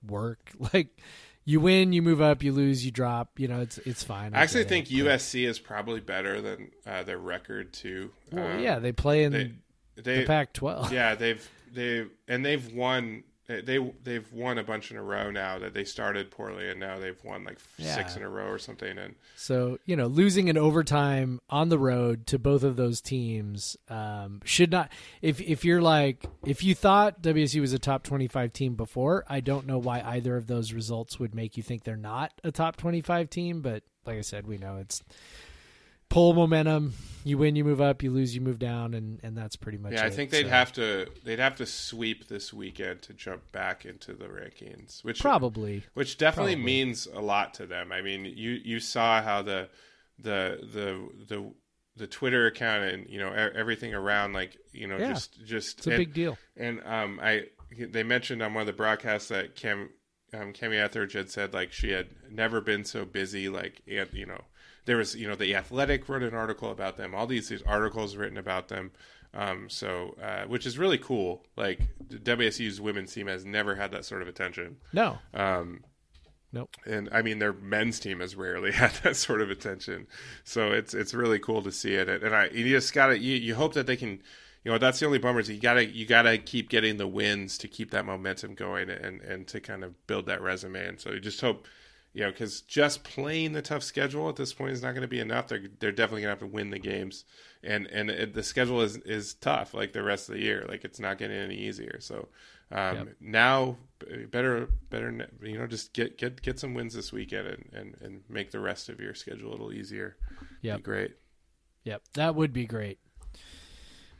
[0.07, 0.51] work.
[0.73, 0.99] Like,
[1.45, 3.39] you win, you move up, you lose, you drop.
[3.39, 4.33] You know, it's it's fine.
[4.33, 4.95] I actually think it.
[4.95, 8.11] USC is probably better than uh, their record too.
[8.33, 9.51] Well, Um, yeah, they play in they
[9.95, 10.91] they the Pac-12.
[10.91, 15.57] yeah they've they and they've won they they've won a bunch in a row now
[15.57, 17.57] that they started poorly and now they've won like
[17.95, 21.79] six in a row or something and So you know, losing in overtime on the
[21.79, 24.91] road to both of those teams um, should not.
[25.21, 29.39] If if you're like, if you thought WSU was a top 25 team before, I
[29.39, 32.75] don't know why either of those results would make you think they're not a top
[32.75, 33.61] 25 team.
[33.61, 35.01] But like I said, we know it's
[36.09, 36.93] pull momentum.
[37.23, 38.03] You win, you move up.
[38.03, 39.91] You lose, you move down, and and that's pretty much.
[39.93, 43.51] yeah I think they'd So, have to they'd have to sweep this weekend to jump
[43.51, 45.83] back into the rankings which probably.
[45.93, 46.65] which definitely Probably.
[46.65, 47.91] means a lot to them.
[47.91, 49.67] I mean, you you saw how the
[50.19, 51.53] the the the
[51.97, 55.09] the Twitter account and you know everything around like you know Yeah.
[55.13, 56.37] just just It's a and- big deal.
[56.55, 57.47] And um, I
[57.77, 59.89] they mentioned on one of the broadcasts that Cam
[60.33, 63.49] um, Kamie Ethridge had said like she had never been so busy.
[63.49, 64.45] Like and, you know
[64.87, 67.13] there was you know the Athletic wrote an article about them.
[67.13, 68.91] All these these articles written about them.
[69.33, 71.45] Um, so uh, which is really cool.
[71.55, 74.77] Like WSU's women's team has never had that sort of attention.
[74.93, 75.83] No, Um,
[76.51, 76.69] nope.
[76.85, 80.07] and I mean their men's team has rarely had that sort of attention.
[80.43, 82.09] So it's it's really cool to see it.
[82.09, 84.21] And I you just gotta you, you hope that they can
[84.63, 87.57] you know that's the only bummer is you gotta you gotta keep getting the wins
[87.59, 90.83] to keep that momentum going and and to kind of build that resume.
[90.87, 91.67] And so you just hope
[92.17, 95.07] you know because just playing the tough schedule at this point is not going to
[95.07, 95.47] be enough.
[95.47, 97.25] They're they're definitely gonna have to win the games.
[97.63, 100.65] And and it, the schedule is is tough like the rest of the year.
[100.67, 101.99] Like it's not getting any easier.
[101.99, 102.27] So
[102.71, 103.07] um, Yep.
[103.21, 103.77] now
[104.31, 108.21] better better you know just get get get some wins this weekend and and, and
[108.29, 110.17] make the rest of your schedule a little easier.
[110.77, 111.11] Be great.
[111.83, 112.97] Yep, that would be great.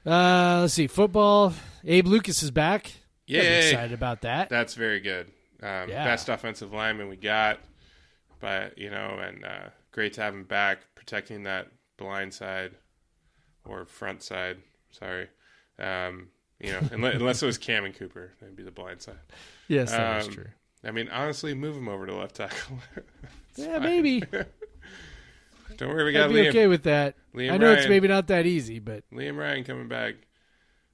[0.06, 0.86] Uh, let's see.
[0.88, 1.54] Football.
[1.84, 2.92] Abe Lucas is back.
[3.28, 4.50] I'm excited about that.
[4.50, 5.28] That's very good.
[5.62, 6.06] Um, Yeah.
[6.06, 7.60] Best offensive lineman we got,
[8.40, 12.72] but you know, and uh, great to have him back protecting that blind side
[13.66, 14.58] or front side.
[14.92, 15.28] Sorry,
[15.80, 19.16] um, you know, unless, unless it was Cam and Cooper, that'd be the blind side.
[19.68, 20.48] yes, that is Um, true.
[20.84, 22.78] I mean, honestly, move him over to left tackle.
[23.60, 23.84] Yeah, fine.
[23.84, 24.24] maybe.
[25.78, 26.50] Don't worry, we I'd be Liam.
[26.50, 27.16] okay with that.
[27.36, 30.14] Liam I know it's maybe not that easy, but Liam Ryan coming back.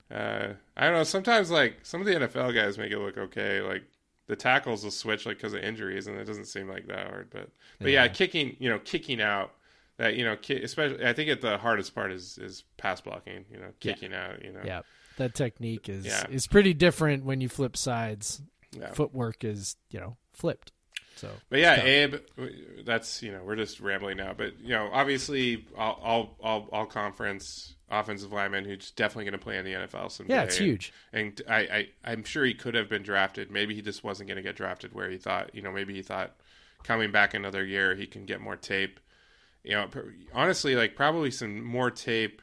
[0.09, 1.03] Uh, I don't know.
[1.03, 3.61] Sometimes, like some of the NFL guys make it look okay.
[3.61, 3.83] Like
[4.27, 7.29] the tackles will switch like because of injuries, and it doesn't seem like that hard.
[7.31, 8.07] But but yeah, Yeah.
[8.09, 9.53] kicking, you know, kicking out.
[9.97, 13.45] That you know, ki- especially I think it, the hardest part is is pass blocking.
[13.51, 13.93] You know, Yeah.
[13.93, 14.43] kicking out.
[14.43, 14.81] You know, yeah,
[15.17, 16.25] that technique is Yeah.
[16.29, 18.41] is pretty different when you flip sides.
[18.71, 18.91] Yeah.
[18.93, 20.71] Footwork is you know flipped.
[21.15, 21.83] So But yeah.
[21.83, 22.15] Abe,
[22.85, 24.33] that's you know we're just rambling now.
[24.33, 29.43] But you know, obviously, all all all, all conference offensive lineman who's definitely going to
[29.43, 30.33] play in the NFL someday.
[30.33, 30.93] yeah, it's huge.
[31.11, 33.51] And I, I I'm sure he could have been drafted.
[33.51, 35.53] Maybe he just wasn't going to get drafted where he thought.
[35.53, 36.35] You know, maybe he thought
[36.83, 38.99] coming back another year he can get more tape.
[39.63, 39.99] You know, pr-
[40.33, 42.41] honestly, like probably some more tape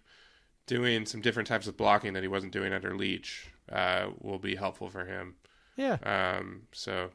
[0.67, 4.55] doing some different types of blocking that he wasn't doing under Leach uh, will be
[4.55, 5.35] helpful for him.
[5.77, 5.97] Yeah,
[6.39, 7.11] Um, so,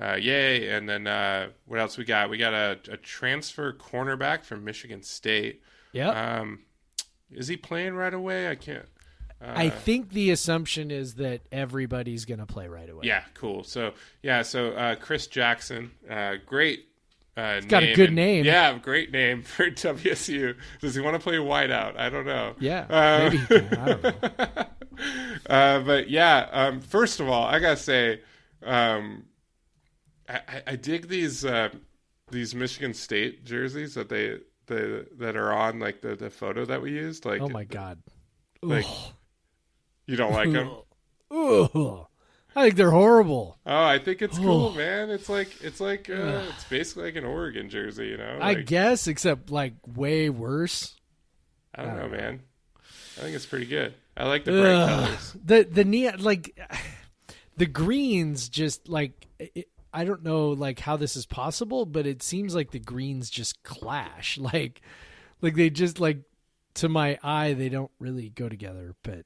[0.00, 0.68] uh, yay!
[0.70, 2.30] And then uh, what else we got?
[2.30, 5.62] We got a, a transfer cornerback from Michigan State.
[5.92, 6.08] yeah.
[6.40, 6.60] Um,
[7.34, 8.48] is he playing right away?
[8.48, 8.86] I can't.
[9.40, 13.02] Uh, I think the assumption is that everybody's going to play right away.
[13.06, 13.64] yeah, cool.
[13.64, 13.92] So
[14.22, 16.86] yeah, so uh, Chris Jackson, uh, great.
[17.36, 18.44] Uh, He's got a good name.
[18.44, 20.54] Yeah, great name for WSU.
[20.80, 21.98] Does he want to play wideout?
[21.98, 22.54] I don't know.
[22.60, 22.86] yeah.
[22.88, 23.66] Uh, maybe.
[23.68, 24.64] I don't know.
[25.50, 28.20] uh, but yeah, um, first of all, I gotta say,
[28.62, 29.24] um,
[30.28, 31.70] I, I- I dig these uh,
[32.30, 36.82] these Michigan State jerseys that they the that are on like the, the photo that
[36.82, 37.24] we used.
[37.24, 37.98] Like, Oh my god.
[38.62, 39.12] like Ugh.
[40.06, 40.70] you don't like them?
[41.30, 42.06] Ugh.
[42.54, 43.58] I think they're horrible.
[43.64, 45.08] Oh, I think it's cool, man.
[45.08, 48.38] It's like it's like uh, it's basically like an Oregon jersey, you know?
[48.42, 50.94] I guess, except like way worse.
[51.74, 52.40] I don't I know, man.
[53.16, 53.94] I think it's pretty good.
[54.16, 55.04] I like the bright Ugh.
[55.06, 55.36] colors.
[55.42, 56.58] The the neon like
[57.56, 62.22] the greens just like it, I don't know like how this is possible, but it
[62.22, 64.38] seems like the greens just clash.
[64.52, 64.80] Like
[65.40, 66.18] like they just like
[66.74, 69.24] to my eye they don't really go together, but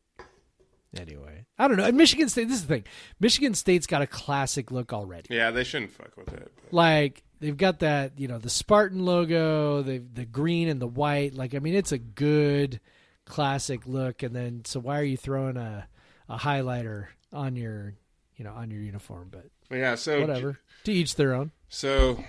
[0.98, 1.44] anyway.
[1.58, 1.84] I don't know.
[1.84, 2.84] And Michigan State this is the thing.
[3.20, 5.34] Michigan State's got a classic look already.
[5.34, 6.52] Yeah, they shouldn't fuck with it.
[6.56, 10.86] but- Like they've got that, you know, the Spartan logo, the the green and the
[10.86, 11.34] white.
[11.34, 12.80] Like I mean, it's a good
[13.24, 14.22] classic look.
[14.22, 15.86] And then, so why are you throwing a
[16.28, 17.94] a highlighter on your,
[18.36, 19.28] you know, on your uniform?
[19.30, 19.46] But
[19.76, 20.58] yeah, so whatever.
[20.84, 21.50] To each their own.
[21.68, 22.22] So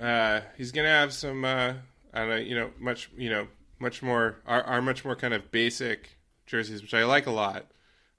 [0.00, 1.74] uh, he's gonna have some, uh,
[2.14, 5.34] I don't know, you know, much, you know, much more, our, our much more kind
[5.34, 7.66] of basic jerseys, which I like a lot.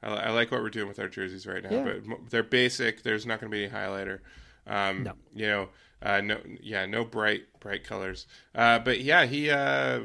[0.04, 1.84] I, I like what we're doing with our jerseys right now, Yeah.
[2.08, 3.04] but they're basic.
[3.04, 4.20] There's not going to be any highlighter.
[4.68, 5.14] Um, No.
[5.34, 5.70] You know,
[6.02, 8.28] uh, no, yeah, no bright, bright colors.
[8.54, 10.02] Uh, but yeah, he, uh,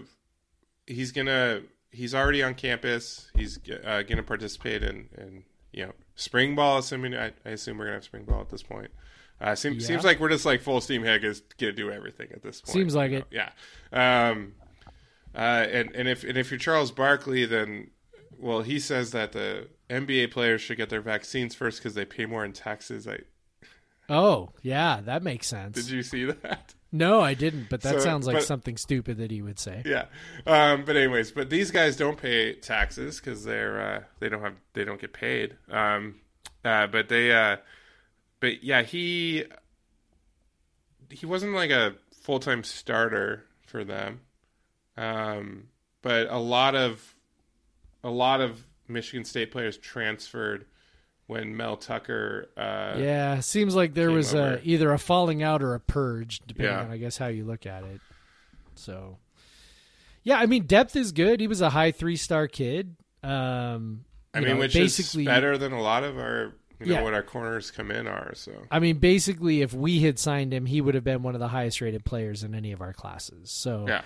[0.86, 1.60] he's gonna,
[1.90, 3.30] he's already on campus.
[3.36, 6.78] He's uh, gonna participate in, in, you know, spring ball.
[6.78, 8.90] Assuming I, I assume we're gonna have spring ball at this point.
[9.40, 9.88] Uh, seems Yeah.
[9.88, 12.72] seems like we're just like full steam ahead, is gonna do everything at this point.
[12.74, 13.24] Seems like it.
[13.30, 13.50] Yeah.
[13.92, 14.54] Um,
[15.34, 15.38] uh,
[15.70, 17.90] and and if and if you're Charles Barkley, then
[18.38, 22.26] well, he says that the NBA players should get their vaccines first because they pay
[22.26, 23.06] more in taxes.
[23.08, 23.20] I
[24.08, 25.74] Oh yeah, that makes sense.
[25.76, 26.74] did you see that?
[26.92, 27.68] No, I didn't.
[27.70, 29.82] But that So, sounds like but- something stupid that he would say.
[29.84, 30.04] Yeah.
[30.46, 34.54] Um, but anyways, but these guys don't pay taxes because they're uh, they don't have
[34.74, 35.56] they don't get paid.
[35.70, 36.20] Um,
[36.64, 37.56] uh, but they uh,
[38.40, 39.44] but yeah he
[41.10, 44.20] he wasn't like a full time starter for them.
[44.96, 45.68] Um,
[46.02, 47.14] but a lot of
[48.04, 50.66] a lot of Michigan State players transferred
[51.32, 52.48] when Mel Tucker.
[52.56, 56.74] Uh, Yeah, seems like there was a, either a falling out or a purge, depending
[56.74, 56.82] Yeah.
[56.84, 58.00] on I guess how you look at it.
[58.74, 59.18] So,
[60.22, 61.40] yeah, I mean depth is good.
[61.40, 62.96] He was a high three star kid.
[63.22, 64.04] Um,
[64.34, 67.02] I mean, know, which basically is better than a lot of our you know Yeah.
[67.02, 68.32] what our corners come in are.
[68.34, 71.40] So I mean, basically, if we had signed him, he would have been one of
[71.40, 73.50] the highest rated players in any of our classes.
[73.50, 74.02] So, yeah.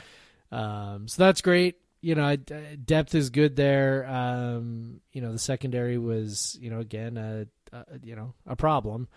[0.53, 1.77] um, so that's great.
[2.07, 4.07] You know, depth is good there.
[4.07, 9.09] Um, you know, the secondary was, you know, again, a, a you know, a problem.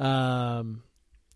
[0.00, 0.82] Um,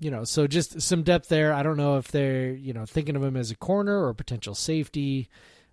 [0.01, 1.53] you know, so just some depth there.
[1.53, 4.57] I don't know if they're, you know, thinking of him as a corner or potential
[4.57, 5.29] safety.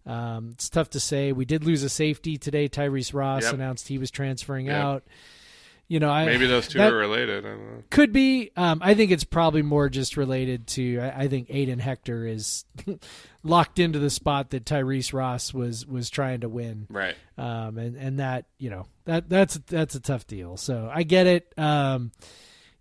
[0.06, 1.31] Um, it's tough to say.
[1.31, 2.69] We did lose a safety today.
[2.69, 3.53] Tyrese Ross Yep.
[3.56, 4.76] announced he was transferring Yep.
[4.76, 5.03] out.
[5.87, 7.45] You know, I Maybe those two are related.
[7.45, 7.83] I don't know.
[7.91, 8.49] could be.
[8.57, 10.99] Um, I think it's probably more just related to.
[10.99, 12.65] I, I think Ayden Hector is
[13.43, 16.87] locked into the spot that Tyrese Ross was was trying to win.
[16.89, 17.15] Right.
[17.37, 20.57] um, and and that you know that that's that's a tough deal.
[20.57, 21.53] So I get it.
[21.55, 22.11] Um,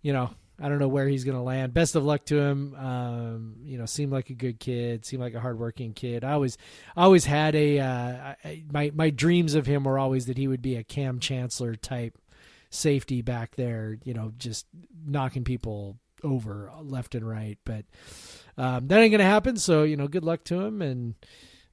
[0.01, 1.73] you know, I don't know where he's going to land.
[1.75, 2.73] Best of luck to him.
[2.75, 5.05] Um, you know, seemed like a good kid.
[5.05, 6.23] Seemed like a hardworking kid.
[6.23, 6.57] I always,
[6.95, 10.47] I always had a uh, I, my my dreams of him were always that he
[10.47, 12.17] would be a Kam Chancellor type
[12.75, 13.97] safety back there.
[14.03, 14.67] You know, just
[15.05, 17.57] knocking people over left and right.
[17.65, 17.85] But
[18.57, 19.57] um, that ain't going to happen.
[19.57, 21.15] So you know, good luck to him and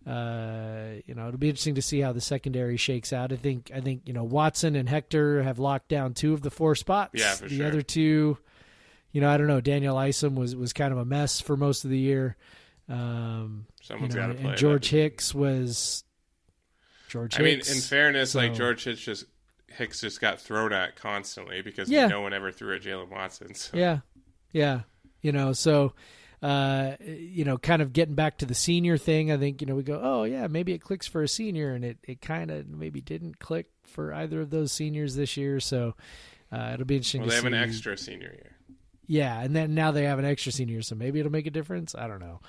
[0.07, 3.33] uh, you know, it'll be interesting to see how the secondary shakes out.
[3.33, 6.51] I think I think you know Watson and Hector have locked down two of the
[6.51, 7.13] four spots.
[7.15, 7.67] Yeah, for the sure.
[7.67, 8.37] other two,
[9.13, 9.61] you know, I don't know.
[9.61, 12.37] Daniel Isom was was kind of a mess for most of the year.
[12.89, 14.51] Um, Someone's you know, got to play.
[14.51, 14.89] and George.
[14.89, 16.03] Hicks was
[17.09, 17.37] George.
[17.37, 19.27] Hicks, I mean, in fairness, like George Hicks just
[19.77, 22.07] Hicks just got thrown at constantly because Yeah.
[22.09, 23.55] no one ever threw at Jaylen Watson.
[23.55, 23.77] So.
[23.77, 24.01] Yeah,
[24.53, 24.81] yeah.
[25.21, 25.95] You know, so
[26.43, 29.31] uh, you know, kind of getting back to the senior thing.
[29.31, 31.85] I think you know we go, oh yeah, maybe it clicks for a senior, and
[31.85, 35.61] it it kind of maybe didn't click for either of those seniors this year.
[35.61, 35.95] So
[36.51, 37.21] uh, it'll be interesting.
[37.21, 38.57] Well, they have an extra senior year.
[39.07, 41.51] Yeah, and then now they have an extra senior, year, so maybe it'll make a
[41.51, 41.95] difference.
[41.95, 42.41] I don't know,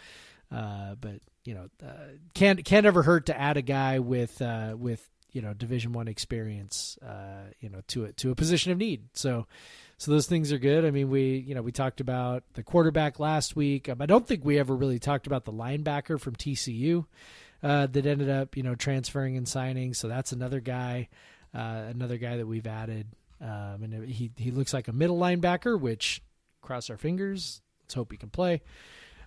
[0.51, 1.91] uh, but you know, uh,
[2.33, 6.07] can't can't ever hurt to add a guy with uh, with you know Division One
[6.07, 9.09] experience, uh, you know, to a to a position of need.
[9.13, 9.47] So,
[9.97, 10.85] so those things are good.
[10.85, 13.89] I mean, we you know we talked about the quarterback last week.
[13.89, 17.05] Um, I don't think we ever really talked about the linebacker from TCU
[17.63, 19.93] uh, that ended up you know transferring and signing.
[19.93, 21.09] So that's another guy,
[21.53, 23.07] uh, another guy that we've added.
[23.41, 26.21] Um, and he he looks like a middle linebacker, which
[26.61, 27.61] cross our fingers.
[27.81, 28.61] Let's hope he can play.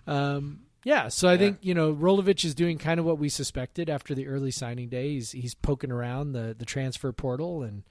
[0.07, 1.37] Um, yeah, so I Yeah.
[1.39, 4.87] think you know Rolovich is doing kind of what we suspected after the early signing
[4.87, 5.09] day.
[5.09, 7.83] He's he's poking around the the transfer portal and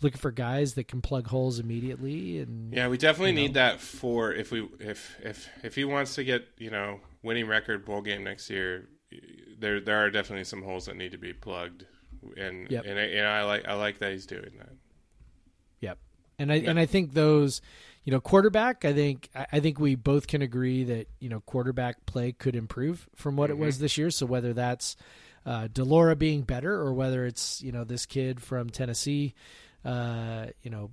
[0.00, 2.38] looking for guys that can plug holes immediately.
[2.38, 3.42] And Yeah, we definitely you know.
[3.42, 7.46] need that for if we if if if he wants to get you know winning
[7.48, 8.88] record bowl game next year.
[9.58, 11.84] There there are definitely some holes that need to be plugged,
[12.36, 12.84] and Yep.
[12.86, 14.72] and, I, and I like I like that he's doing that.
[15.80, 15.98] Yep.
[16.38, 17.60] And I and I think those,
[18.06, 18.84] you know, quarterback.
[18.84, 23.08] I think I think we both can agree that you know quarterback play could improve
[23.16, 24.10] from what it was this year.
[24.10, 24.96] So whether that's
[25.44, 29.34] uh, de Laura being better or whether it's you know this kid from Tennessee,
[29.84, 30.92] uh, you know,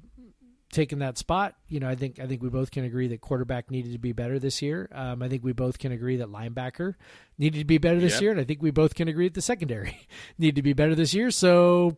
[0.72, 1.56] taking that spot.
[1.68, 4.12] You know, I think I think we both can agree that quarterback needed to be
[4.12, 4.90] better this year.
[4.92, 6.96] Um, I think we both can agree that linebacker
[7.38, 8.22] needed to be better this Yep.
[8.24, 10.08] year, and I think we both can agree that the secondary
[10.40, 11.30] needed to be better this year.
[11.30, 11.98] So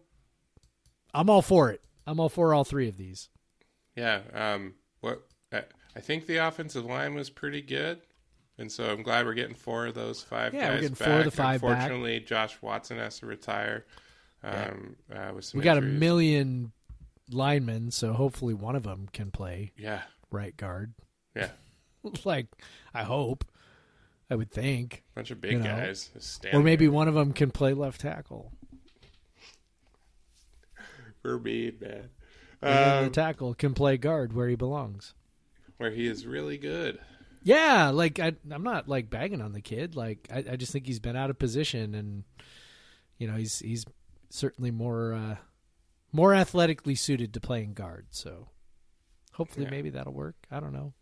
[1.13, 1.81] I'm all for it.
[2.05, 3.29] I'm all for all three of these.
[3.95, 4.19] Yeah.
[4.33, 4.73] Um.
[5.55, 5.63] I,
[5.95, 7.99] I think the offensive line was pretty good,
[8.57, 11.07] and so I'm glad we're getting four of those five Yeah, we're guys getting back.
[11.07, 11.69] four of the five back.
[11.71, 13.85] Unfortunately, Josh Watson has to retire.
[14.43, 14.95] Um.
[15.13, 15.99] Uh, with some We got a injuries.
[15.99, 16.71] million
[17.31, 20.01] linemen, so hopefully one of them can play Yeah.
[20.31, 20.93] right guard.
[21.35, 21.49] Yeah.
[22.25, 22.47] like
[22.93, 23.43] I hope,
[24.29, 26.11] I would think, bunch of big You know, guys.
[26.53, 28.51] or maybe one of them can play left tackle.
[31.23, 32.09] Verbeed, man.
[32.61, 35.13] And then the Um, tackle can play guard where he belongs.
[35.77, 36.99] Where he is really good.
[37.43, 39.95] Yeah, like I, I'm not like bagging on the kid.
[39.95, 42.23] Like I, I just think he's been out of position, and
[43.17, 43.85] you know he's he's
[44.29, 45.35] certainly more uh,
[46.11, 48.07] more athletically suited to playing guard.
[48.11, 48.47] So
[49.33, 49.71] hopefully, Yeah.
[49.71, 50.35] maybe that'll work.
[50.49, 50.93] I don't know.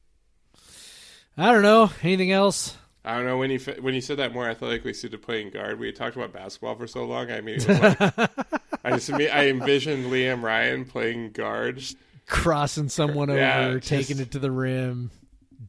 [1.37, 1.91] I don't know.
[2.03, 2.77] Anything else?
[3.05, 5.79] I don't know when you when you said that more athletically suited to playing guard.
[5.79, 7.31] We had talked about basketball for so long.
[7.31, 7.99] I mean, like,
[8.83, 11.83] I just I envisioned Liam Ryan playing guard,
[12.27, 15.11] Crossing someone Yeah, over, taking it to the rim,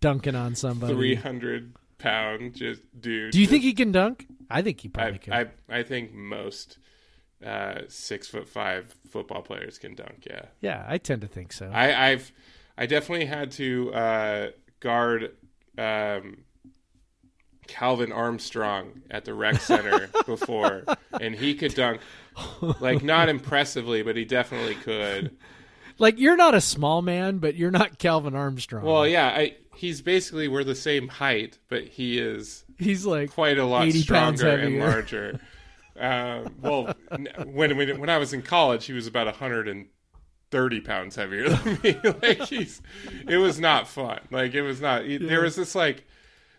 [0.01, 0.95] dunking on somebody.
[0.95, 3.33] three hundred pound just dude.
[3.33, 4.27] Do you just- think he can dunk?
[4.51, 5.33] I think he probably I, can.
[5.33, 6.79] I I think most
[7.45, 10.27] uh, six foot five football players can dunk.
[10.29, 11.71] Yeah, yeah, I tend to think so.
[11.73, 12.31] I, I've
[12.79, 14.47] I definitely had to uh,
[14.81, 15.33] guard
[15.77, 16.45] um,
[17.67, 20.85] Calvin Armstrong at the rec center before,
[21.21, 22.01] and he could dunk
[22.81, 25.37] like not impressively, but he definitely could.
[25.99, 28.85] Like you're not a small man, but you're not Calvin Armstrong.
[28.85, 33.59] Well, yeah, I, he's basically we're the same height, but he is he's like quite
[33.59, 35.41] a lot stronger and larger.
[35.99, 36.95] um, well,
[37.47, 39.87] when, when when I was in college, he was about hundred and
[40.51, 42.01] thirty pounds heavier than me.
[42.23, 42.81] like he's,
[43.29, 44.21] it was not fun.
[44.31, 45.03] Like it was not.
[45.07, 46.05] There was this like.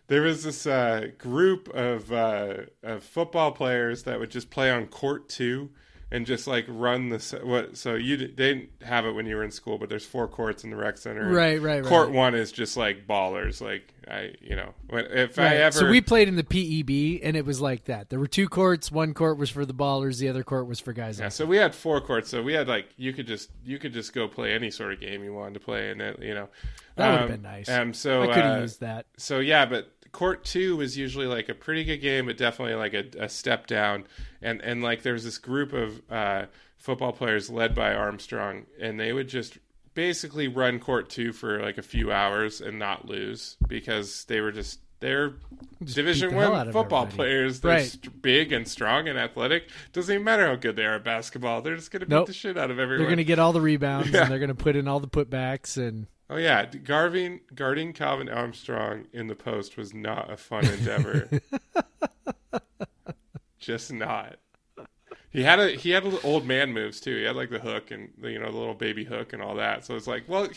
[0.08, 4.86] There was this uh, group of uh, of football players that would just play on
[4.86, 5.70] court two,
[6.10, 7.76] and just like run the what.
[7.76, 10.62] So you they didn't have it when you were in school, but there's four courts
[10.64, 11.28] in the rec center.
[11.28, 12.16] Right, right, Court right.
[12.16, 13.60] one is just like ballers.
[13.60, 17.44] Like I, you know, if I ever So we played in the PEB, and it
[17.44, 18.08] was like that.
[18.08, 18.92] There were two courts.
[18.92, 20.18] One court was for the ballers.
[20.20, 21.18] The other court was for guys.
[21.18, 22.30] Yeah, like so we had four courts.
[22.30, 25.00] So we had like you could just you could just go play any sort of
[25.00, 26.48] game you wanted to play, and it, you know
[26.94, 27.68] That would've Um, been nice.
[27.68, 29.06] Um, so I could have uh, used that.
[29.16, 32.94] so yeah, but court two was usually like a pretty good game, but definitely like
[32.94, 34.04] a, a step down.
[34.42, 36.46] And and like there was this group of uh,
[36.78, 39.58] football players led by Armstrong, and they would just
[39.94, 44.52] basically run court two for like a few hours and not lose because they were
[44.52, 45.34] just they're
[45.84, 47.16] Division the One football everybody.
[47.16, 47.60] players.
[47.60, 47.86] They're Right.
[47.86, 49.68] st- big and strong and athletic.
[49.92, 51.60] Doesn't even matter how good they are at basketball.
[51.60, 52.26] They're just gonna beat Nope.
[52.28, 53.00] the shit out of everyone.
[53.00, 54.22] They're going to get all the rebounds, Yeah.
[54.22, 58.28] and they're going to put in all the putbacks, and Oh yeah, guarding guarding Calvin
[58.28, 61.28] Armstrong in the post was not a fun endeavor.
[63.58, 64.36] Just not.
[65.30, 67.16] He had a he had a old man moves too.
[67.16, 69.54] He had like the hook and the, you know the little baby hook and all
[69.56, 69.84] that.
[69.84, 70.48] So it's like, well,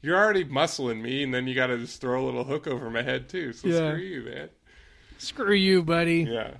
[0.00, 2.90] you're already muscling me, and then you got to just throw a little hook over
[2.90, 3.52] my head too.
[3.52, 3.90] So Yeah.
[3.92, 4.48] screw you, man.
[5.18, 6.22] screw you, buddy.
[6.30, 6.54] Yeah,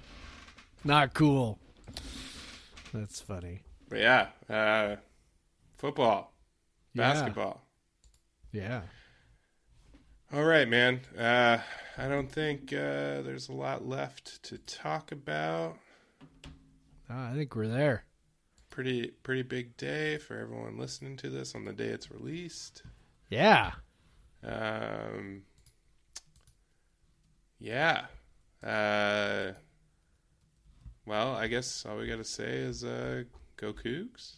[0.84, 1.58] Not cool.
[2.92, 3.62] That's funny.
[3.88, 4.96] but yeah, uh,
[5.78, 6.32] football,
[6.94, 7.61] basketball.
[7.61, 7.61] Yeah.
[10.32, 11.00] All right, man.
[11.18, 11.58] Uh,
[11.98, 15.76] I don't think uh, there's a lot left to talk about.
[17.08, 18.04] I think we're there.
[18.70, 22.82] pretty pretty big day for everyone listening to this on the day it's released.
[23.28, 23.72] Yeah.
[24.42, 25.42] Um,
[27.58, 28.06] yeah.
[28.62, 29.52] Uh,
[31.04, 33.24] well, I guess all we got to say is uh,
[33.56, 34.36] go Cougs.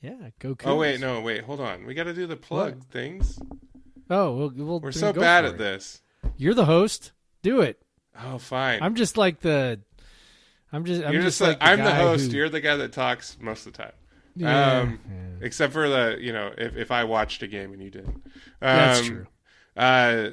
[0.00, 0.30] Yeah.
[0.38, 0.56] Go.
[0.64, 1.84] Oh wait, no, wait, hold on.
[1.86, 3.38] We got to do the plug things.
[4.10, 5.58] Oh, we'll, we'll We're so bad at it.
[5.58, 6.00] this.
[6.36, 7.12] You're the host.
[7.42, 7.82] Do it.
[8.20, 8.82] Oh, fine.
[8.82, 9.80] I'm just like the.
[10.72, 11.04] I'm just.
[11.04, 12.30] I'm You're just, just, like the, I'm the host.
[12.30, 13.92] who- You're the guy that talks most of the time.
[14.36, 15.46] Yeah, um, yeah.
[15.46, 18.14] Except for the, you know, if, if I watched a game and you didn't.
[18.16, 18.22] Um,
[18.60, 19.26] That's true.
[19.76, 20.30] Uh,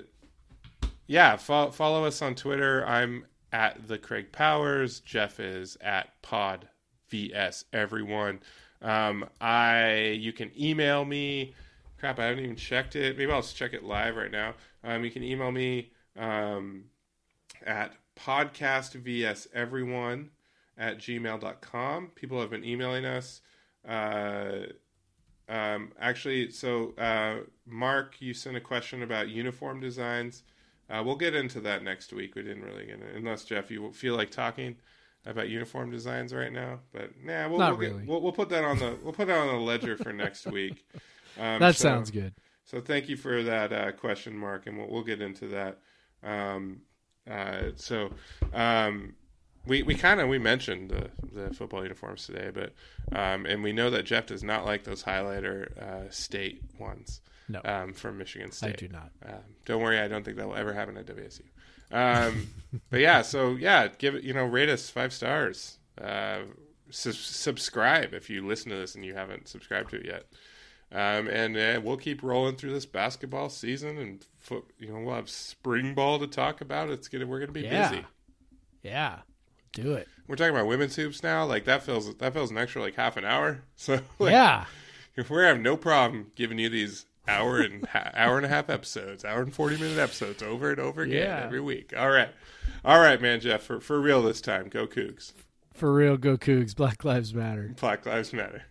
[1.07, 2.85] yeah, fo- follow us on Twitter.
[2.85, 4.99] I'm at the Craig Powers.
[4.99, 6.67] Jeff is at Pod
[7.09, 8.39] VS Everyone.
[8.85, 11.55] Um, I you can email me.
[11.99, 13.17] Crap, I haven't even checked it.
[13.17, 14.53] Maybe I'll just check it live right now.
[14.83, 16.83] Um, you can email me um,
[17.65, 20.29] at podcastvseveryone vs everyone
[20.77, 22.11] at gmail.com.
[22.13, 23.41] People have been emailing us.
[23.87, 24.67] Uh,
[25.49, 30.43] um, actually, so uh, Mark, you sent a question about uniform designs.
[30.91, 32.35] Uh, we'll get into that next week.
[32.35, 34.75] We didn't really get it, unless Jeff, you feel like talking
[35.25, 36.79] about uniform designs right now.
[36.93, 39.47] But nah, we'll we'll, get- we'll, we'll put that on the we'll put that on
[39.47, 40.85] the ledger for next week.
[41.37, 42.33] Um, That so- sounds good.
[42.63, 45.79] so thank you for that uh, question, Mark, and we'll, we'll get into that.
[46.23, 46.79] Um,
[47.29, 48.11] uh, so
[48.53, 49.15] um,
[49.65, 52.73] we we kind of we mentioned the, the football uniforms today, but
[53.11, 57.19] um, and we know that Jeff does not like those highlighter uh, state ones
[57.49, 58.69] No, um, from Michigan State.
[58.69, 59.11] I do not.
[59.25, 61.41] Um, don't worry, I don't think that will ever happen at WSU.
[61.91, 62.47] Um,
[62.89, 65.77] but yeah, so yeah, give it you know rate us five stars.
[66.01, 66.39] Uh,
[66.89, 70.25] su- subscribe if you listen to this and you haven't subscribed to it yet.
[70.91, 75.15] Um, and uh, we'll keep rolling through this basketball season, and foot, you know we'll
[75.15, 76.89] have spring ball to talk about.
[76.89, 77.89] It's gonna we're gonna be Yeah.
[77.89, 78.05] busy.
[78.83, 79.19] Yeah,
[79.73, 80.07] do it.
[80.27, 81.45] We're talking about women's hoops now.
[81.45, 83.63] Like that feels that feels an extra like half an hour.
[83.77, 84.65] So like, yeah,
[85.15, 88.69] if we have no problem giving you these hour and ha- hour and a half
[88.69, 91.43] episodes, hour and forty minute episodes over and over again Yeah.
[91.45, 91.93] every week.
[91.97, 92.29] All right,
[92.83, 94.69] all right, man, Jeff, for for real this time.
[94.69, 95.31] Go Cougs.
[95.73, 96.17] for real.
[96.17, 96.75] Go Cougs.
[96.75, 97.73] Black Lives Matter.
[97.79, 98.63] Black Lives Matter.